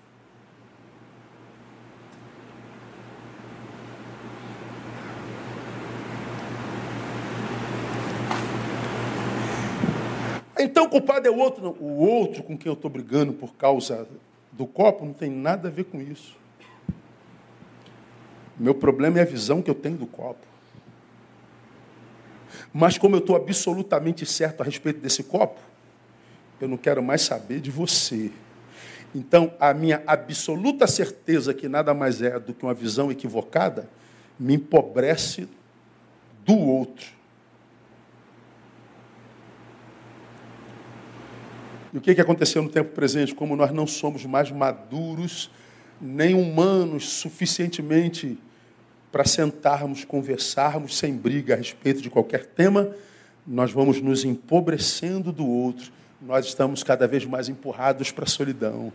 Então 10.58 10.86
o 10.86 10.88
culpado 10.88 11.28
é 11.28 11.30
o 11.30 11.36
outro. 11.36 11.62
Não. 11.62 11.70
O 11.78 12.04
outro 12.04 12.42
com 12.42 12.58
quem 12.58 12.68
eu 12.68 12.74
estou 12.74 12.90
brigando 12.90 13.32
por 13.32 13.54
causa 13.54 14.08
do 14.50 14.66
copo 14.66 15.04
não 15.04 15.12
tem 15.12 15.30
nada 15.30 15.68
a 15.68 15.70
ver 15.70 15.84
com 15.84 16.00
isso. 16.00 16.36
Meu 18.58 18.74
problema 18.74 19.20
é 19.20 19.22
a 19.22 19.24
visão 19.24 19.62
que 19.62 19.70
eu 19.70 19.74
tenho 19.74 19.96
do 19.96 20.06
copo. 20.06 20.46
Mas 22.72 22.98
como 22.98 23.14
eu 23.14 23.20
estou 23.20 23.36
absolutamente 23.36 24.26
certo 24.26 24.62
a 24.62 24.64
respeito 24.64 24.98
desse 25.00 25.22
copo, 25.22 25.71
eu 26.62 26.68
não 26.68 26.76
quero 26.76 27.02
mais 27.02 27.22
saber 27.22 27.60
de 27.60 27.70
você. 27.70 28.30
Então, 29.14 29.52
a 29.60 29.74
minha 29.74 30.02
absoluta 30.06 30.86
certeza 30.86 31.52
que 31.52 31.68
nada 31.68 31.92
mais 31.92 32.22
é 32.22 32.38
do 32.38 32.54
que 32.54 32.64
uma 32.64 32.72
visão 32.72 33.10
equivocada 33.10 33.88
me 34.38 34.54
empobrece 34.54 35.48
do 36.44 36.56
outro. 36.56 37.06
E 41.92 41.98
o 41.98 42.00
que, 42.00 42.12
aconteceu 42.12 42.62
no 42.62 42.70
tempo 42.70 42.94
presente? 42.94 43.34
Como 43.34 43.54
nós 43.54 43.70
não 43.70 43.86
somos 43.86 44.24
mais 44.24 44.50
maduros, 44.50 45.50
nem 46.00 46.34
humanos 46.34 47.08
suficientemente 47.08 48.38
para 49.10 49.26
sentarmos, 49.26 50.04
conversarmos 50.04 50.96
sem 50.96 51.14
briga 51.14 51.52
a 51.52 51.56
respeito 51.58 52.00
de 52.00 52.08
qualquer 52.08 52.46
tema, 52.46 52.94
nós 53.46 53.72
vamos 53.72 54.00
nos 54.00 54.24
empobrecendo 54.24 55.30
do 55.30 55.46
outro, 55.46 55.92
nós 56.24 56.46
estamos 56.46 56.82
cada 56.82 57.06
vez 57.06 57.24
mais 57.24 57.48
empurrados 57.48 58.10
para 58.10 58.24
a 58.24 58.28
solidão, 58.28 58.92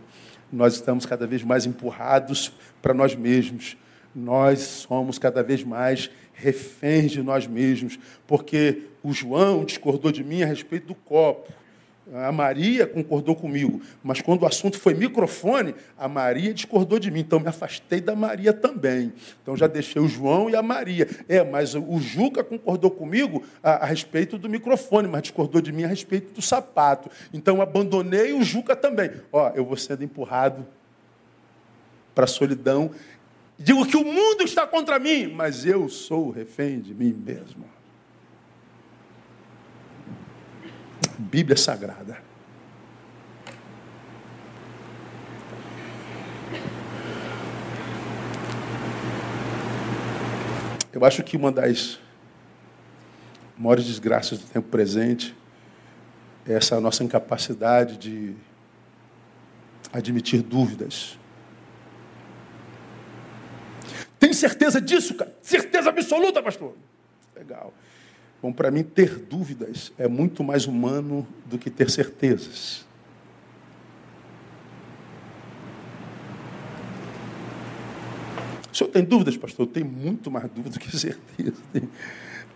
nós 0.50 0.74
estamos 0.74 1.04
cada 1.04 1.26
vez 1.26 1.42
mais 1.42 1.66
empurrados 1.66 2.52
para 2.80 2.94
nós 2.94 3.14
mesmos, 3.14 3.76
nós 4.14 4.60
somos 4.60 5.18
cada 5.18 5.42
vez 5.42 5.62
mais 5.62 6.10
reféns 6.32 7.12
de 7.12 7.22
nós 7.22 7.46
mesmos, 7.46 7.98
porque 8.26 8.84
o 9.02 9.12
João 9.12 9.64
discordou 9.64 10.10
de 10.10 10.24
mim 10.24 10.42
a 10.42 10.46
respeito 10.46 10.86
do 10.86 10.94
copo. 10.94 11.52
A 12.14 12.32
Maria 12.32 12.86
concordou 12.86 13.36
comigo, 13.36 13.82
mas 14.02 14.22
quando 14.22 14.42
o 14.42 14.46
assunto 14.46 14.78
foi 14.78 14.94
microfone, 14.94 15.74
a 15.96 16.08
Maria 16.08 16.54
discordou 16.54 16.98
de 16.98 17.10
mim, 17.10 17.20
então 17.20 17.38
me 17.38 17.48
afastei 17.48 18.00
da 18.00 18.16
Maria 18.16 18.52
também. 18.52 19.12
Então 19.42 19.54
já 19.54 19.66
deixei 19.66 20.00
o 20.00 20.08
João 20.08 20.48
e 20.48 20.56
a 20.56 20.62
Maria. 20.62 21.06
É, 21.28 21.44
mas 21.44 21.74
o 21.74 21.98
Juca 21.98 22.42
concordou 22.42 22.90
comigo 22.90 23.44
a, 23.62 23.84
a 23.84 23.86
respeito 23.86 24.38
do 24.38 24.48
microfone, 24.48 25.06
mas 25.06 25.22
discordou 25.22 25.60
de 25.60 25.70
mim 25.70 25.84
a 25.84 25.88
respeito 25.88 26.32
do 26.32 26.40
sapato. 26.40 27.10
Então 27.32 27.60
abandonei 27.60 28.32
o 28.32 28.42
Juca 28.42 28.74
também. 28.74 29.10
Ó, 29.30 29.50
eu 29.54 29.64
vou 29.64 29.76
sendo 29.76 30.02
empurrado 30.02 30.66
para 32.14 32.24
a 32.24 32.28
solidão. 32.28 32.90
Digo 33.58 33.84
que 33.84 33.96
o 33.96 34.04
mundo 34.04 34.44
está 34.44 34.66
contra 34.66 34.98
mim, 34.98 35.26
mas 35.34 35.66
eu 35.66 35.88
sou 35.88 36.30
refém 36.30 36.80
de 36.80 36.94
mim 36.94 37.12
mesmo. 37.12 37.77
Bíblia 41.18 41.56
Sagrada. 41.56 42.18
Eu 50.92 51.04
acho 51.04 51.22
que 51.22 51.36
uma 51.36 51.52
das 51.52 52.00
maiores 53.56 53.84
desgraças 53.84 54.38
do 54.38 54.46
tempo 54.46 54.68
presente 54.68 55.36
é 56.46 56.54
essa 56.54 56.80
nossa 56.80 57.04
incapacidade 57.04 57.96
de 57.96 58.34
admitir 59.92 60.42
dúvidas. 60.42 61.18
Tem 64.18 64.32
certeza 64.32 64.80
disso, 64.80 65.14
cara? 65.14 65.32
Certeza 65.42 65.90
absoluta, 65.90 66.42
pastor? 66.42 66.74
Legal. 67.36 67.72
Bom, 68.40 68.52
para 68.52 68.70
mim, 68.70 68.84
ter 68.84 69.16
dúvidas 69.18 69.92
é 69.98 70.06
muito 70.06 70.44
mais 70.44 70.66
humano 70.66 71.26
do 71.46 71.58
que 71.58 71.70
ter 71.70 71.90
certezas. 71.90 72.86
O 78.72 78.76
senhor 78.76 78.90
tem 78.90 79.02
dúvidas, 79.02 79.36
pastor? 79.36 79.66
Eu 79.66 79.72
tenho 79.72 79.86
muito 79.86 80.30
mais 80.30 80.48
dúvidas 80.48 80.74
do 80.74 80.80
que 80.80 80.96
certeza. 80.96 81.60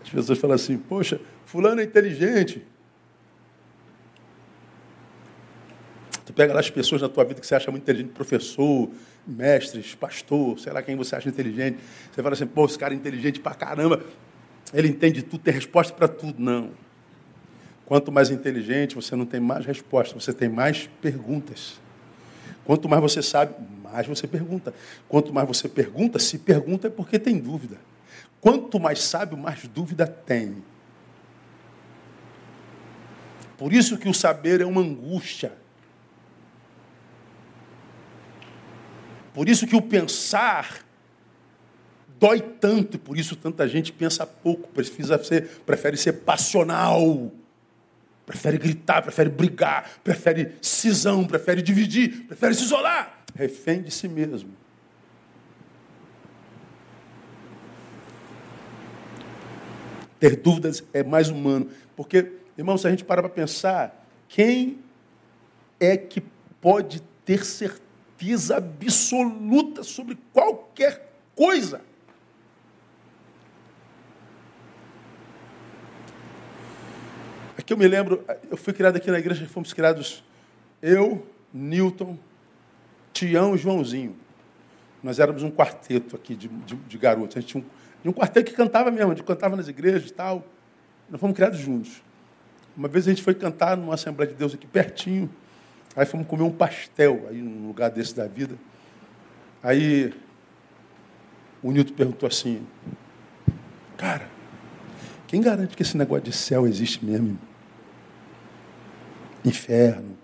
As 0.01 0.09
pessoas 0.09 0.39
falam 0.39 0.55
assim, 0.55 0.77
poxa, 0.77 1.19
fulano 1.43 1.81
é 1.81 1.83
inteligente. 1.83 2.65
Tu 6.25 6.31
pega 6.31 6.53
lá 6.53 6.61
as 6.61 6.69
pessoas 6.69 7.01
na 7.01 7.09
tua 7.09 7.25
vida 7.25 7.41
que 7.41 7.45
você 7.45 7.55
acha 7.55 7.69
muito 7.69 7.83
inteligente, 7.83 8.13
professor, 8.13 8.89
mestres, 9.27 9.95
pastor, 9.95 10.57
sei 10.59 10.71
lá 10.71 10.81
quem 10.81 10.95
você 10.95 11.15
acha 11.15 11.27
inteligente. 11.27 11.79
Você 12.09 12.23
fala 12.23 12.33
assim, 12.33 12.47
pô, 12.47 12.65
esse 12.65 12.79
cara 12.79 12.93
é 12.93 12.97
inteligente 12.97 13.41
pra 13.41 13.53
caramba. 13.53 14.01
Ele 14.73 14.87
entende 14.87 15.21
tudo, 15.21 15.41
tem 15.41 15.53
resposta 15.53 15.93
para 15.93 16.07
tudo. 16.07 16.41
Não. 16.41 16.71
Quanto 17.85 18.11
mais 18.11 18.29
inteligente, 18.31 18.95
você 18.95 19.15
não 19.15 19.25
tem 19.25 19.39
mais 19.39 19.65
resposta, 19.65 20.19
você 20.19 20.33
tem 20.33 20.49
mais 20.49 20.89
perguntas. 21.01 21.79
Quanto 22.65 22.87
mais 22.87 23.01
você 23.01 23.21
sabe, 23.21 23.53
mais 23.83 24.07
você 24.07 24.25
pergunta. 24.25 24.73
Quanto 25.07 25.33
mais 25.33 25.47
você 25.47 25.67
pergunta, 25.67 26.17
se 26.17 26.39
pergunta 26.39 26.87
é 26.87 26.89
porque 26.89 27.19
tem 27.19 27.37
dúvida. 27.37 27.77
Quanto 28.41 28.79
mais 28.79 29.01
sabe, 29.01 29.35
mais 29.35 29.67
dúvida 29.67 30.07
tem. 30.07 30.63
Por 33.57 33.71
isso 33.71 33.97
que 33.97 34.09
o 34.09 34.13
saber 34.13 34.61
é 34.61 34.65
uma 34.65 34.81
angústia. 34.81 35.53
Por 39.33 39.47
isso 39.49 39.67
que 39.67 39.75
o 39.75 39.81
pensar 39.81 40.83
dói 42.23 42.39
tanto, 42.39 42.95
e 42.95 42.97
por 42.97 43.17
isso 43.17 43.35
tanta 43.35 43.67
gente 43.67 43.91
pensa 43.91 44.25
pouco, 44.25 44.69
precisa 44.69 45.21
ser, 45.21 45.45
prefere 45.65 45.97
ser 45.97 46.13
passional, 46.13 47.29
prefere 48.25 48.57
gritar, 48.57 49.01
prefere 49.01 49.29
brigar, 49.29 49.99
prefere 50.01 50.55
cisão, 50.61 51.25
prefere 51.25 51.61
dividir, 51.61 52.25
prefere 52.25 52.55
se 52.55 52.63
isolar, 52.63 53.25
refém 53.35 53.81
de 53.81 53.91
si 53.91 54.07
mesmo. 54.07 54.51
Ter 60.17 60.37
dúvidas 60.37 60.81
é 60.93 61.03
mais 61.03 61.27
humano, 61.27 61.69
porque 61.93 62.31
Irmão, 62.57 62.77
se 62.77 62.87
a 62.87 62.89
gente 62.89 63.03
parar 63.03 63.23
para 63.23 63.31
pensar, 63.31 64.07
quem 64.29 64.79
é 65.77 65.97
que 65.97 66.21
pode 66.61 67.01
ter 67.25 67.43
certeza 67.43 68.55
absoluta 68.55 69.83
sobre 69.83 70.17
qualquer 70.31 71.11
coisa? 71.35 71.81
Aqui 77.57 77.71
eu 77.71 77.77
me 77.77 77.87
lembro, 77.87 78.23
eu 78.49 78.57
fui 78.57 78.73
criado 78.73 78.95
aqui 78.95 79.11
na 79.11 79.19
igreja, 79.19 79.45
fomos 79.47 79.73
criados 79.73 80.23
eu, 80.81 81.25
Newton, 81.53 82.17
Tião 83.13 83.53
e 83.53 83.57
Joãozinho. 83.57 84.15
Nós 85.03 85.19
éramos 85.19 85.43
um 85.43 85.51
quarteto 85.51 86.15
aqui 86.15 86.35
de, 86.35 86.47
de, 86.47 86.75
de 86.75 86.97
garotos. 86.97 87.37
A 87.37 87.39
gente 87.39 87.49
tinha 87.49 87.63
um, 88.03 88.09
um 88.09 88.13
quarteto 88.13 88.49
que 88.49 88.57
cantava 88.57 88.89
mesmo, 88.89 89.11
a 89.11 89.15
gente 89.15 89.23
cantava 89.23 89.55
nas 89.55 89.67
igrejas 89.67 90.09
e 90.09 90.13
tal. 90.13 90.43
Nós 91.09 91.21
fomos 91.21 91.35
criados 91.35 91.59
juntos. 91.59 92.01
Uma 92.75 92.87
vez 92.87 93.07
a 93.07 93.11
gente 93.11 93.21
foi 93.21 93.35
cantar 93.35 93.77
numa 93.77 93.93
Assembleia 93.93 94.31
de 94.31 94.37
Deus 94.37 94.55
aqui 94.55 94.65
pertinho. 94.65 95.29
Aí 95.95 96.07
fomos 96.07 96.25
comer 96.25 96.43
um 96.43 96.51
pastel 96.51 97.27
aí 97.29 97.39
num 97.39 97.67
lugar 97.67 97.91
desse 97.91 98.15
da 98.15 98.25
vida. 98.25 98.57
Aí 99.61 100.11
o 101.61 101.71
Nilton 101.71 101.93
perguntou 101.93 102.25
assim, 102.25 102.65
cara, 103.95 104.32
quem 105.33 105.41
garante 105.41 105.75
que 105.75 105.81
esse 105.81 105.97
negócio 105.97 106.25
de 106.25 106.31
céu 106.31 106.67
existe 106.67 107.03
mesmo? 107.03 107.39
Inferno. 109.43 110.15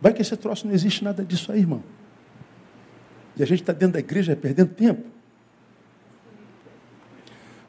Vai 0.00 0.14
que 0.14 0.22
esse 0.22 0.34
troço 0.34 0.66
não 0.66 0.72
existe 0.72 1.04
nada 1.04 1.22
disso 1.22 1.52
aí, 1.52 1.58
irmão. 1.58 1.84
E 3.36 3.42
a 3.42 3.46
gente 3.46 3.60
está 3.60 3.74
dentro 3.74 3.92
da 3.92 3.98
igreja 3.98 4.34
perdendo 4.34 4.72
tempo. 4.72 5.04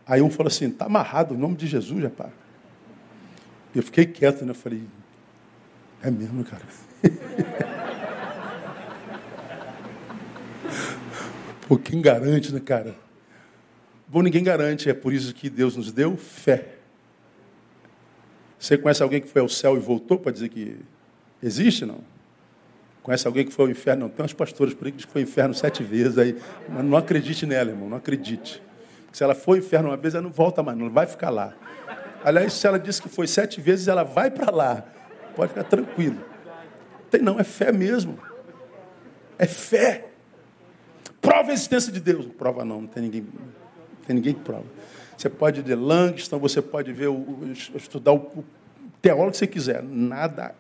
Aí 0.07 0.21
um 0.21 0.30
falou 0.30 0.47
assim, 0.47 0.69
está 0.69 0.86
amarrado 0.86 1.36
em 1.36 1.38
nome 1.38 1.57
de 1.57 1.67
Jesus, 1.67 2.01
rapaz. 2.01 2.32
Eu 3.76 3.84
fiquei 3.84 4.05
quieto, 4.05 4.45
né? 4.45 4.53
Falei, 4.53 4.82
é 6.01 6.09
mesmo, 6.09 6.41
cara. 6.45 6.63
Pô, 11.67 11.78
quem 11.78 11.99
garante, 11.99 12.53
né, 12.53 12.61
cara? 12.61 13.03
Bom, 14.08 14.22
ninguém 14.22 14.43
garante, 14.43 14.89
é 14.89 14.93
por 14.93 15.14
isso 15.14 15.34
que 15.34 15.49
Deus 15.49 15.76
nos 15.76 15.91
deu 15.91 16.16
fé. 16.16 16.76
Você 18.60 18.78
conhece 18.78 19.01
alguém 19.01 19.22
que 19.22 19.28
foi 19.28 19.41
ao 19.41 19.49
céu 19.49 19.76
e 19.76 19.80
voltou 19.80 20.18
para 20.18 20.32
dizer 20.32 20.49
que 20.49 20.78
existe, 21.41 21.86
não? 21.86 21.99
Conhece 23.01 23.28
alguém 23.28 23.45
que 23.45 23.53
foi 23.53 23.66
ao 23.66 23.72
inferno? 23.72 24.03
Não, 24.03 24.10
tem 24.10 24.26
uns 24.26 24.34
pastores 24.34 24.74
por 24.74 24.86
aí 24.86 24.91
que 24.91 24.97
dizem 24.97 25.08
que 25.08 25.14
foi 25.14 25.22
ao 25.22 25.28
inferno 25.28 25.53
sete 25.53 25.84
vezes. 25.84 26.18
Aí, 26.18 26.36
não 26.70 26.97
acredite 26.97 27.45
nela, 27.45 27.70
irmão, 27.70 27.89
não 27.89 27.97
acredite. 27.97 28.62
Se 29.12 29.24
ela 29.24 29.36
foi 29.36 29.60
ao 29.60 29.64
inferno 29.64 29.89
uma 29.89 29.97
vez, 29.97 30.16
ela 30.16 30.24
não 30.24 30.32
volta 30.32 30.64
mais, 30.64 30.78
não 30.78 30.89
vai 30.89 31.06
ficar 31.06 31.30
lá. 31.30 31.53
Aliás, 32.24 32.53
se 32.53 32.66
ela 32.66 32.80
disse 32.80 33.01
que 33.01 33.10
foi 33.10 33.28
sete 33.28 33.62
vezes, 33.62 33.88
ela 33.88 34.03
vai 34.03 34.32
para 34.32 34.51
lá. 34.51 34.84
Pode 35.36 35.49
ficar 35.49 35.64
tranquilo. 35.66 36.18
Tem 37.12 37.22
não, 37.22 37.39
é 37.39 37.43
fé 37.43 37.72
mesmo. 37.72 38.18
É 39.38 39.45
fé. 39.45 40.10
Prova 41.22 41.51
a 41.51 41.53
existência 41.53 41.91
de 41.91 41.99
Deus. 41.99 42.26
Prova 42.26 42.66
não, 42.66 42.82
não 42.82 42.88
tem 42.88 43.03
ninguém, 43.03 43.28
tem 44.06 44.16
ninguém 44.16 44.34
que 44.34 44.41
prova. 44.41 44.66
Você 45.18 45.30
pode 45.30 45.62
ler 45.62 45.76
Langston, 45.76 46.39
você 46.39 46.62
pode 46.62 46.91
ver, 46.91 47.08
o, 47.08 47.39
estudar 47.76 48.14
o, 48.14 48.18
o 48.18 48.45
teólogo 49.01 49.32
que 49.32 49.38
você 49.38 49.47
quiser. 49.47 49.82
Nada 49.82 50.56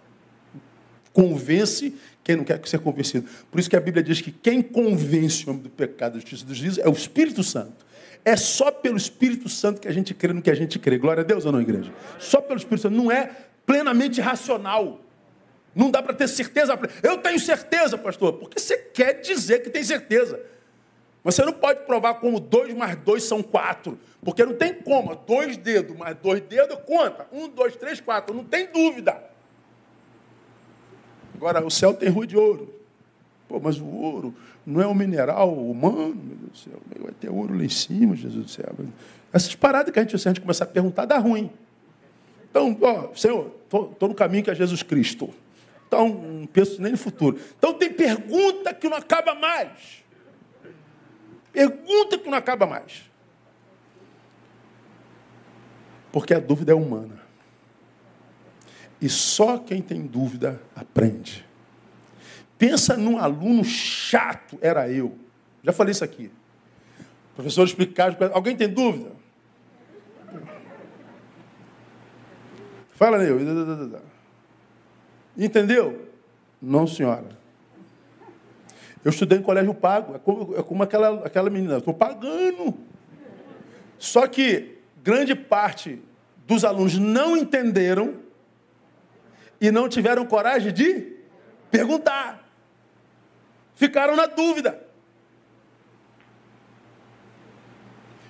convence 1.15 1.95
quem 2.23 2.35
não 2.35 2.43
quer 2.43 2.59
ser 2.67 2.79
convencido. 2.79 3.27
Por 3.49 3.59
isso 3.59 3.69
que 3.69 3.75
a 3.75 3.79
Bíblia 3.79 4.03
diz 4.03 4.19
que 4.19 4.31
quem 4.31 4.61
convence 4.61 5.45
o 5.45 5.51
homem 5.51 5.63
do 5.63 5.69
pecado, 5.69 6.13
da 6.13 6.19
justiça 6.19 6.43
e 6.43 6.47
do 6.47 6.53
juízo 6.53 6.81
é 6.81 6.89
o 6.89 6.91
Espírito 6.91 7.41
Santo. 7.41 7.85
É 8.25 8.35
só 8.35 8.71
pelo 8.71 8.97
Espírito 8.97 9.47
Santo 9.47 9.79
que 9.79 9.87
a 9.87 9.91
gente 9.91 10.13
crê 10.13 10.33
no 10.33 10.41
que 10.41 10.49
a 10.49 10.55
gente 10.55 10.77
crê. 10.77 10.97
Glória 10.97 11.21
a 11.21 11.23
Deus 11.23 11.45
ou 11.45 11.51
não, 11.51 11.61
igreja? 11.61 11.91
Só 12.19 12.41
pelo 12.41 12.57
Espírito 12.57 12.81
Santo. 12.81 12.95
Não 12.95 13.11
é 13.11 13.31
plenamente 13.65 14.19
racional. 14.19 14.99
Não 15.73 15.91
dá 15.91 16.01
para 16.01 16.13
ter 16.13 16.27
certeza. 16.27 16.77
Eu 17.03 17.19
tenho 17.19 17.39
certeza, 17.39 17.97
pastor, 17.97 18.33
porque 18.33 18.59
você 18.59 18.77
quer 18.77 19.21
dizer 19.21 19.61
que 19.61 19.69
tem 19.69 19.83
certeza. 19.83 20.39
Você 21.25 21.43
não 21.43 21.53
pode 21.53 21.81
provar 21.87 22.13
como 22.13 22.39
dois 22.39 22.71
mais 22.75 22.95
dois 22.97 23.23
são 23.23 23.41
quatro. 23.41 23.97
Porque 24.23 24.45
não 24.45 24.53
tem 24.53 24.75
como. 24.75 25.15
Dois 25.15 25.57
dedos 25.57 25.97
mais 25.97 26.15
dois 26.17 26.39
dedos, 26.41 26.77
conta. 26.85 27.27
Um, 27.31 27.49
dois, 27.49 27.75
três, 27.75 27.99
quatro. 27.99 28.33
Não 28.33 28.43
tem 28.43 28.71
dúvida. 28.71 29.23
Agora, 31.33 31.65
o 31.65 31.71
céu 31.71 31.95
tem 31.95 32.09
rua 32.09 32.27
de 32.27 32.37
ouro. 32.37 32.71
Pô, 33.47 33.59
mas 33.59 33.79
o 33.79 33.87
ouro 33.87 34.35
não 34.63 34.79
é 34.79 34.85
um 34.85 34.93
mineral 34.93 35.51
humano, 35.51 36.15
meu 36.15 36.35
Deus 36.35 36.51
do 36.51 36.57
céu. 36.57 36.79
Vai 36.99 37.11
ter 37.13 37.29
ouro 37.29 37.57
lá 37.57 37.63
em 37.63 37.69
cima, 37.69 38.15
Jesus 38.15 38.45
do 38.45 38.51
céu. 38.51 38.71
Essas 39.33 39.55
paradas 39.55 39.91
que 39.91 39.97
a 39.97 40.03
gente, 40.03 40.19
se 40.19 40.27
a 40.27 40.31
gente 40.31 40.41
começar 40.41 40.65
a 40.65 40.67
perguntar, 40.67 41.05
dá 41.05 41.17
ruim. 41.17 41.49
Então, 42.51 42.77
ó, 42.81 43.15
Senhor, 43.15 43.51
estou 43.63 44.07
no 44.07 44.13
caminho 44.13 44.43
que 44.43 44.51
é 44.51 44.55
Jesus 44.55 44.83
Cristo. 44.83 45.33
Então, 45.87 46.07
não 46.07 46.45
penso 46.45 46.79
nem 46.79 46.91
no 46.91 46.97
futuro. 46.99 47.39
Então, 47.57 47.73
tem 47.73 47.91
pergunta 47.91 48.71
que 48.75 48.87
não 48.87 48.97
acaba 48.97 49.33
mais. 49.33 50.04
Pergunta 51.55 52.17
que 52.17 52.29
não 52.29 52.37
acaba 52.37 52.65
mais. 52.65 53.09
Porque 56.11 56.33
a 56.33 56.39
dúvida 56.39 56.73
é 56.73 56.75
humana. 56.75 57.23
E 59.01 59.07
só 59.07 59.57
quem 59.57 59.81
tem 59.81 60.05
dúvida 60.05 60.61
aprende. 60.75 61.45
Pensa 62.57 62.97
num 62.97 63.17
aluno 63.17 63.63
chato, 63.63 64.59
era 64.61 64.91
eu. 64.91 65.17
Já 65.63 65.71
falei 65.71 65.91
isso 65.93 66.03
aqui. 66.03 66.29
O 67.31 67.35
professor 67.35 67.63
explicar, 67.63 68.17
alguém 68.33 68.57
tem 68.57 68.67
dúvida? 68.67 69.13
Fala, 72.95 73.17
Neu. 73.17 73.37
Entendeu? 75.37 76.11
Não, 76.61 76.85
senhora. 76.85 77.44
Eu 79.05 79.11
estudei 79.11 79.37
em 79.37 79.41
colégio 79.43 79.71
pago. 79.71 80.15
É 80.15 80.19
como, 80.19 80.57
é 80.57 80.63
como 80.63 80.81
aquela, 80.81 81.23
aquela 81.23 81.47
menina. 81.51 81.77
Estou 81.77 81.93
pagando. 81.93 82.73
Só 83.99 84.25
que 84.25 84.79
grande 85.03 85.35
parte 85.35 86.01
dos 86.47 86.65
alunos 86.65 86.97
não 86.97 87.37
entenderam 87.37 88.15
e 89.61 89.69
não 89.69 89.87
tiveram 89.87 90.25
coragem 90.25 90.73
de 90.73 91.17
perguntar. 91.69 92.49
Ficaram 93.75 94.15
na 94.15 94.25
dúvida. 94.25 94.83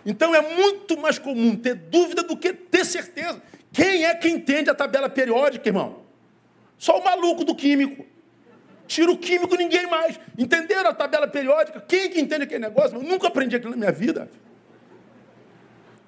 Então 0.06 0.36
é 0.36 0.42
muito 0.42 0.98
mais 0.98 1.18
comum 1.18 1.56
ter 1.56 1.74
dúvida 1.74 2.22
do 2.22 2.36
que 2.36 2.52
ter 2.52 2.84
certeza. 2.84 3.42
Quem 3.72 4.04
é 4.04 4.14
que 4.14 4.28
entende 4.28 4.70
a 4.70 4.76
tabela 4.76 5.08
periódica, 5.08 5.70
irmão? 5.70 6.02
Só 6.78 7.00
o 7.00 7.04
maluco 7.04 7.46
do 7.46 7.56
químico. 7.56 8.06
Tira 8.88 9.12
o 9.12 9.18
químico, 9.18 9.56
ninguém 9.56 9.88
mais. 9.90 10.20
Entenderam 10.38 10.90
a 10.90 10.94
tabela 10.94 11.28
periódica? 11.28 11.82
Quem 11.82 12.10
que 12.10 12.20
entende 12.20 12.44
aquele 12.44 12.60
negócio? 12.60 12.98
Eu 12.98 13.04
nunca 13.04 13.28
aprendi 13.28 13.56
aquilo 13.56 13.72
na 13.72 13.78
minha 13.78 13.92
vida. 13.92 14.30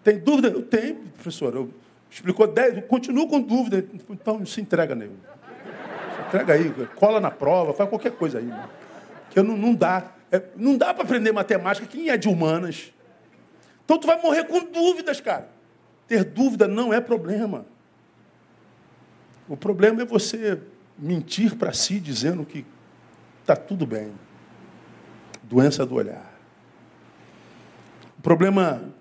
Tem 0.03 0.19
dúvida? 0.19 0.49
Eu 0.49 0.61
tenho, 0.61 0.95
professor. 1.15 1.53
Eu 1.55 1.73
Explicou 2.09 2.47
10, 2.47 2.86
continua 2.86 3.28
com 3.28 3.41
dúvida. 3.41 3.86
Então 4.09 4.45
se 4.45 4.61
entrega 4.61 4.95
nele. 4.95 5.17
Se 6.15 6.28
entrega 6.28 6.53
aí, 6.53 6.73
cola 6.95 7.19
na 7.19 7.30
prova, 7.30 7.73
faz 7.73 7.89
qualquer 7.89 8.11
coisa 8.13 8.39
aí. 8.39 8.51
Porque 9.25 9.41
não, 9.41 9.57
não 9.57 9.73
dá. 9.75 10.11
É, 10.32 10.41
não 10.55 10.78
dá 10.78 10.93
para 10.93 11.03
aprender 11.03 11.32
matemática 11.32 11.88
quem 11.88 12.09
é 12.09 12.17
de 12.17 12.28
humanas. 12.28 12.91
Então 13.86 13.97
tu 13.97 14.07
vai 14.07 14.21
morrer 14.21 14.45
com 14.45 14.59
dúvidas, 14.65 15.21
cara. 15.21 15.47
Ter 16.07 16.23
dúvida 16.23 16.67
não 16.67 16.93
é 16.93 16.99
problema. 16.99 17.65
O 19.47 19.55
problema 19.55 20.01
é 20.01 20.05
você 20.05 20.59
mentir 20.98 21.56
para 21.56 21.74
si 21.74 22.00
dizendo 22.00 22.45
que 22.45 22.66
está 23.41 23.56
tudo 23.56 23.86
bem. 23.86 24.12
Doença 25.43 25.86
do 25.86 25.95
olhar. 25.95 26.38
O 28.18 28.22
problema 28.22 28.93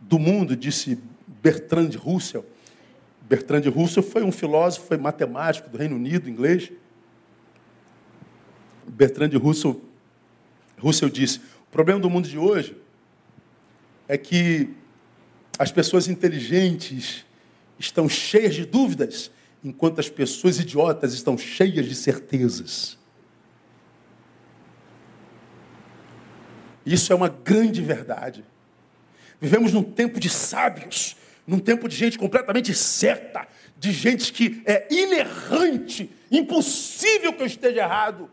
do 0.00 0.18
mundo, 0.18 0.56
disse 0.56 0.98
Bertrand 1.26 1.90
Russell. 1.96 2.44
Bertrand 3.22 3.62
Russell 3.70 4.02
foi 4.02 4.24
um 4.24 4.32
filósofo, 4.32 4.88
foi 4.88 4.96
matemático 4.96 5.70
do 5.70 5.78
Reino 5.78 5.94
Unido, 5.96 6.28
inglês. 6.28 6.72
Bertrand 8.88 9.30
Russell, 9.38 9.80
Russell 10.78 11.08
disse: 11.08 11.38
o 11.38 11.70
problema 11.70 12.00
do 12.00 12.10
mundo 12.10 12.28
de 12.28 12.36
hoje 12.36 12.76
é 14.08 14.18
que 14.18 14.70
as 15.56 15.70
pessoas 15.70 16.08
inteligentes 16.08 17.24
estão 17.78 18.08
cheias 18.08 18.54
de 18.54 18.66
dúvidas, 18.66 19.30
enquanto 19.62 20.00
as 20.00 20.08
pessoas 20.08 20.58
idiotas 20.58 21.12
estão 21.12 21.36
cheias 21.36 21.86
de 21.86 21.94
certezas. 21.94 22.98
Isso 26.84 27.12
é 27.12 27.16
uma 27.16 27.28
grande 27.28 27.82
verdade. 27.82 28.44
Vivemos 29.40 29.72
num 29.72 29.82
tempo 29.82 30.18
de 30.18 30.28
sábios, 30.28 31.16
num 31.46 31.58
tempo 31.58 31.88
de 31.88 31.96
gente 31.96 32.18
completamente 32.18 32.74
certa, 32.74 33.46
de 33.78 33.92
gente 33.92 34.32
que 34.32 34.62
é 34.66 34.86
inerrante, 34.90 36.10
impossível 36.30 37.32
que 37.32 37.42
eu 37.42 37.46
esteja 37.46 37.80
errado. 37.80 38.30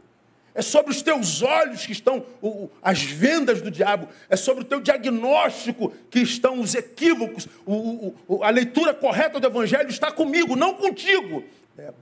É 0.57 0.63
sobre 0.63 0.91
os 0.91 1.03
teus 1.03 1.43
olhos 1.43 1.85
que 1.85 1.91
estão 1.91 2.25
o, 2.41 2.67
as 2.81 3.03
vendas 3.03 3.61
do 3.61 3.69
diabo. 3.69 4.07
É 4.27 4.35
sobre 4.35 4.63
o 4.63 4.65
teu 4.65 4.81
diagnóstico 4.81 5.93
que 6.09 6.17
estão 6.17 6.59
os 6.59 6.73
equívocos. 6.73 7.47
O, 7.63 8.15
o, 8.27 8.43
a 8.43 8.49
leitura 8.49 8.91
correta 8.91 9.39
do 9.39 9.45
Evangelho 9.45 9.87
está 9.87 10.11
comigo, 10.11 10.55
não 10.55 10.73
contigo. 10.73 11.43
É, 11.77 11.93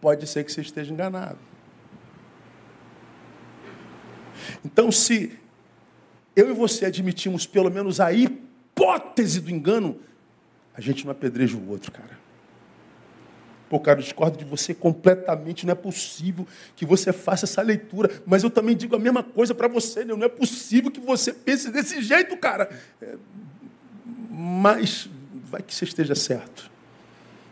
pode 0.00 0.28
ser 0.28 0.44
que 0.44 0.52
você 0.52 0.60
esteja 0.60 0.92
enganado. 0.92 1.40
Então, 4.64 4.92
se 4.92 5.36
eu 6.36 6.50
e 6.50 6.52
você 6.52 6.84
admitimos 6.84 7.48
pelo 7.48 7.68
menos 7.68 7.98
a 7.98 8.12
hipótese 8.12 9.40
do 9.40 9.50
engano, 9.50 9.98
a 10.72 10.80
gente 10.80 11.04
não 11.04 11.10
apedreja 11.10 11.56
o 11.56 11.68
outro, 11.68 11.90
cara. 11.90 12.16
Pô, 13.72 13.80
cara, 13.80 14.00
eu 14.00 14.02
discordo 14.02 14.36
de 14.36 14.44
você 14.44 14.74
completamente. 14.74 15.64
Não 15.64 15.72
é 15.72 15.74
possível 15.74 16.46
que 16.76 16.84
você 16.84 17.10
faça 17.10 17.46
essa 17.46 17.62
leitura. 17.62 18.10
Mas 18.26 18.42
eu 18.42 18.50
também 18.50 18.76
digo 18.76 18.94
a 18.94 18.98
mesma 18.98 19.22
coisa 19.22 19.54
para 19.54 19.66
você. 19.66 20.04
Né? 20.04 20.14
Não 20.14 20.24
é 20.24 20.28
possível 20.28 20.90
que 20.90 21.00
você 21.00 21.32
pense 21.32 21.70
desse 21.70 22.02
jeito, 22.02 22.36
cara. 22.36 22.68
É, 23.00 23.14
mas 24.30 25.08
vai 25.46 25.62
que 25.62 25.74
você 25.74 25.86
esteja 25.86 26.14
certo. 26.14 26.70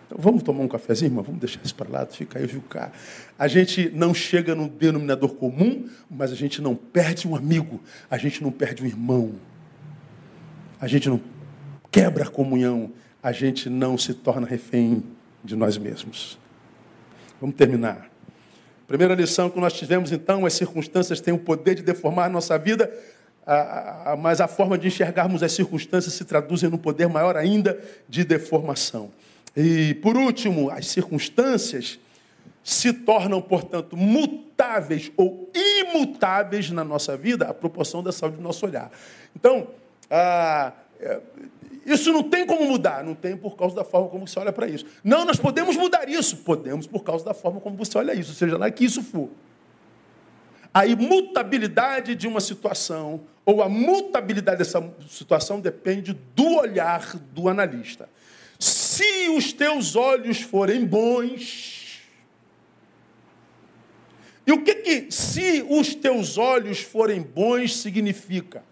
Então, 0.07 0.19
vamos 0.21 0.43
tomar 0.43 0.63
um 0.63 0.69
cafezinho, 0.69 1.09
irmão? 1.09 1.25
Vamos 1.25 1.41
deixar 1.41 1.63
isso 1.65 1.75
para 1.75 1.89
lá, 1.89 2.05
fica 2.05 2.39
aí, 2.39 2.47
viu, 2.47 2.61
cara? 2.69 2.93
A 3.39 3.49
gente 3.49 3.89
não 3.89 4.13
chega 4.13 4.55
no 4.55 4.69
denominador 4.69 5.31
comum, 5.37 5.89
mas 6.11 6.31
a 6.33 6.37
gente 6.37 6.61
não 6.61 6.77
perde 6.77 7.27
um 7.27 7.35
amigo, 7.35 7.81
a 8.11 8.19
gente 8.19 8.43
não 8.43 8.53
perde 8.53 8.83
um 8.83 8.87
irmão, 8.87 9.37
a 10.79 10.87
gente 10.87 11.09
não 11.09 11.19
quebra 11.91 12.25
a 12.25 12.29
comunhão, 12.29 12.93
a 13.23 13.33
gente 13.33 13.71
não 13.71 13.97
se 13.97 14.13
torna 14.13 14.47
refém 14.47 15.03
de 15.43 15.57
nós 15.57 15.77
mesmos. 15.79 16.39
Vamos 17.41 17.57
terminar. 17.57 18.11
Primeira 18.87 19.15
lição 19.15 19.49
que 19.49 19.61
nós 19.61 19.73
tivemos, 19.73 20.11
então, 20.11 20.45
as 20.45 20.53
circunstâncias 20.55 21.21
têm 21.21 21.33
o 21.33 21.39
poder 21.39 21.77
de 21.77 21.83
deformar 21.83 22.27
a 22.27 22.29
nossa 22.29 22.59
vida, 22.59 22.93
mas 24.19 24.41
a 24.41 24.49
forma 24.49 24.77
de 24.77 24.89
enxergarmos 24.89 25.43
as 25.43 25.53
circunstâncias 25.53 26.15
se 26.15 26.25
traduzem 26.25 26.69
no 26.69 26.79
poder 26.79 27.09
maior 27.09 27.37
ainda 27.37 27.81
de 28.09 28.25
deformação. 28.25 29.11
E, 29.57 29.95
por 29.95 30.17
último, 30.17 30.71
as 30.71 30.87
circunstâncias 30.87 31.99
se 32.63 32.93
tornam, 32.93 33.41
portanto, 33.41 33.97
mutáveis 33.97 35.11
ou 35.17 35.51
imutáveis 35.55 36.71
na 36.71 36.85
nossa 36.85 37.17
vida 37.17 37.47
à 37.47 37.55
proporção 37.55 38.03
da 38.03 38.13
saúde 38.13 38.37
do 38.37 38.43
nosso 38.43 38.67
olhar. 38.67 38.91
Então, 39.35 39.69
ah, 40.11 40.73
é, 41.01 41.21
isso 41.85 42.13
não 42.13 42.23
tem 42.23 42.47
como 42.47 42.65
mudar, 42.67 43.05
não 43.05 43.15
tem 43.15 43.37
por 43.37 43.57
causa 43.57 43.75
da 43.75 43.85
forma 43.85 44.09
como 44.09 44.27
você 44.27 44.39
olha 44.39 44.53
para 44.53 44.67
isso. 44.67 44.85
Não, 45.03 45.25
nós 45.25 45.39
podemos 45.39 45.77
mudar 45.77 46.09
isso, 46.09 46.39
podemos 46.39 46.87
por 46.87 47.03
causa 47.03 47.25
da 47.25 47.35
forma 47.35 47.61
como 47.61 47.77
você 47.77 47.97
olha 47.97 48.15
isso, 48.15 48.35
seja 48.35 48.59
lá 48.59 48.71
que 48.71 48.85
isso 48.85 49.03
for. 49.03 49.29
A 50.73 50.87
imutabilidade 50.87 52.15
de 52.15 52.29
uma 52.29 52.41
situação 52.41 53.23
ou 53.45 53.63
a 53.63 53.69
mutabilidade 53.69 54.59
dessa 54.59 54.93
situação 55.09 55.61
depende 55.61 56.13
do 56.35 56.57
olhar 56.57 57.17
do 57.33 57.49
analista. 57.49 58.09
Se 58.59 59.29
os 59.31 59.53
teus 59.53 59.97
olhos 59.97 60.41
forem 60.41 60.85
bons, 60.85 62.03
e 64.47 64.53
o 64.53 64.63
que 64.63 64.75
que 64.75 65.11
se 65.11 65.65
os 65.69 65.95
teus 65.95 66.37
olhos 66.37 66.81
forem 66.81 67.23
bons 67.23 67.77
significa? 67.77 68.63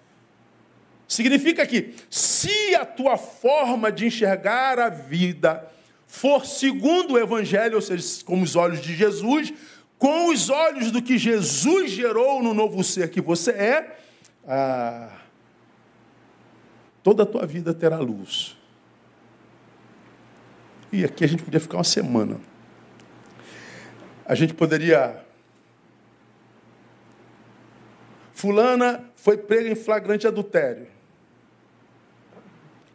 Significa 1.08 1.66
que, 1.66 1.94
se 2.10 2.74
a 2.74 2.84
tua 2.84 3.16
forma 3.16 3.90
de 3.90 4.06
enxergar 4.06 4.78
a 4.78 4.90
vida 4.90 5.66
for 6.06 6.44
segundo 6.44 7.14
o 7.14 7.18
Evangelho, 7.18 7.76
ou 7.76 7.80
seja, 7.80 8.22
com 8.26 8.42
os 8.42 8.54
olhos 8.54 8.82
de 8.82 8.94
Jesus, 8.94 9.54
com 9.98 10.28
os 10.28 10.50
olhos 10.50 10.90
do 10.90 11.00
que 11.00 11.16
Jesus 11.16 11.90
gerou 11.90 12.42
no 12.42 12.52
novo 12.52 12.84
ser 12.84 13.08
que 13.08 13.22
você 13.22 13.52
é, 13.52 13.98
ah, 14.46 15.10
toda 17.02 17.22
a 17.22 17.26
tua 17.26 17.46
vida 17.46 17.72
terá 17.72 17.98
luz. 17.98 18.54
E 20.92 21.04
aqui 21.04 21.24
a 21.24 21.26
gente 21.26 21.42
podia 21.42 21.58
ficar 21.58 21.78
uma 21.78 21.84
semana. 21.84 22.38
A 24.26 24.34
gente 24.34 24.52
poderia. 24.52 25.24
Fulana 28.34 29.10
foi 29.16 29.38
prega 29.38 29.70
em 29.70 29.74
flagrante 29.74 30.26
adultério. 30.26 30.97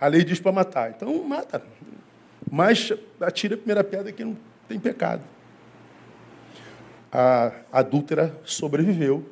A 0.03 0.07
lei 0.07 0.21
diz 0.21 0.37
para 0.37 0.51
matar. 0.51 0.89
Então, 0.89 1.23
mata. 1.23 1.63
Mas 2.51 2.91
atira 3.21 3.55
a 3.55 3.57
primeira 3.57 3.85
pedra 3.85 4.11
que 4.11 4.25
não 4.25 4.35
tem 4.67 4.77
pecado. 4.77 5.21
A 7.09 7.53
adúltera 7.71 8.37
sobreviveu, 8.43 9.25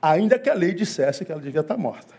ainda 0.00 0.38
que 0.38 0.48
a 0.48 0.54
lei 0.54 0.72
dissesse 0.72 1.24
que 1.24 1.32
ela 1.32 1.40
devia 1.40 1.60
estar 1.60 1.76
morta. 1.76 2.14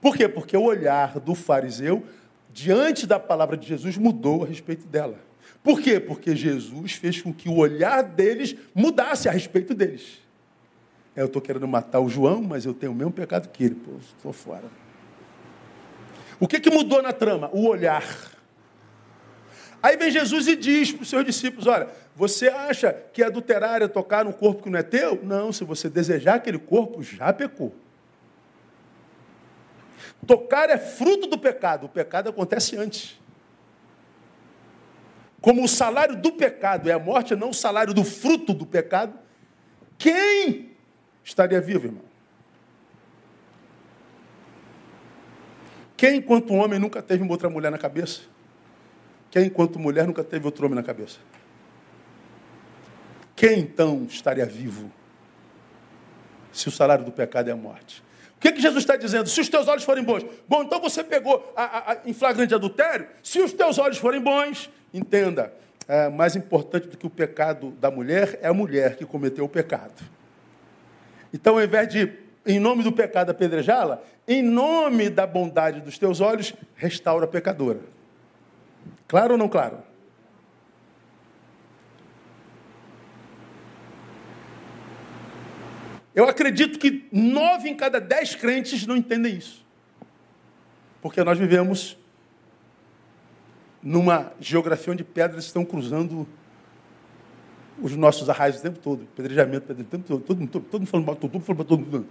Por 0.00 0.16
quê? 0.16 0.28
Porque 0.28 0.56
o 0.56 0.62
olhar 0.62 1.18
do 1.18 1.34
fariseu, 1.34 2.06
diante 2.52 3.04
da 3.04 3.18
palavra 3.18 3.56
de 3.56 3.66
Jesus, 3.66 3.96
mudou 3.96 4.44
a 4.44 4.46
respeito 4.46 4.86
dela. 4.86 5.18
Por 5.64 5.80
quê? 5.80 5.98
Porque 5.98 6.36
Jesus 6.36 6.92
fez 6.92 7.20
com 7.20 7.34
que 7.34 7.48
o 7.48 7.56
olhar 7.56 8.04
deles 8.04 8.54
mudasse 8.72 9.28
a 9.28 9.32
respeito 9.32 9.74
deles. 9.74 10.20
Eu 11.16 11.26
estou 11.26 11.42
querendo 11.42 11.66
matar 11.66 11.98
o 11.98 12.08
João, 12.08 12.40
mas 12.40 12.64
eu 12.64 12.72
tenho 12.72 12.92
o 12.92 12.94
mesmo 12.94 13.10
pecado 13.10 13.48
que 13.48 13.64
ele. 13.64 13.74
Pô, 13.74 13.90
estou 13.98 14.32
fora. 14.32 14.79
O 16.40 16.48
que, 16.48 16.58
que 16.58 16.70
mudou 16.70 17.02
na 17.02 17.12
trama? 17.12 17.50
O 17.52 17.68
olhar. 17.68 18.02
Aí 19.82 19.96
vem 19.96 20.10
Jesus 20.10 20.48
e 20.48 20.56
diz 20.56 20.90
para 20.90 21.02
os 21.02 21.08
seus 21.10 21.24
discípulos: 21.24 21.66
Olha, 21.66 21.88
você 22.16 22.48
acha 22.48 22.92
que 23.12 23.22
é 23.22 23.26
adulterário 23.26 23.88
tocar 23.88 24.24
num 24.24 24.32
corpo 24.32 24.62
que 24.62 24.70
não 24.70 24.78
é 24.78 24.82
teu? 24.82 25.20
Não, 25.22 25.52
se 25.52 25.64
você 25.64 25.88
desejar 25.88 26.36
aquele 26.36 26.58
corpo, 26.58 27.02
já 27.02 27.30
pecou. 27.32 27.74
Tocar 30.26 30.70
é 30.70 30.78
fruto 30.78 31.26
do 31.26 31.38
pecado, 31.38 31.86
o 31.86 31.88
pecado 31.88 32.30
acontece 32.30 32.76
antes. 32.76 33.18
Como 35.40 35.64
o 35.64 35.68
salário 35.68 36.16
do 36.16 36.32
pecado 36.32 36.90
é 36.90 36.92
a 36.92 36.98
morte, 36.98 37.34
não 37.34 37.50
o 37.50 37.54
salário 37.54 37.94
do 37.94 38.04
fruto 38.04 38.52
do 38.52 38.66
pecado, 38.66 39.18
quem 39.96 40.76
estaria 41.24 41.60
vivo, 41.60 41.86
irmão? 41.86 42.09
Quem, 46.00 46.16
enquanto 46.16 46.54
homem, 46.54 46.78
nunca 46.78 47.02
teve 47.02 47.22
uma 47.22 47.30
outra 47.30 47.50
mulher 47.50 47.70
na 47.70 47.76
cabeça? 47.76 48.22
Quem, 49.30 49.48
enquanto 49.48 49.78
mulher, 49.78 50.06
nunca 50.06 50.24
teve 50.24 50.46
outro 50.46 50.64
homem 50.64 50.74
na 50.74 50.82
cabeça? 50.82 51.18
Quem, 53.36 53.58
então, 53.58 54.06
estaria 54.08 54.46
vivo 54.46 54.90
se 56.50 56.68
o 56.68 56.70
salário 56.70 57.04
do 57.04 57.12
pecado 57.12 57.50
é 57.50 57.52
a 57.52 57.56
morte? 57.56 58.02
O 58.34 58.40
que, 58.40 58.50
que 58.50 58.62
Jesus 58.62 58.82
está 58.82 58.96
dizendo? 58.96 59.28
Se 59.28 59.42
os 59.42 59.50
teus 59.50 59.68
olhos 59.68 59.84
forem 59.84 60.02
bons. 60.02 60.24
Bom, 60.48 60.62
então 60.62 60.80
você 60.80 61.04
pegou 61.04 61.52
a, 61.54 61.64
a, 61.64 61.92
a, 61.92 61.98
em 62.06 62.14
flagrante 62.14 62.54
adultério. 62.54 63.06
Se 63.22 63.38
os 63.38 63.52
teus 63.52 63.76
olhos 63.76 63.98
forem 63.98 64.22
bons, 64.22 64.70
entenda. 64.94 65.52
É, 65.86 66.08
mais 66.08 66.34
importante 66.34 66.88
do 66.88 66.96
que 66.96 67.06
o 67.06 67.10
pecado 67.10 67.72
da 67.72 67.90
mulher 67.90 68.38
é 68.40 68.48
a 68.48 68.54
mulher 68.54 68.96
que 68.96 69.04
cometeu 69.04 69.44
o 69.44 69.48
pecado. 69.50 70.02
Então, 71.30 71.58
ao 71.58 71.62
invés 71.62 71.90
de 71.90 72.29
em 72.46 72.58
nome 72.58 72.82
do 72.82 72.92
pecado 72.92 73.30
apedrejá-la, 73.30 74.02
em 74.26 74.42
nome 74.42 75.10
da 75.10 75.26
bondade 75.26 75.80
dos 75.80 75.98
teus 75.98 76.20
olhos, 76.20 76.54
restaura 76.74 77.24
a 77.24 77.28
pecadora. 77.28 77.80
Claro 79.06 79.32
ou 79.32 79.38
não 79.38 79.48
claro? 79.48 79.78
Eu 86.14 86.28
acredito 86.28 86.78
que 86.78 87.08
nove 87.12 87.68
em 87.68 87.76
cada 87.76 88.00
dez 88.00 88.34
crentes 88.34 88.86
não 88.86 88.96
entendem 88.96 89.36
isso. 89.36 89.64
Porque 91.00 91.22
nós 91.22 91.38
vivemos 91.38 91.96
numa 93.82 94.32
geografia 94.40 94.92
onde 94.92 95.04
pedras 95.04 95.44
estão 95.44 95.64
cruzando 95.64 96.28
os 97.80 97.96
nossos 97.96 98.28
arraios 98.28 98.58
o 98.58 98.62
tempo 98.62 98.78
todo, 98.78 99.06
pedrejamento 99.16 99.72
o 99.72 99.74
tempo 99.74 100.04
todo, 100.04 100.20
todo, 100.20 100.46
todo, 100.46 100.64
todo 100.64 100.80
mundo 100.80 100.88
falando 100.88 101.06
mal, 101.06 101.16
todo 101.16 101.32
mundo 101.32 101.44
falando 101.44 101.58
mal, 101.58 101.66
todo 101.66 101.80
mundo. 101.80 102.06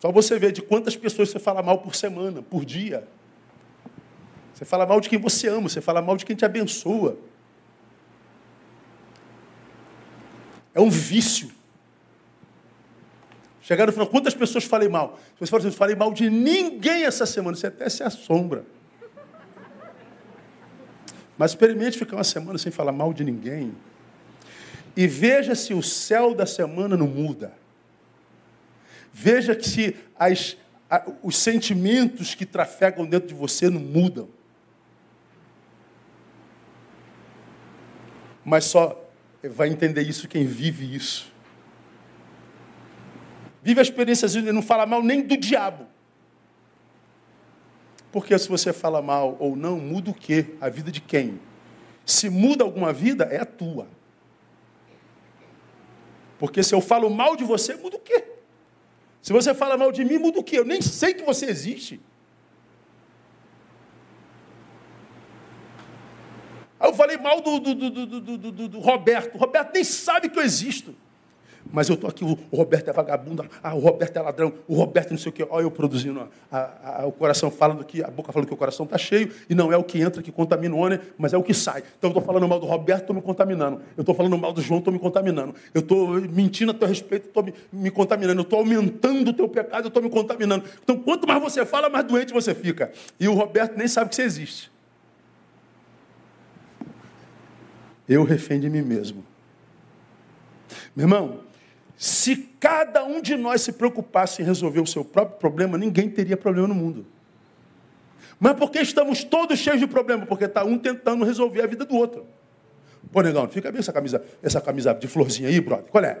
Só 0.00 0.12
você 0.12 0.38
vê 0.38 0.52
de 0.52 0.60
quantas 0.60 0.96
pessoas 0.96 1.30
você 1.30 1.38
fala 1.38 1.62
mal 1.62 1.78
por 1.78 1.94
semana, 1.94 2.42
por 2.42 2.64
dia. 2.64 3.08
Você 4.52 4.64
fala 4.64 4.84
mal 4.84 5.00
de 5.00 5.08
quem 5.08 5.18
você 5.18 5.48
ama, 5.48 5.68
você 5.68 5.80
fala 5.80 6.02
mal 6.02 6.16
de 6.16 6.26
quem 6.26 6.36
te 6.36 6.44
abençoa. 6.44 7.16
É 10.74 10.80
um 10.80 10.90
vício. 10.90 11.50
Chegaram 13.62 13.90
e 13.90 13.94
falaram, 13.94 14.10
quantas 14.10 14.34
pessoas 14.34 14.64
falei 14.64 14.88
mal? 14.90 15.18
Você 15.40 15.50
fala 15.50 15.66
assim, 15.66 15.74
falei 15.74 15.96
mal 15.96 16.12
de 16.12 16.28
ninguém 16.28 17.04
essa 17.04 17.24
semana, 17.24 17.56
você 17.56 17.68
até 17.68 17.88
se 17.88 18.02
assombra. 18.02 18.66
Mas 21.36 21.50
experimente 21.50 21.98
ficar 21.98 22.16
uma 22.16 22.24
semana 22.24 22.58
sem 22.58 22.70
falar 22.70 22.92
mal 22.92 23.12
de 23.12 23.24
ninguém. 23.24 23.74
E 24.96 25.06
veja 25.06 25.54
se 25.54 25.74
o 25.74 25.82
céu 25.82 26.34
da 26.34 26.46
semana 26.46 26.96
não 26.96 27.06
muda. 27.06 27.52
Veja 29.12 29.60
se 29.60 29.96
as, 30.16 30.56
a, 30.88 31.04
os 31.22 31.36
sentimentos 31.36 32.34
que 32.34 32.46
trafegam 32.46 33.04
dentro 33.06 33.28
de 33.28 33.34
você 33.34 33.68
não 33.68 33.80
mudam. 33.80 34.28
Mas 38.44 38.64
só 38.64 39.00
vai 39.42 39.68
entender 39.68 40.02
isso 40.02 40.28
quem 40.28 40.46
vive 40.46 40.94
isso. 40.94 41.32
Vive 43.62 43.80
a 43.80 43.82
experiência, 43.82 44.26
e 44.26 44.52
não 44.52 44.62
fala 44.62 44.84
mal 44.84 45.02
nem 45.02 45.22
do 45.22 45.36
diabo. 45.36 45.86
Porque 48.14 48.38
se 48.38 48.48
você 48.48 48.72
fala 48.72 49.02
mal 49.02 49.36
ou 49.40 49.56
não, 49.56 49.76
muda 49.80 50.08
o 50.12 50.14
quê? 50.14 50.54
A 50.60 50.68
vida 50.68 50.92
de 50.92 51.00
quem? 51.00 51.40
Se 52.06 52.30
muda 52.30 52.62
alguma 52.62 52.92
vida, 52.92 53.24
é 53.24 53.40
a 53.40 53.44
tua. 53.44 53.88
Porque 56.38 56.62
se 56.62 56.72
eu 56.72 56.80
falo 56.80 57.10
mal 57.10 57.34
de 57.34 57.42
você, 57.42 57.74
muda 57.74 57.96
o 57.96 57.98
quê? 57.98 58.24
Se 59.20 59.32
você 59.32 59.52
fala 59.52 59.76
mal 59.76 59.90
de 59.90 60.04
mim, 60.04 60.18
muda 60.18 60.38
o 60.38 60.44
quê? 60.44 60.60
Eu 60.60 60.64
nem 60.64 60.80
sei 60.80 61.12
que 61.12 61.24
você 61.24 61.46
existe. 61.46 62.00
Aí 66.78 66.88
eu 66.88 66.94
falei 66.94 67.16
mal 67.16 67.40
do, 67.40 67.58
do, 67.58 67.74
do, 67.74 68.68
do, 68.68 68.78
Roberto. 68.78 69.34
O 69.34 69.38
Roberto 69.38 69.74
nem 69.74 69.82
sabe 69.82 70.28
que 70.28 70.38
eu 70.38 70.44
existo. 70.44 70.94
Mas 71.72 71.88
eu 71.88 71.94
estou 71.94 72.08
aqui, 72.08 72.24
o 72.24 72.56
Roberto 72.56 72.88
é 72.88 72.92
vagabundo, 72.92 73.44
ah, 73.62 73.74
o 73.74 73.78
Roberto 73.78 74.16
é 74.16 74.20
ladrão, 74.20 74.52
o 74.68 74.74
Roberto 74.74 75.10
não 75.10 75.18
sei 75.18 75.30
o 75.30 75.32
quê. 75.32 75.46
Olha 75.48 75.64
eu 75.64 75.70
produzindo, 75.70 76.28
a, 76.50 77.02
a, 77.02 77.06
o 77.06 77.12
coração 77.12 77.50
falando 77.50 77.84
que, 77.84 78.02
a 78.02 78.08
boca 78.08 78.32
falando 78.32 78.46
que 78.46 78.54
o 78.54 78.56
coração 78.56 78.84
está 78.84 78.98
cheio, 78.98 79.30
e 79.48 79.54
não 79.54 79.72
é 79.72 79.76
o 79.76 79.82
que 79.82 80.00
entra 80.00 80.22
que 80.22 80.30
contamina 80.30 80.74
o 80.74 80.78
homem, 80.78 81.00
mas 81.18 81.32
é 81.32 81.38
o 81.38 81.42
que 81.42 81.54
sai. 81.54 81.82
Então 81.98 82.10
eu 82.10 82.18
estou 82.18 82.22
falando 82.22 82.46
mal 82.46 82.60
do 82.60 82.66
Roberto, 82.66 83.02
estou 83.02 83.16
me 83.16 83.22
contaminando. 83.22 83.80
Eu 83.96 84.02
estou 84.02 84.14
falando 84.14 84.38
mal 84.38 84.52
do 84.52 84.60
João, 84.60 84.78
estou 84.78 84.92
me 84.92 84.98
contaminando. 84.98 85.54
Eu 85.72 85.80
estou 85.80 86.08
mentindo 86.20 86.70
a 86.70 86.74
teu 86.74 86.86
respeito, 86.86 87.28
estou 87.28 87.42
me, 87.42 87.54
me, 87.72 87.90
contaminando. 87.90 88.40
Eu 88.40 88.44
estou 88.44 88.58
aumentando 88.60 89.30
o 89.30 89.32
teu 89.32 89.48
pecado, 89.48 89.84
eu 89.84 89.88
estou 89.88 90.02
me 90.02 90.10
contaminando. 90.10 90.64
Então 90.82 90.96
quanto 90.98 91.26
mais 91.26 91.42
você 91.42 91.64
fala, 91.64 91.88
mais 91.88 92.04
doente 92.04 92.32
você 92.32 92.54
fica. 92.54 92.92
E 93.18 93.26
o 93.26 93.34
Roberto 93.34 93.76
nem 93.76 93.88
sabe 93.88 94.10
que 94.10 94.16
você 94.16 94.22
existe. 94.22 94.70
Eu 98.08 98.22
refém 98.22 98.60
de 98.60 98.68
mim 98.68 98.82
mesmo. 98.82 99.24
Meu 100.94 101.04
irmão, 101.04 101.40
se 101.96 102.36
cada 102.58 103.04
um 103.04 103.20
de 103.20 103.36
nós 103.36 103.60
se 103.60 103.72
preocupasse 103.72 104.42
em 104.42 104.44
resolver 104.44 104.80
o 104.80 104.86
seu 104.86 105.04
próprio 105.04 105.38
problema, 105.38 105.78
ninguém 105.78 106.10
teria 106.10 106.36
problema 106.36 106.68
no 106.68 106.74
mundo. 106.74 107.06
Mas 108.38 108.54
por 108.54 108.70
que 108.70 108.80
estamos 108.80 109.22
todos 109.22 109.58
cheios 109.58 109.78
de 109.78 109.86
problema? 109.86 110.26
Porque 110.26 110.44
está 110.44 110.64
um 110.64 110.78
tentando 110.78 111.24
resolver 111.24 111.62
a 111.62 111.66
vida 111.66 111.84
do 111.84 111.94
outro. 111.94 112.26
Pô, 113.12 113.22
negão, 113.22 113.48
fica 113.48 113.70
bem 113.70 113.78
essa 113.78 113.92
camisa, 113.92 114.24
essa 114.42 114.60
camisa 114.60 114.92
de 114.92 115.06
florzinha 115.06 115.48
aí, 115.48 115.60
brother. 115.60 115.90
Qual 115.90 116.02
é? 116.02 116.18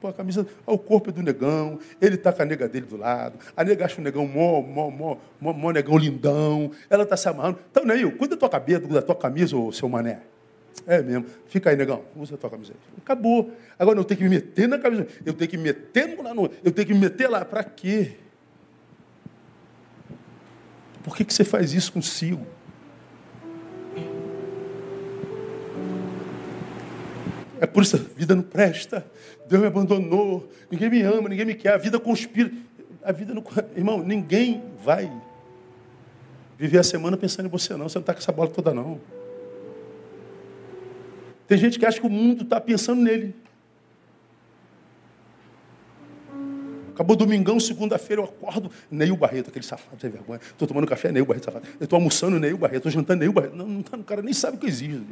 Pô, 0.00 0.08
a 0.08 0.12
camisa, 0.12 0.46
o 0.66 0.76
corpo 0.76 1.08
é 1.08 1.12
do 1.12 1.22
negão, 1.22 1.78
ele 2.00 2.16
está 2.16 2.32
com 2.32 2.42
a 2.42 2.44
nega 2.44 2.68
dele 2.68 2.84
do 2.84 2.98
lado, 2.98 3.38
a 3.56 3.64
nega 3.64 3.86
acha 3.86 3.98
o 3.98 4.04
negão 4.04 4.26
mó, 4.26 4.60
mó, 4.60 4.90
mó, 4.90 5.16
mó, 5.40 5.52
mó 5.54 5.72
negão 5.72 5.96
lindão, 5.96 6.70
ela 6.90 7.04
está 7.04 7.16
se 7.16 7.28
amarrando. 7.28 7.60
Então, 7.70 7.84
Neil, 7.84 8.12
cuida 8.12 8.36
da 8.36 8.40
tua 8.40 8.48
cabeça, 8.50 8.80
da 8.86 9.00
tua 9.00 9.14
camisa, 9.14 9.56
ô 9.56 9.72
seu 9.72 9.88
mané. 9.88 10.20
É 10.86 11.02
mesmo. 11.02 11.26
Fica 11.48 11.70
aí, 11.70 11.76
negão. 11.76 12.02
Usa 12.16 12.34
a 12.34 12.38
tua 12.38 12.50
camiseta. 12.50 12.78
Acabou. 12.98 13.52
Agora 13.78 13.98
eu 13.98 14.04
tenho 14.04 14.18
que 14.18 14.24
me 14.24 14.30
meter 14.30 14.68
na 14.68 14.78
camisa. 14.78 15.06
Eu 15.24 15.32
tenho 15.32 15.50
que 15.50 15.56
me 15.56 15.64
meter 15.64 16.20
lá 16.20 16.34
no. 16.34 16.50
Eu 16.62 16.72
tenho 16.72 16.86
que 16.86 16.94
me 16.94 17.00
meter 17.00 17.28
lá. 17.28 17.44
Para 17.44 17.64
quê? 17.64 18.16
Por 21.02 21.16
que, 21.16 21.24
que 21.24 21.32
você 21.32 21.44
faz 21.44 21.72
isso 21.72 21.92
consigo? 21.92 22.44
É 27.60 27.66
por 27.66 27.82
isso 27.82 27.96
a 27.96 27.98
vida 27.98 28.34
não 28.34 28.42
presta. 28.42 29.06
Deus 29.48 29.60
me 29.62 29.68
abandonou. 29.68 30.48
Ninguém 30.70 30.90
me 30.90 31.02
ama, 31.02 31.28
ninguém 31.28 31.46
me 31.46 31.54
quer. 31.54 31.74
A 31.74 31.78
vida 31.78 31.98
conspira. 31.98 32.50
A 33.02 33.12
vida 33.12 33.32
não. 33.32 33.44
Irmão, 33.76 34.02
ninguém 34.02 34.62
vai 34.84 35.10
viver 36.58 36.78
a 36.78 36.82
semana 36.82 37.16
pensando 37.16 37.46
em 37.46 37.50
você, 37.50 37.76
não. 37.76 37.88
Você 37.88 37.98
não 37.98 38.02
está 38.02 38.12
com 38.12 38.20
essa 38.20 38.32
bola 38.32 38.50
toda, 38.50 38.74
não. 38.74 39.00
Tem 41.46 41.56
gente 41.56 41.78
que 41.78 41.86
acha 41.86 42.00
que 42.00 42.06
o 42.06 42.10
mundo 42.10 42.42
está 42.42 42.60
pensando 42.60 43.00
nele. 43.02 43.34
Acabou 46.96 47.14
domingão, 47.14 47.60
segunda-feira, 47.60 48.22
eu 48.22 48.24
acordo, 48.24 48.70
Neil 48.90 49.14
Barreto, 49.16 49.50
aquele 49.50 49.66
safado 49.66 50.00
sem 50.00 50.08
vergonha. 50.08 50.40
Estou 50.42 50.66
tomando 50.66 50.86
café, 50.86 51.12
Neil 51.12 51.26
Barreto, 51.26 51.44
safado. 51.44 51.66
Estou 51.78 51.98
almoçando, 51.98 52.40
Neil 52.40 52.56
Barreto, 52.56 52.88
estou 52.88 52.90
jantando, 52.90 53.20
Neil 53.20 53.32
Barreto. 53.32 53.54
Não, 53.54 53.68
não, 53.68 53.82
tá, 53.82 53.98
o 53.98 54.02
cara 54.02 54.22
nem 54.22 54.32
sabe 54.32 54.56
o 54.56 54.60
que 54.60 54.66
existe. 54.66 55.04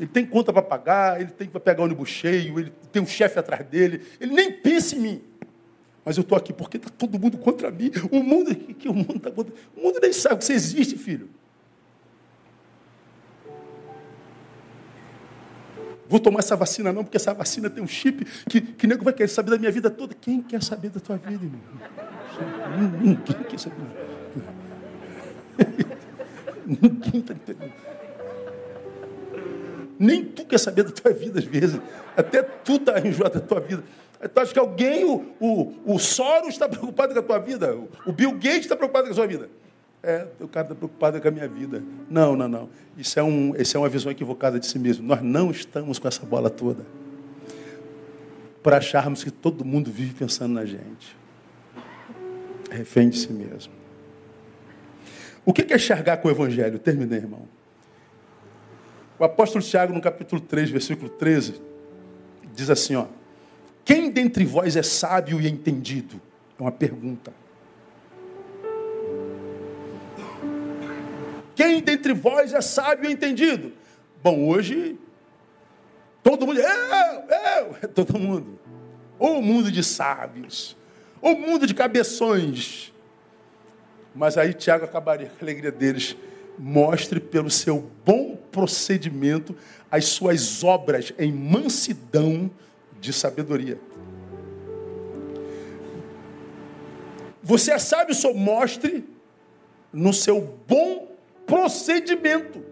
Ele 0.00 0.08
tem 0.08 0.26
conta 0.26 0.52
para 0.52 0.60
pagar, 0.60 1.20
ele 1.20 1.30
tem 1.30 1.46
que 1.46 1.56
pegar 1.60 1.84
ônibus 1.84 2.08
cheio, 2.08 2.58
ele 2.58 2.72
tem 2.90 3.00
um 3.00 3.06
chefe 3.06 3.38
atrás 3.38 3.64
dele. 3.64 4.02
Ele 4.20 4.32
nem 4.32 4.50
pensa 4.50 4.96
em 4.96 4.98
mim. 4.98 5.22
Mas 6.04 6.16
eu 6.16 6.22
estou 6.22 6.36
aqui 6.36 6.52
porque 6.52 6.78
está 6.78 6.90
todo 6.90 7.16
mundo 7.16 7.38
contra 7.38 7.70
mim. 7.70 7.92
O 8.10 8.22
mundo, 8.22 8.52
que, 8.52 8.74
que 8.74 8.88
o 8.88 8.94
mundo 8.94 9.16
está 9.16 9.30
contra 9.30 9.54
O 9.76 9.82
mundo 9.82 10.00
nem 10.02 10.12
sabe 10.12 10.38
que 10.38 10.44
você 10.46 10.54
existe, 10.54 10.96
filho. 10.96 11.30
Vou 16.10 16.18
tomar 16.18 16.40
essa 16.40 16.56
vacina 16.56 16.92
não, 16.92 17.04
porque 17.04 17.16
essa 17.16 17.32
vacina 17.32 17.70
tem 17.70 17.80
um 17.80 17.86
chip 17.86 18.24
que, 18.48 18.60
que 18.60 18.84
nego 18.84 19.04
vai 19.04 19.12
querer 19.12 19.28
saber 19.28 19.52
da 19.52 19.58
minha 19.58 19.70
vida 19.70 19.88
toda. 19.88 20.12
Quem 20.12 20.42
quer 20.42 20.60
saber 20.60 20.90
da 20.90 20.98
tua 20.98 21.16
vida, 21.16 21.44
irmão? 21.44 21.60
Ninguém 23.00 23.44
quer 23.48 23.60
saber. 23.60 23.76
Ninguém 26.66 27.20
está 27.20 27.32
entendendo. 27.32 27.72
Nem 29.96 30.24
tu 30.24 30.44
quer 30.44 30.58
saber 30.58 30.82
da 30.82 30.90
tua 30.90 31.12
vida, 31.12 31.38
às 31.38 31.44
vezes. 31.44 31.80
Até 32.16 32.42
tu 32.42 32.72
está 32.72 32.98
enjoado 33.06 33.38
da 33.38 33.46
tua 33.46 33.60
vida. 33.60 33.84
Tu 34.34 34.40
acha 34.40 34.52
que 34.52 34.58
alguém, 34.58 35.04
o, 35.04 35.24
o, 35.38 35.94
o 35.94 35.98
Soros 36.00 36.48
está 36.48 36.68
preocupado 36.68 37.14
com 37.14 37.20
a 37.20 37.22
tua 37.22 37.38
vida? 37.38 37.72
O 38.04 38.12
Bill 38.12 38.32
Gates 38.32 38.62
está 38.62 38.74
preocupado 38.74 39.06
com 39.06 39.12
a 39.12 39.14
sua 39.14 39.28
vida? 39.28 39.48
É, 40.02 40.26
o 40.40 40.48
cara 40.48 40.66
está 40.66 40.74
preocupado 40.74 41.20
com 41.20 41.28
a 41.28 41.30
minha 41.30 41.48
vida. 41.48 41.82
Não, 42.08 42.34
não, 42.34 42.48
não. 42.48 42.68
Isso 42.96 43.18
é, 43.18 43.22
um, 43.22 43.54
isso 43.56 43.76
é 43.76 43.80
uma 43.80 43.88
visão 43.88 44.10
equivocada 44.10 44.58
de 44.58 44.66
si 44.66 44.78
mesmo. 44.78 45.06
Nós 45.06 45.20
não 45.20 45.50
estamos 45.50 45.98
com 45.98 46.08
essa 46.08 46.24
bola 46.24 46.48
toda. 46.48 46.86
Para 48.62 48.78
acharmos 48.78 49.22
que 49.22 49.30
todo 49.30 49.64
mundo 49.64 49.90
vive 49.90 50.14
pensando 50.14 50.54
na 50.54 50.64
gente. 50.64 51.16
Refém 52.70 53.10
de 53.10 53.18
si 53.18 53.32
mesmo. 53.32 53.72
O 55.44 55.52
que 55.52 55.62
é 55.70 55.76
enxergar 55.76 56.18
com 56.18 56.28
o 56.28 56.30
Evangelho? 56.30 56.78
Terminei, 56.78 57.18
irmão. 57.18 57.48
O 59.18 59.24
apóstolo 59.24 59.62
Tiago, 59.62 59.92
no 59.92 60.00
capítulo 60.00 60.40
3, 60.40 60.70
versículo 60.70 61.10
13, 61.10 61.60
diz 62.54 62.70
assim: 62.70 62.96
ó, 62.96 63.06
Quem 63.84 64.10
dentre 64.10 64.44
vós 64.46 64.76
é 64.76 64.82
sábio 64.82 65.40
e 65.40 65.48
entendido? 65.48 66.20
É 66.58 66.62
uma 66.62 66.72
pergunta. 66.72 67.32
Quem 71.60 71.82
dentre 71.82 72.14
vós 72.14 72.54
é 72.54 72.60
sábio 72.62 73.10
e 73.10 73.12
entendido? 73.12 73.74
Bom, 74.22 74.48
hoje, 74.48 74.98
todo 76.22 76.46
mundo, 76.46 76.58
eu, 76.58 76.68
eu, 76.70 77.88
todo 77.94 78.18
mundo. 78.18 78.58
O 79.18 79.42
mundo 79.42 79.70
de 79.70 79.84
sábios, 79.84 80.74
o 81.20 81.34
mundo 81.34 81.66
de 81.66 81.74
cabeções. 81.74 82.90
Mas 84.14 84.38
aí 84.38 84.54
Tiago 84.54 84.86
acabaria 84.86 85.26
com 85.26 85.34
a 85.34 85.42
alegria 85.42 85.70
deles. 85.70 86.16
Mostre 86.58 87.20
pelo 87.20 87.50
seu 87.50 87.90
bom 88.06 88.38
procedimento 88.50 89.54
as 89.90 90.06
suas 90.06 90.64
obras 90.64 91.12
em 91.18 91.30
mansidão 91.30 92.50
de 92.98 93.12
sabedoria. 93.12 93.78
Você 97.42 97.70
é 97.70 97.78
sábio, 97.78 98.14
só 98.14 98.32
mostre 98.32 99.06
no 99.92 100.14
seu 100.14 100.40
bom 100.66 101.09
procedimento. 101.50 102.64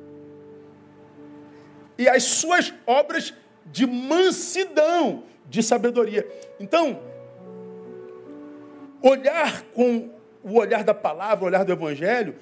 E 1.98 2.08
as 2.08 2.22
suas 2.22 2.72
obras 2.86 3.34
de 3.66 3.84
mansidão, 3.84 5.24
de 5.50 5.64
sabedoria. 5.64 6.24
Então, 6.60 7.00
olhar 9.02 9.62
com 9.74 10.10
o 10.44 10.58
olhar 10.58 10.84
da 10.84 10.94
palavra, 10.94 11.44
o 11.44 11.48
olhar 11.48 11.64
do 11.64 11.72
evangelho, 11.72 12.36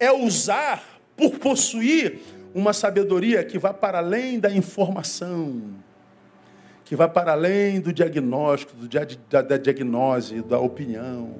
é 0.00 0.10
usar, 0.10 1.00
por 1.16 1.38
possuir, 1.38 2.18
uma 2.52 2.72
sabedoria 2.72 3.44
que 3.44 3.58
vai 3.58 3.72
para 3.72 3.98
além 3.98 4.40
da 4.40 4.50
informação, 4.50 5.62
que 6.84 6.96
vai 6.96 7.08
para 7.08 7.32
além 7.32 7.80
do 7.80 7.92
diagnóstico, 7.92 8.74
do 8.74 8.88
dia, 8.88 9.06
da, 9.30 9.40
da 9.40 9.56
diagnose, 9.56 10.42
da 10.42 10.58
opinião. 10.58 11.36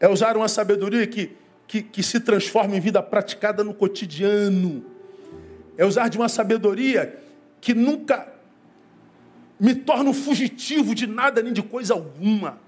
É 0.00 0.08
usar 0.08 0.36
uma 0.36 0.48
sabedoria 0.48 1.06
que 1.06 1.36
que, 1.68 1.82
que 1.82 2.02
se 2.02 2.18
transforma 2.18 2.74
em 2.74 2.80
vida 2.80 3.02
praticada 3.02 3.62
no 3.62 3.74
cotidiano. 3.74 4.84
É 5.76 5.84
usar 5.84 6.08
de 6.08 6.16
uma 6.16 6.28
sabedoria 6.28 7.20
que 7.60 7.74
nunca 7.74 8.26
me 9.60 9.74
torna 9.74 10.08
um 10.10 10.14
fugitivo 10.14 10.94
de 10.94 11.06
nada 11.06 11.42
nem 11.42 11.52
de 11.52 11.62
coisa 11.62 11.92
alguma. 11.92 12.58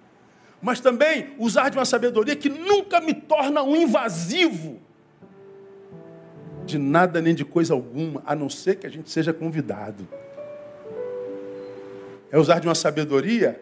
Mas 0.60 0.80
também 0.80 1.30
usar 1.38 1.70
de 1.70 1.78
uma 1.78 1.86
sabedoria 1.86 2.36
que 2.36 2.50
nunca 2.50 3.00
me 3.00 3.14
torna 3.14 3.62
um 3.62 3.74
invasivo 3.74 4.78
de 6.66 6.76
nada 6.78 7.22
nem 7.22 7.34
de 7.34 7.44
coisa 7.44 7.72
alguma, 7.72 8.22
a 8.26 8.36
não 8.36 8.50
ser 8.50 8.76
que 8.76 8.86
a 8.86 8.90
gente 8.90 9.10
seja 9.10 9.32
convidado. 9.32 10.06
É 12.30 12.38
usar 12.38 12.60
de 12.60 12.68
uma 12.68 12.74
sabedoria 12.74 13.60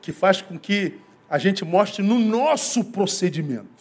que 0.00 0.10
faz 0.10 0.40
com 0.40 0.58
que 0.58 0.98
a 1.28 1.38
gente 1.38 1.64
mostre 1.64 2.02
no 2.02 2.18
nosso 2.18 2.84
procedimento 2.84 3.73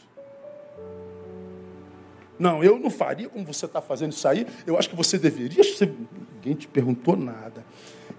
Não, 2.37 2.63
eu 2.63 2.79
não 2.79 2.89
faria 2.89 3.29
como 3.29 3.45
você 3.45 3.65
está 3.65 3.81
fazendo 3.81 4.11
isso 4.11 4.27
aí. 4.27 4.47
Eu 4.65 4.77
acho 4.77 4.89
que 4.89 4.95
você 4.95 5.17
deveria. 5.17 5.63
Ninguém 6.35 6.55
te 6.55 6.67
perguntou 6.67 7.15
nada. 7.15 7.63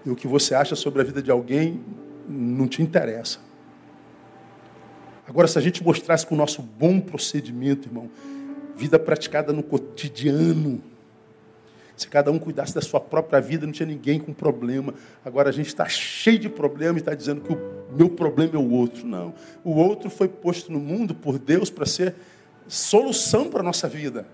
E 0.05 0.09
o 0.09 0.15
que 0.15 0.27
você 0.27 0.55
acha 0.55 0.75
sobre 0.75 1.01
a 1.01 1.03
vida 1.03 1.21
de 1.21 1.31
alguém 1.31 1.81
não 2.27 2.67
te 2.67 2.81
interessa. 2.81 3.39
Agora, 5.27 5.47
se 5.47 5.57
a 5.57 5.61
gente 5.61 5.83
mostrasse 5.83 6.25
com 6.25 6.35
o 6.35 6.37
nosso 6.37 6.61
bom 6.61 6.99
procedimento, 6.99 7.87
irmão, 7.87 8.09
vida 8.75 8.99
praticada 8.99 9.51
no 9.51 9.63
cotidiano, 9.63 10.81
se 11.97 12.07
cada 12.07 12.31
um 12.31 12.37
cuidasse 12.37 12.75
da 12.75 12.81
sua 12.81 12.99
própria 12.99 13.39
vida, 13.39 13.65
não 13.65 13.71
tinha 13.71 13.87
ninguém 13.87 14.19
com 14.19 14.33
problema. 14.33 14.93
Agora 15.23 15.49
a 15.49 15.51
gente 15.51 15.67
está 15.67 15.87
cheio 15.87 16.37
de 16.37 16.49
problema 16.49 16.97
e 16.97 17.01
está 17.01 17.15
dizendo 17.15 17.41
que 17.41 17.53
o 17.53 17.95
meu 17.95 18.09
problema 18.09 18.55
é 18.55 18.57
o 18.57 18.69
outro. 18.69 19.07
Não. 19.07 19.33
O 19.63 19.71
outro 19.75 20.09
foi 20.09 20.27
posto 20.27 20.71
no 20.71 20.79
mundo 20.79 21.15
por 21.15 21.39
Deus 21.39 21.69
para 21.69 21.85
ser 21.85 22.15
solução 22.67 23.49
para 23.49 23.59
a 23.59 23.63
nossa 23.63 23.87
vida 23.87 24.27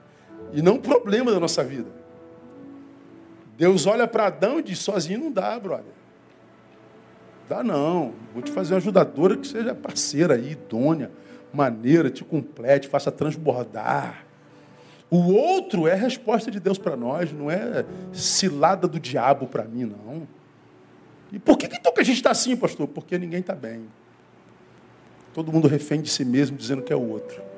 e 0.53 0.61
não 0.61 0.77
problema 0.77 1.31
da 1.31 1.39
nossa 1.39 1.63
vida. 1.63 1.89
Deus 3.57 3.85
olha 3.85 4.07
para 4.07 4.27
Adão 4.27 4.59
e 4.59 4.63
diz: 4.63 4.79
sozinho 4.79 5.19
não 5.19 5.31
dá, 5.31 5.59
brother. 5.59 5.93
Dá 7.47 7.63
não. 7.63 8.13
Vou 8.33 8.41
te 8.41 8.51
fazer 8.51 8.73
uma 8.73 8.79
ajudadora 8.79 9.35
que 9.35 9.45
seja 9.45 9.75
parceira 9.75 10.35
aí, 10.35 10.51
idônea, 10.51 11.11
maneira, 11.53 12.09
te 12.09 12.23
complete, 12.23 12.87
faça 12.87 13.11
transbordar. 13.11 14.25
O 15.09 15.33
outro 15.33 15.87
é 15.87 15.91
a 15.91 15.97
resposta 15.97 16.49
de 16.49 16.59
Deus 16.59 16.77
para 16.77 16.95
nós, 16.95 17.33
não 17.33 17.51
é 17.51 17.85
cilada 18.13 18.87
do 18.87 18.97
diabo 18.97 19.45
para 19.45 19.65
mim, 19.65 19.83
não. 19.83 20.25
E 21.33 21.37
por 21.37 21.57
que, 21.57 21.65
então 21.65 21.93
que 21.93 21.99
a 21.99 22.05
gente 22.05 22.17
está 22.17 22.31
assim, 22.31 22.55
pastor? 22.55 22.87
Porque 22.87 23.17
ninguém 23.17 23.41
está 23.41 23.53
bem. 23.53 23.87
Todo 25.33 25.51
mundo 25.51 25.67
refém 25.67 26.01
de 26.01 26.09
si 26.09 26.23
mesmo, 26.23 26.57
dizendo 26.57 26.81
que 26.81 26.91
é 26.91 26.95
o 26.95 27.09
outro. 27.09 27.50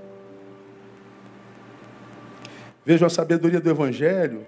Vejam, 2.86 3.08
a 3.08 3.10
sabedoria 3.10 3.60
do 3.60 3.70
Evangelho 3.70 4.46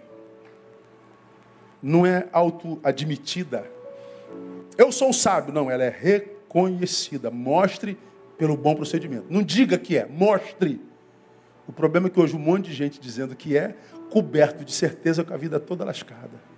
não 1.81 2.05
é 2.05 2.27
auto-admitida. 2.31 3.69
Eu 4.77 4.91
sou 4.91 5.09
um 5.09 5.13
sábio. 5.13 5.53
Não, 5.53 5.69
ela 5.69 5.83
é 5.83 5.89
reconhecida. 5.89 7.31
Mostre 7.31 7.97
pelo 8.37 8.57
bom 8.57 8.75
procedimento. 8.75 9.25
Não 9.29 9.41
diga 9.41 9.77
que 9.77 9.97
é, 9.97 10.05
mostre. 10.05 10.81
O 11.67 11.71
problema 11.71 12.07
é 12.07 12.09
que 12.09 12.19
hoje 12.19 12.35
um 12.35 12.39
monte 12.39 12.65
de 12.65 12.73
gente 12.73 12.99
dizendo 12.99 13.35
que 13.35 13.57
é, 13.57 13.75
coberto 14.09 14.65
de 14.65 14.73
certeza 14.73 15.23
com 15.23 15.33
a 15.33 15.37
vida 15.37 15.59
toda 15.59 15.85
lascada. 15.85 16.55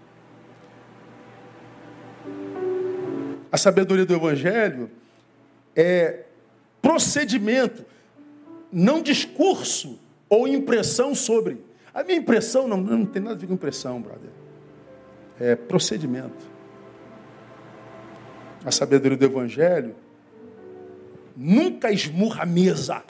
A 3.52 3.58
sabedoria 3.58 4.06
do 4.06 4.14
Evangelho 4.14 4.90
é 5.76 6.24
procedimento, 6.82 7.86
não 8.72 9.02
discurso 9.02 10.00
ou 10.30 10.48
impressão 10.48 11.16
sobre. 11.16 11.67
A 11.98 12.04
minha 12.04 12.20
impressão 12.20 12.68
não, 12.68 12.78
não 12.78 13.08
tem 13.08 13.20
nada 13.20 13.34
a 13.34 13.40
ver 13.40 13.48
com 13.48 13.56
impressão, 13.56 14.00
brother. 14.00 14.30
É 15.40 15.56
procedimento. 15.56 16.46
A 18.64 18.70
sabedoria 18.70 19.18
do 19.18 19.26
Evangelho 19.26 19.96
nunca 21.36 21.92
esmurra 21.92 22.44
a 22.44 22.46
mesa. 22.46 23.04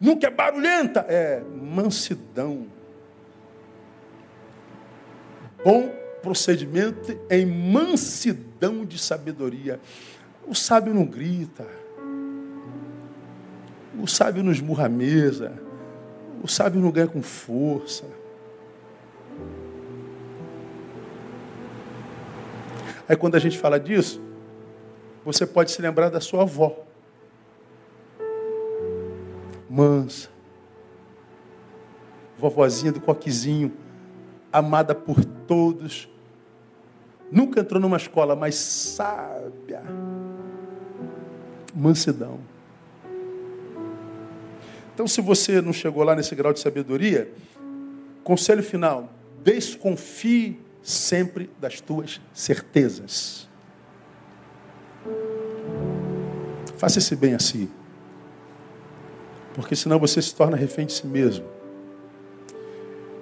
Nunca 0.00 0.28
é 0.28 0.30
barulhenta. 0.30 1.00
É 1.00 1.42
mansidão. 1.42 2.68
Bom 5.62 5.90
procedimento 6.22 7.20
em 7.28 7.44
mansidão 7.44 8.82
de 8.86 8.98
sabedoria. 8.98 9.78
O 10.46 10.54
sábio 10.54 10.94
não 10.94 11.04
grita. 11.04 11.66
O 14.00 14.06
sábio 14.06 14.42
não 14.42 14.52
esmurra 14.52 14.86
a 14.86 14.88
mesa. 14.88 15.70
O 16.42 16.48
sábio 16.48 16.80
não 16.80 16.90
ganha 16.90 17.06
com 17.06 17.22
força. 17.22 18.04
Aí 23.08 23.16
quando 23.16 23.36
a 23.36 23.38
gente 23.38 23.58
fala 23.58 23.78
disso, 23.78 24.20
você 25.24 25.46
pode 25.46 25.70
se 25.70 25.80
lembrar 25.80 26.08
da 26.08 26.20
sua 26.20 26.42
avó. 26.42 26.76
Mansa. 29.70 30.28
Vovozinha 32.36 32.90
do 32.90 33.00
coquezinho, 33.00 33.72
amada 34.52 34.94
por 34.94 35.24
todos. 35.24 36.08
Nunca 37.30 37.60
entrou 37.60 37.80
numa 37.80 37.96
escola, 37.96 38.34
mas 38.34 38.56
sábia. 38.56 39.82
Mansidão. 41.74 42.51
Então, 44.94 45.06
se 45.06 45.20
você 45.20 45.60
não 45.60 45.72
chegou 45.72 46.02
lá 46.02 46.14
nesse 46.14 46.34
grau 46.34 46.52
de 46.52 46.60
sabedoria, 46.60 47.32
conselho 48.22 48.62
final: 48.62 49.12
desconfie 49.42 50.60
sempre 50.82 51.50
das 51.60 51.80
tuas 51.80 52.20
certezas. 52.32 53.48
Faça 56.76 56.98
esse 56.98 57.14
bem 57.14 57.34
assim. 57.34 57.70
Porque 59.54 59.76
senão 59.76 59.98
você 59.98 60.20
se 60.20 60.34
torna 60.34 60.56
refém 60.56 60.86
de 60.86 60.92
si 60.92 61.06
mesmo. 61.06 61.46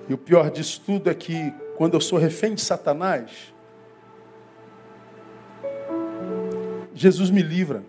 E 0.08 0.14
o 0.14 0.18
pior 0.18 0.50
disso 0.50 0.82
tudo 0.84 1.10
é 1.10 1.14
que 1.14 1.52
quando 1.76 1.94
eu 1.94 2.00
sou 2.00 2.18
refém 2.18 2.54
de 2.54 2.60
Satanás, 2.60 3.52
Jesus 6.94 7.30
me 7.30 7.42
livra. 7.42 7.82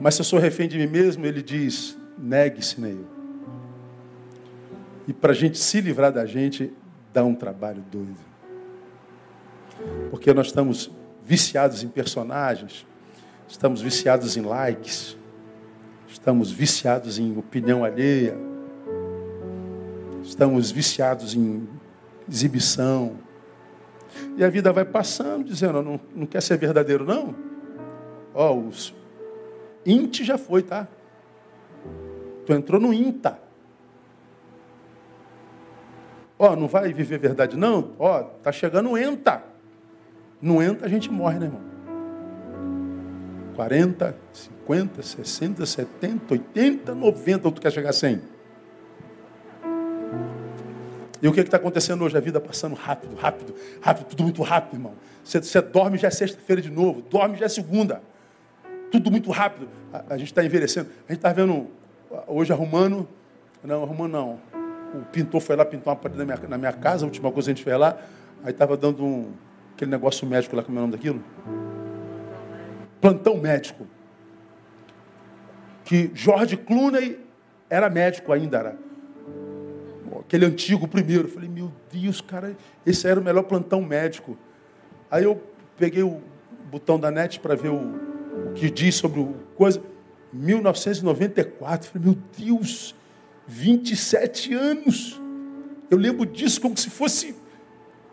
Mas 0.00 0.14
se 0.14 0.22
eu 0.22 0.24
sou 0.24 0.38
refém 0.38 0.66
de 0.66 0.78
mim 0.78 0.86
mesmo, 0.86 1.26
ele 1.26 1.42
diz: 1.42 1.96
negue-se 2.18 2.80
nele. 2.80 3.06
E 5.06 5.12
para 5.12 5.32
a 5.32 5.34
gente 5.34 5.58
se 5.58 5.80
livrar 5.80 6.10
da 6.10 6.24
gente, 6.24 6.72
dá 7.12 7.22
um 7.22 7.34
trabalho 7.34 7.84
doido. 7.90 8.30
Porque 10.10 10.32
nós 10.32 10.46
estamos 10.46 10.90
viciados 11.22 11.82
em 11.82 11.88
personagens, 11.88 12.86
estamos 13.46 13.82
viciados 13.82 14.36
em 14.36 14.42
likes, 14.42 15.16
estamos 16.08 16.50
viciados 16.50 17.18
em 17.18 17.36
opinião 17.36 17.84
alheia, 17.84 18.36
estamos 20.22 20.70
viciados 20.70 21.34
em 21.34 21.68
exibição. 22.28 23.16
E 24.36 24.44
a 24.44 24.48
vida 24.48 24.72
vai 24.72 24.84
passando, 24.84 25.44
dizendo: 25.44 25.82
não, 25.82 26.00
não 26.14 26.26
quer 26.26 26.40
ser 26.40 26.56
verdadeiro, 26.56 27.04
não? 27.04 27.34
Ó, 28.32 28.52
oh, 28.52 28.68
os, 28.68 28.94
Int 29.84 30.22
já 30.22 30.36
foi, 30.36 30.62
tá? 30.62 30.86
Tu 32.46 32.52
entrou 32.52 32.80
no 32.80 32.92
INTA. 32.92 33.38
Ó, 36.38 36.56
não 36.56 36.66
vai 36.66 36.92
viver 36.92 37.18
verdade, 37.18 37.56
não? 37.56 37.92
Ó, 37.98 38.22
tá 38.22 38.50
chegando 38.50 38.90
o 38.90 38.98
ENTA. 38.98 39.42
No 40.40 40.62
ENTA 40.62 40.86
a 40.86 40.88
gente 40.88 41.10
morre, 41.10 41.38
né, 41.38 41.46
irmão? 41.46 41.60
40, 43.56 44.16
50, 44.32 45.02
60, 45.02 45.66
70, 45.66 46.34
80, 46.34 46.94
90, 46.94 47.48
ou 47.48 47.52
tu 47.52 47.60
quer 47.60 47.70
chegar 47.70 47.90
a 47.90 47.92
100? 47.92 48.22
E 51.22 51.28
o 51.28 51.32
que 51.32 51.40
está 51.40 51.58
acontecendo 51.58 52.02
hoje? 52.02 52.16
A 52.16 52.20
vida 52.20 52.40
passando 52.40 52.74
rápido, 52.74 53.14
rápido, 53.16 53.54
rápido, 53.82 54.06
tudo 54.06 54.22
muito 54.22 54.42
rápido, 54.42 54.76
irmão. 54.76 54.94
Você, 55.22 55.42
você 55.42 55.60
dorme 55.60 55.98
já 55.98 56.08
é 56.08 56.10
sexta-feira 56.10 56.62
de 56.62 56.70
novo, 56.70 57.02
dorme 57.02 57.36
já 57.36 57.44
é 57.44 57.48
segunda 57.48 58.00
tudo 58.90 59.10
muito 59.10 59.30
rápido. 59.30 59.68
A, 59.92 60.14
a 60.14 60.18
gente 60.18 60.28
está 60.28 60.44
envelhecendo. 60.44 60.88
A 61.08 61.12
gente 61.12 61.18
está 61.18 61.32
vendo 61.32 61.68
hoje 62.26 62.52
arrumando. 62.52 63.08
Não, 63.62 63.82
arrumando 63.82 64.12
não. 64.12 64.40
O 64.94 65.04
pintor 65.12 65.40
foi 65.40 65.54
lá 65.54 65.64
pintar 65.64 65.94
uma 65.94 66.00
parede 66.00 66.18
na 66.18 66.24
minha, 66.24 66.48
na 66.48 66.58
minha 66.58 66.72
casa, 66.72 67.04
a 67.04 67.06
última 67.06 67.30
coisa 67.30 67.46
que 67.46 67.52
a 67.52 67.54
gente 67.54 67.64
fez 67.64 67.78
lá. 67.78 67.96
Aí 68.42 68.50
estava 68.50 68.76
dando 68.76 69.04
um, 69.04 69.32
aquele 69.74 69.90
negócio 69.90 70.26
médico 70.26 70.56
lá, 70.56 70.62
como 70.62 70.78
é 70.78 70.80
o 70.80 70.82
nome 70.82 70.92
daquilo? 70.92 71.22
Plantão 73.00 73.36
médico. 73.36 73.86
Que 75.84 76.10
George 76.14 76.56
Clooney 76.56 77.18
era 77.68 77.88
médico 77.88 78.32
ainda, 78.32 78.58
era 78.58 78.76
aquele 80.18 80.46
antigo 80.46 80.88
primeiro. 80.88 81.24
Eu 81.24 81.32
falei, 81.32 81.48
meu 81.48 81.70
Deus, 81.92 82.20
cara, 82.20 82.56
esse 82.84 83.06
era 83.06 83.20
o 83.20 83.22
melhor 83.22 83.42
plantão 83.44 83.82
médico. 83.82 84.36
Aí 85.10 85.24
eu 85.24 85.40
peguei 85.76 86.02
o 86.02 86.20
botão 86.70 86.98
da 86.98 87.10
net 87.10 87.40
para 87.40 87.54
ver 87.54 87.70
o, 87.70 88.09
o 88.32 88.52
que 88.52 88.70
diz 88.70 88.94
sobre 88.94 89.20
o 89.20 89.34
coisa. 89.56 89.82
1994, 90.32 91.90
falei, 91.90 92.08
meu 92.08 92.18
Deus, 92.38 92.94
27 93.46 94.54
anos. 94.54 95.20
Eu 95.90 95.98
lembro 95.98 96.24
disso 96.24 96.60
como 96.60 96.76
se 96.76 96.88
fosse 96.88 97.34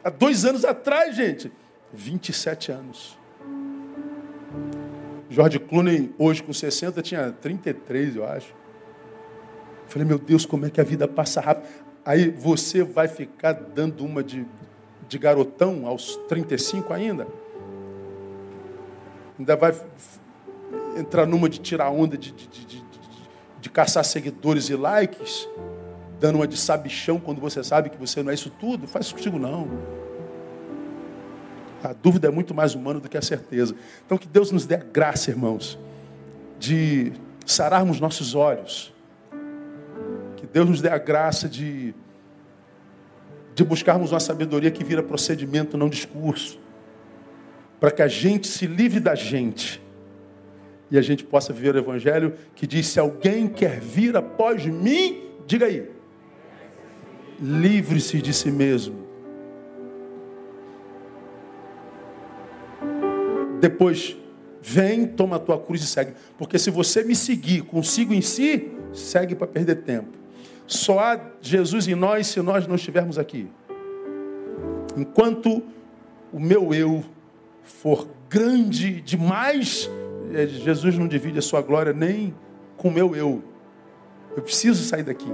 há 0.04 0.10
dois 0.10 0.46
anos 0.46 0.66
atrás, 0.66 1.16
gente. 1.16 1.52
27 1.94 2.72
anos. 2.72 3.18
George 5.30 5.60
Clooney, 5.60 6.14
hoje 6.18 6.42
com 6.42 6.54
60, 6.54 7.02
tinha 7.02 7.32
33, 7.32 8.16
eu 8.16 8.26
acho. 8.26 8.56
Falei, 9.88 10.08
meu 10.08 10.18
Deus, 10.18 10.46
como 10.46 10.66
é 10.66 10.70
que 10.70 10.82
a 10.82 10.84
vida 10.84 11.08
passa 11.08 11.40
rápido. 11.40 11.68
Aí 12.04 12.30
você 12.30 12.84
vai 12.84 13.08
ficar 13.08 13.54
dando 13.54 14.06
uma 14.06 14.24
de, 14.24 14.46
de 15.08 15.18
garotão 15.18 15.86
aos 15.86 16.16
35 16.28 16.94
ainda? 16.94 17.28
Ainda 19.38 19.56
vai 19.56 19.74
entrar 20.98 21.26
numa 21.26 21.48
de 21.48 21.60
tirar 21.60 21.90
onda 21.92 22.18
de, 22.18 22.32
de, 22.32 22.48
de, 22.48 22.84
de, 23.62 23.70
caçar 23.70 24.04
seguidores 24.04 24.70
e 24.70 24.76
likes, 24.76 25.48
dando 26.20 26.38
uma 26.38 26.48
de 26.48 26.58
sabichão 26.58 27.20
quando 27.20 27.40
você 27.40 27.64
sabe 27.64 27.92
que 27.92 27.98
você 27.98 28.24
não 28.24 28.32
é 28.32 28.34
isso 28.34 28.50
tudo, 28.50 28.88
faz 28.88 29.06
isso 29.06 29.16
contigo 29.16 29.38
não. 29.38 29.68
A 31.84 31.94
dúvida 31.94 32.28
é 32.28 32.32
muito 32.32 32.56
mais 32.56 32.74
humana 32.74 33.00
do 33.00 33.08
que 33.08 33.18
a 33.18 33.22
certeza. 33.22 33.76
Então 34.06 34.18
que 34.18 34.28
Deus 34.28 34.52
nos 34.52 34.66
dê 34.66 34.76
a 34.76 34.84
graça, 34.84 35.30
irmãos, 35.30 35.78
de 36.58 37.14
sararmos 37.46 38.00
nossos 38.00 38.34
olhos. 38.34 38.94
Que 40.38 40.48
Deus 40.48 40.68
nos 40.68 40.82
dê 40.82 40.90
a 40.90 40.98
graça 40.98 41.48
de, 41.48 41.94
de 43.54 43.64
buscarmos 43.64 44.12
uma 44.12 44.20
sabedoria 44.20 44.72
que 44.72 44.84
vira 44.84 45.04
procedimento, 45.04 45.78
não 45.78 45.88
discurso. 45.88 46.60
Para 47.80 47.92
que 47.92 48.02
a 48.02 48.08
gente 48.08 48.48
se 48.48 48.66
livre 48.66 49.00
da 49.00 49.16
gente 49.16 49.82
e 50.90 50.98
a 50.98 51.02
gente 51.02 51.24
possa 51.24 51.54
viver 51.54 51.76
o 51.76 51.80
Evangelho 51.80 52.34
que 52.56 52.66
diz: 52.66 52.88
se 52.88 53.00
alguém 53.00 53.48
quer 53.48 53.80
vir 53.80 54.16
após 54.16 54.66
mim, 54.66 55.24
diga 55.46 55.66
aí, 55.66 55.90
livre-se 57.40 58.22
de 58.22 58.34
si 58.34 58.52
mesmo. 58.52 59.08
Depois, 63.60 64.16
vem, 64.62 65.08
toma 65.08 65.38
a 65.38 65.40
tua 65.40 65.60
cruz 65.60 65.82
e 65.82 65.88
segue. 65.88 66.14
Porque 66.38 66.60
se 66.60 66.70
você 66.70 67.04
me 67.04 67.16
seguir 67.16 67.64
consigo 67.64 68.14
em 68.14 68.22
si, 68.22 68.72
segue 68.94 69.36
para 69.36 69.48
perder 69.48 69.78
tempo. 69.78 70.18
Só 70.66 71.00
há 71.00 71.20
Jesus 71.42 71.88
em 71.88 71.96
nós 71.96 72.28
se 72.28 72.42
nós 72.42 72.68
não 72.68 72.76
estivermos 72.76 73.18
aqui. 73.18 73.48
Enquanto 74.96 75.64
o 76.32 76.40
meu 76.40 76.74
eu 76.74 77.04
for 77.68 78.08
grande 78.30 79.02
demais, 79.02 79.90
é, 80.34 80.48
Jesus 80.48 80.98
não 80.98 81.08
divide 81.08 81.40
a 81.40 81.42
sua 81.42 81.62
glória 81.62 81.94
nem 81.94 82.34
com 82.76 82.90
o 82.90 82.92
meu 82.92 83.16
eu. 83.16 83.44
Eu 84.36 84.42
preciso 84.42 84.84
sair 84.84 85.04
daqui. 85.04 85.30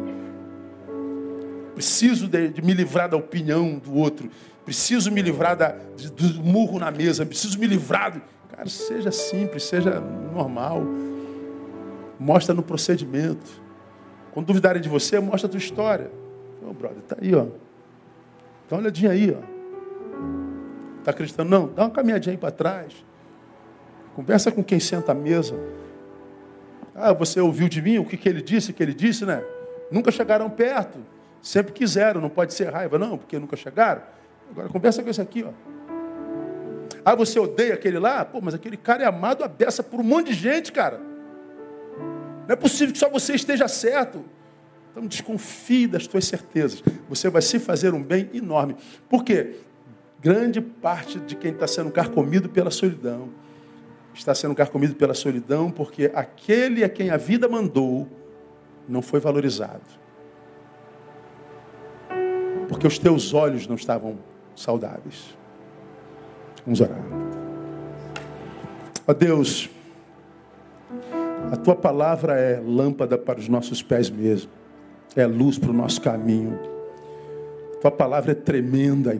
Preciso 1.73 2.27
de, 2.27 2.49
de 2.49 2.61
me 2.61 2.73
livrar 2.73 3.09
da 3.09 3.17
opinião 3.17 3.77
do 3.77 3.93
outro. 3.95 4.29
Preciso 4.63 5.11
me 5.11 5.21
livrar 5.21 5.57
da, 5.57 5.75
de, 5.95 6.11
do 6.11 6.43
murro 6.43 6.79
na 6.79 6.91
mesa. 6.91 7.25
Preciso 7.25 7.59
me 7.59 7.67
livrar. 7.67 8.13
Do... 8.13 8.21
Cara, 8.55 8.69
seja 8.69 9.11
simples, 9.11 9.63
seja 9.63 9.99
normal. 9.99 10.83
Mostra 12.19 12.53
no 12.53 12.63
procedimento. 12.63 13.61
Quando 14.31 14.47
duvidarem 14.47 14.81
de 14.81 14.89
você, 14.89 15.19
mostra 15.19 15.47
a 15.47 15.51
tua 15.51 15.57
história. 15.57 16.09
Ô, 16.61 16.69
oh, 16.69 16.73
brother, 16.73 17.01
tá 17.07 17.17
aí, 17.19 17.35
ó. 17.35 17.45
Dá 18.69 18.75
uma 18.75 18.81
olhadinha 18.81 19.11
aí, 19.11 19.35
ó. 19.37 19.52
Tá 21.03 21.11
acreditando? 21.11 21.49
Não, 21.49 21.67
dá 21.67 21.83
uma 21.83 21.89
caminhadinha 21.89 22.33
aí 22.33 22.37
para 22.37 22.51
trás. 22.51 22.93
Conversa 24.15 24.51
com 24.51 24.63
quem 24.63 24.79
senta 24.79 25.11
à 25.11 25.15
mesa. 25.15 25.55
Ah, 26.95 27.11
você 27.11 27.39
ouviu 27.39 27.67
de 27.67 27.81
mim 27.81 27.97
o 27.97 28.05
que, 28.05 28.15
que 28.15 28.29
ele 28.29 28.41
disse, 28.41 28.71
o 28.71 28.73
que 28.73 28.83
ele 28.83 28.93
disse, 28.93 29.25
né? 29.25 29.43
Nunca 29.91 30.11
chegaram 30.11 30.49
perto. 30.49 30.99
Sempre 31.41 31.73
quiseram, 31.73 32.21
não 32.21 32.29
pode 32.29 32.53
ser 32.53 32.71
raiva, 32.71 32.97
não, 32.97 33.17
porque 33.17 33.37
nunca 33.37 33.57
chegaram. 33.57 34.03
Agora 34.51 34.69
conversa 34.69 35.03
com 35.03 35.09
esse 35.09 35.21
aqui, 35.21 35.43
ó. 35.43 35.51
Ah, 37.03 37.15
você 37.15 37.37
odeia 37.37 37.73
aquele 37.73 37.99
lá? 37.99 38.23
Pô, 38.23 38.39
mas 38.39 38.53
aquele 38.53 38.77
cara 38.77 39.03
é 39.03 39.05
amado 39.05 39.43
a 39.43 39.47
beça 39.47 39.83
por 39.83 39.99
um 39.99 40.03
monte 40.03 40.27
de 40.27 40.33
gente, 40.35 40.71
cara. 40.71 41.01
Não 42.47 42.53
é 42.53 42.55
possível 42.55 42.93
que 42.93 42.99
só 42.99 43.09
você 43.09 43.33
esteja 43.33 43.67
certo. 43.67 44.23
Então 44.91 45.05
desconfie 45.07 45.87
das 45.87 46.07
tuas 46.07 46.25
certezas. 46.25 46.83
Você 47.09 47.29
vai 47.29 47.41
se 47.41 47.59
fazer 47.59 47.93
um 47.93 48.01
bem 48.01 48.29
enorme. 48.33 48.75
Por 49.09 49.23
quê? 49.23 49.55
Grande 50.23 50.61
parte 50.61 51.19
de 51.19 51.35
quem 51.35 51.51
está 51.51 51.67
sendo 51.67 51.91
carcomido 51.91 52.47
pela 52.47 52.71
solidão 52.71 53.29
está 54.13 54.33
sendo 54.35 54.53
carcomido 54.55 54.95
pela 54.95 55.13
solidão, 55.13 55.71
porque 55.71 56.11
aquele 56.13 56.83
a 56.83 56.89
quem 56.89 57.09
a 57.09 57.17
vida 57.17 57.47
mandou 57.47 58.07
não 58.87 59.01
foi 59.01 59.19
valorizado. 59.19 59.81
Porque 62.67 62.87
os 62.87 62.97
teus 62.97 63.33
olhos 63.33 63.67
não 63.67 63.75
estavam 63.75 64.17
saudáveis. 64.55 65.37
Vamos 66.65 66.79
orar. 66.79 67.01
Ó 69.05 69.13
Deus, 69.13 69.69
a 71.51 71.57
tua 71.57 71.75
palavra 71.75 72.39
é 72.39 72.61
lâmpada 72.65 73.17
para 73.17 73.39
os 73.39 73.49
nossos 73.49 73.81
pés 73.81 74.09
mesmo, 74.09 74.51
é 75.15 75.25
luz 75.25 75.57
para 75.57 75.71
o 75.71 75.73
nosso 75.73 75.99
caminho. 75.99 76.57
A 77.75 77.81
tua 77.81 77.91
palavra 77.91 78.31
é 78.31 78.35
tremenda 78.35 79.19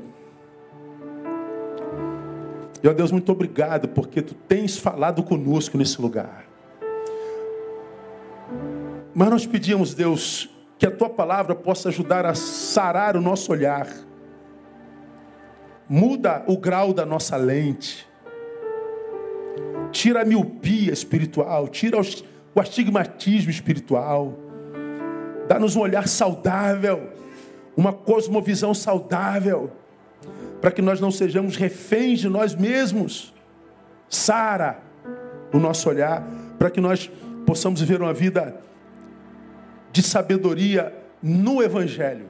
e, 2.83 2.87
ó 2.89 2.91
Deus, 2.91 3.13
muito 3.13 3.31
obrigado, 3.31 3.87
porque 3.87 4.21
tu 4.21 4.35
tens 4.35 4.77
falado 4.77 5.23
conosco 5.23 5.77
nesse 5.77 6.01
lugar. 6.01 6.45
Mas 9.15 9.29
nós 9.29 9.45
pedimos, 9.45 9.93
Deus, 9.93 10.49
que 10.77 10.85
a 10.85 10.91
tua 10.91 11.09
palavra 11.09 11.55
possa 11.55 11.87
ajudar 11.87 12.25
a 12.25 12.35
sarar 12.35 13.15
o 13.15 13.21
nosso 13.21 13.53
olhar. 13.53 13.87
Muda 15.87 16.43
o 16.45 16.57
grau 16.57 16.91
da 16.91 17.05
nossa 17.05 17.37
lente. 17.37 18.05
Tira 19.89 20.23
a 20.23 20.25
miopia 20.25 20.91
espiritual, 20.91 21.69
tira 21.69 21.97
o 22.53 22.59
astigmatismo 22.59 23.49
espiritual. 23.49 24.33
Dá-nos 25.47 25.77
um 25.77 25.79
olhar 25.79 26.05
saudável, 26.09 27.11
uma 27.77 27.93
cosmovisão 27.93 28.73
saudável 28.73 29.71
para 30.63 30.71
que 30.71 30.81
nós 30.81 31.01
não 31.01 31.11
sejamos 31.11 31.57
reféns 31.57 32.21
de 32.21 32.29
nós 32.29 32.55
mesmos. 32.55 33.33
Sara 34.07 34.79
o 35.51 35.59
nosso 35.59 35.89
olhar, 35.89 36.25
para 36.57 36.71
que 36.71 36.79
nós 36.79 37.11
possamos 37.45 37.81
viver 37.81 38.01
uma 38.01 38.13
vida 38.13 38.55
de 39.91 40.01
sabedoria 40.01 40.93
no 41.21 41.61
Evangelho, 41.61 42.29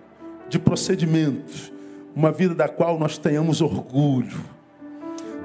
de 0.50 0.58
procedimento, 0.58 1.72
uma 2.16 2.32
vida 2.32 2.56
da 2.56 2.68
qual 2.68 2.98
nós 2.98 3.20
tenhamos 3.20 3.62
orgulho. 3.62 4.44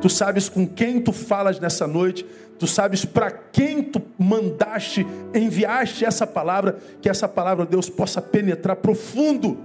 Tu 0.01 0.09
sabes 0.09 0.49
com 0.49 0.67
quem 0.67 0.99
tu 0.99 1.13
falas 1.13 1.61
nessa 1.61 1.87
noite, 1.87 2.25
tu 2.59 2.67
sabes 2.67 3.05
para 3.05 3.31
quem 3.31 3.83
tu 3.83 4.01
mandaste, 4.19 5.07
enviaste 5.35 6.07
essa 6.07 6.27
palavra, 6.27 6.79
que 7.03 7.11
essa 7.11 7.29
palavra, 7.29 7.67
Deus, 7.67 7.91
possa 7.91 8.23
penetrar 8.23 8.77
profundo 8.77 9.59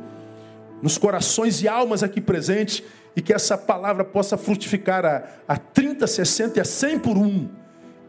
nos 0.84 0.98
corações 0.98 1.62
e 1.62 1.68
almas 1.68 2.04
aqui 2.04 2.20
presentes 2.20 2.84
e 3.16 3.22
que 3.22 3.32
essa 3.32 3.58
palavra 3.58 4.04
possa 4.04 4.38
frutificar 4.38 5.06
a, 5.06 5.24
a 5.48 5.56
30, 5.56 6.06
60 6.06 6.60
e 6.60 6.62
a 6.62 6.66
100 6.66 7.00
por 7.00 7.18
um. 7.18 7.48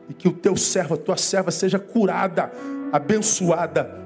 E 0.08 0.12
que 0.12 0.26
o 0.26 0.32
teu 0.32 0.56
servo, 0.56 0.94
a 0.94 0.96
tua 0.96 1.16
serva 1.16 1.52
seja 1.52 1.78
curada, 1.78 2.50
abençoada 2.92 4.02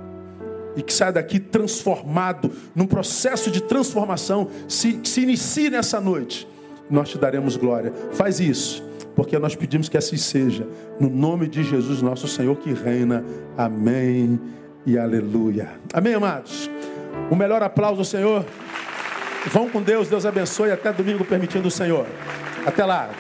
e 0.77 0.83
que 0.83 0.93
saia 0.93 1.13
daqui 1.13 1.41
transformado, 1.41 2.53
num 2.75 2.87
processo 2.87 3.51
de 3.51 3.63
transformação, 3.63 4.49
se, 4.69 5.01
se 5.03 5.23
inicie 5.23 5.71
nessa 5.71 5.99
noite. 5.99 6.47
Nós 6.91 7.09
te 7.09 7.19
daremos 7.19 7.57
glória. 7.57 7.93
Faz 8.13 8.39
isso, 8.39 8.85
porque 9.17 9.39
nós 9.39 9.57
pedimos 9.57 9.89
que 9.89 9.97
assim 9.97 10.19
seja. 10.19 10.69
No 11.01 11.09
nome 11.09 11.49
de 11.49 11.65
Jesus, 11.65 12.03
nosso 12.03 12.29
Senhor 12.29 12.55
que 12.57 12.73
reina. 12.75 13.25
Amém 13.57 14.39
e 14.87 14.99
aleluia. 14.99 15.71
Amém, 15.93 16.15
amados? 16.15 16.71
O 17.31 17.37
melhor 17.37 17.63
aplauso 17.63 18.05
Senhor. 18.05 18.45
Vão 19.47 19.69
com 19.69 19.83
Deus, 19.83 20.09
Deus 20.09 20.27
abençoe. 20.27 20.71
Até 20.71 20.93
domingo, 20.93 21.25
permitindo 21.25 21.69
o 21.69 21.71
Senhor. 21.71 22.07
Até 22.67 22.85
lá. 22.85 23.11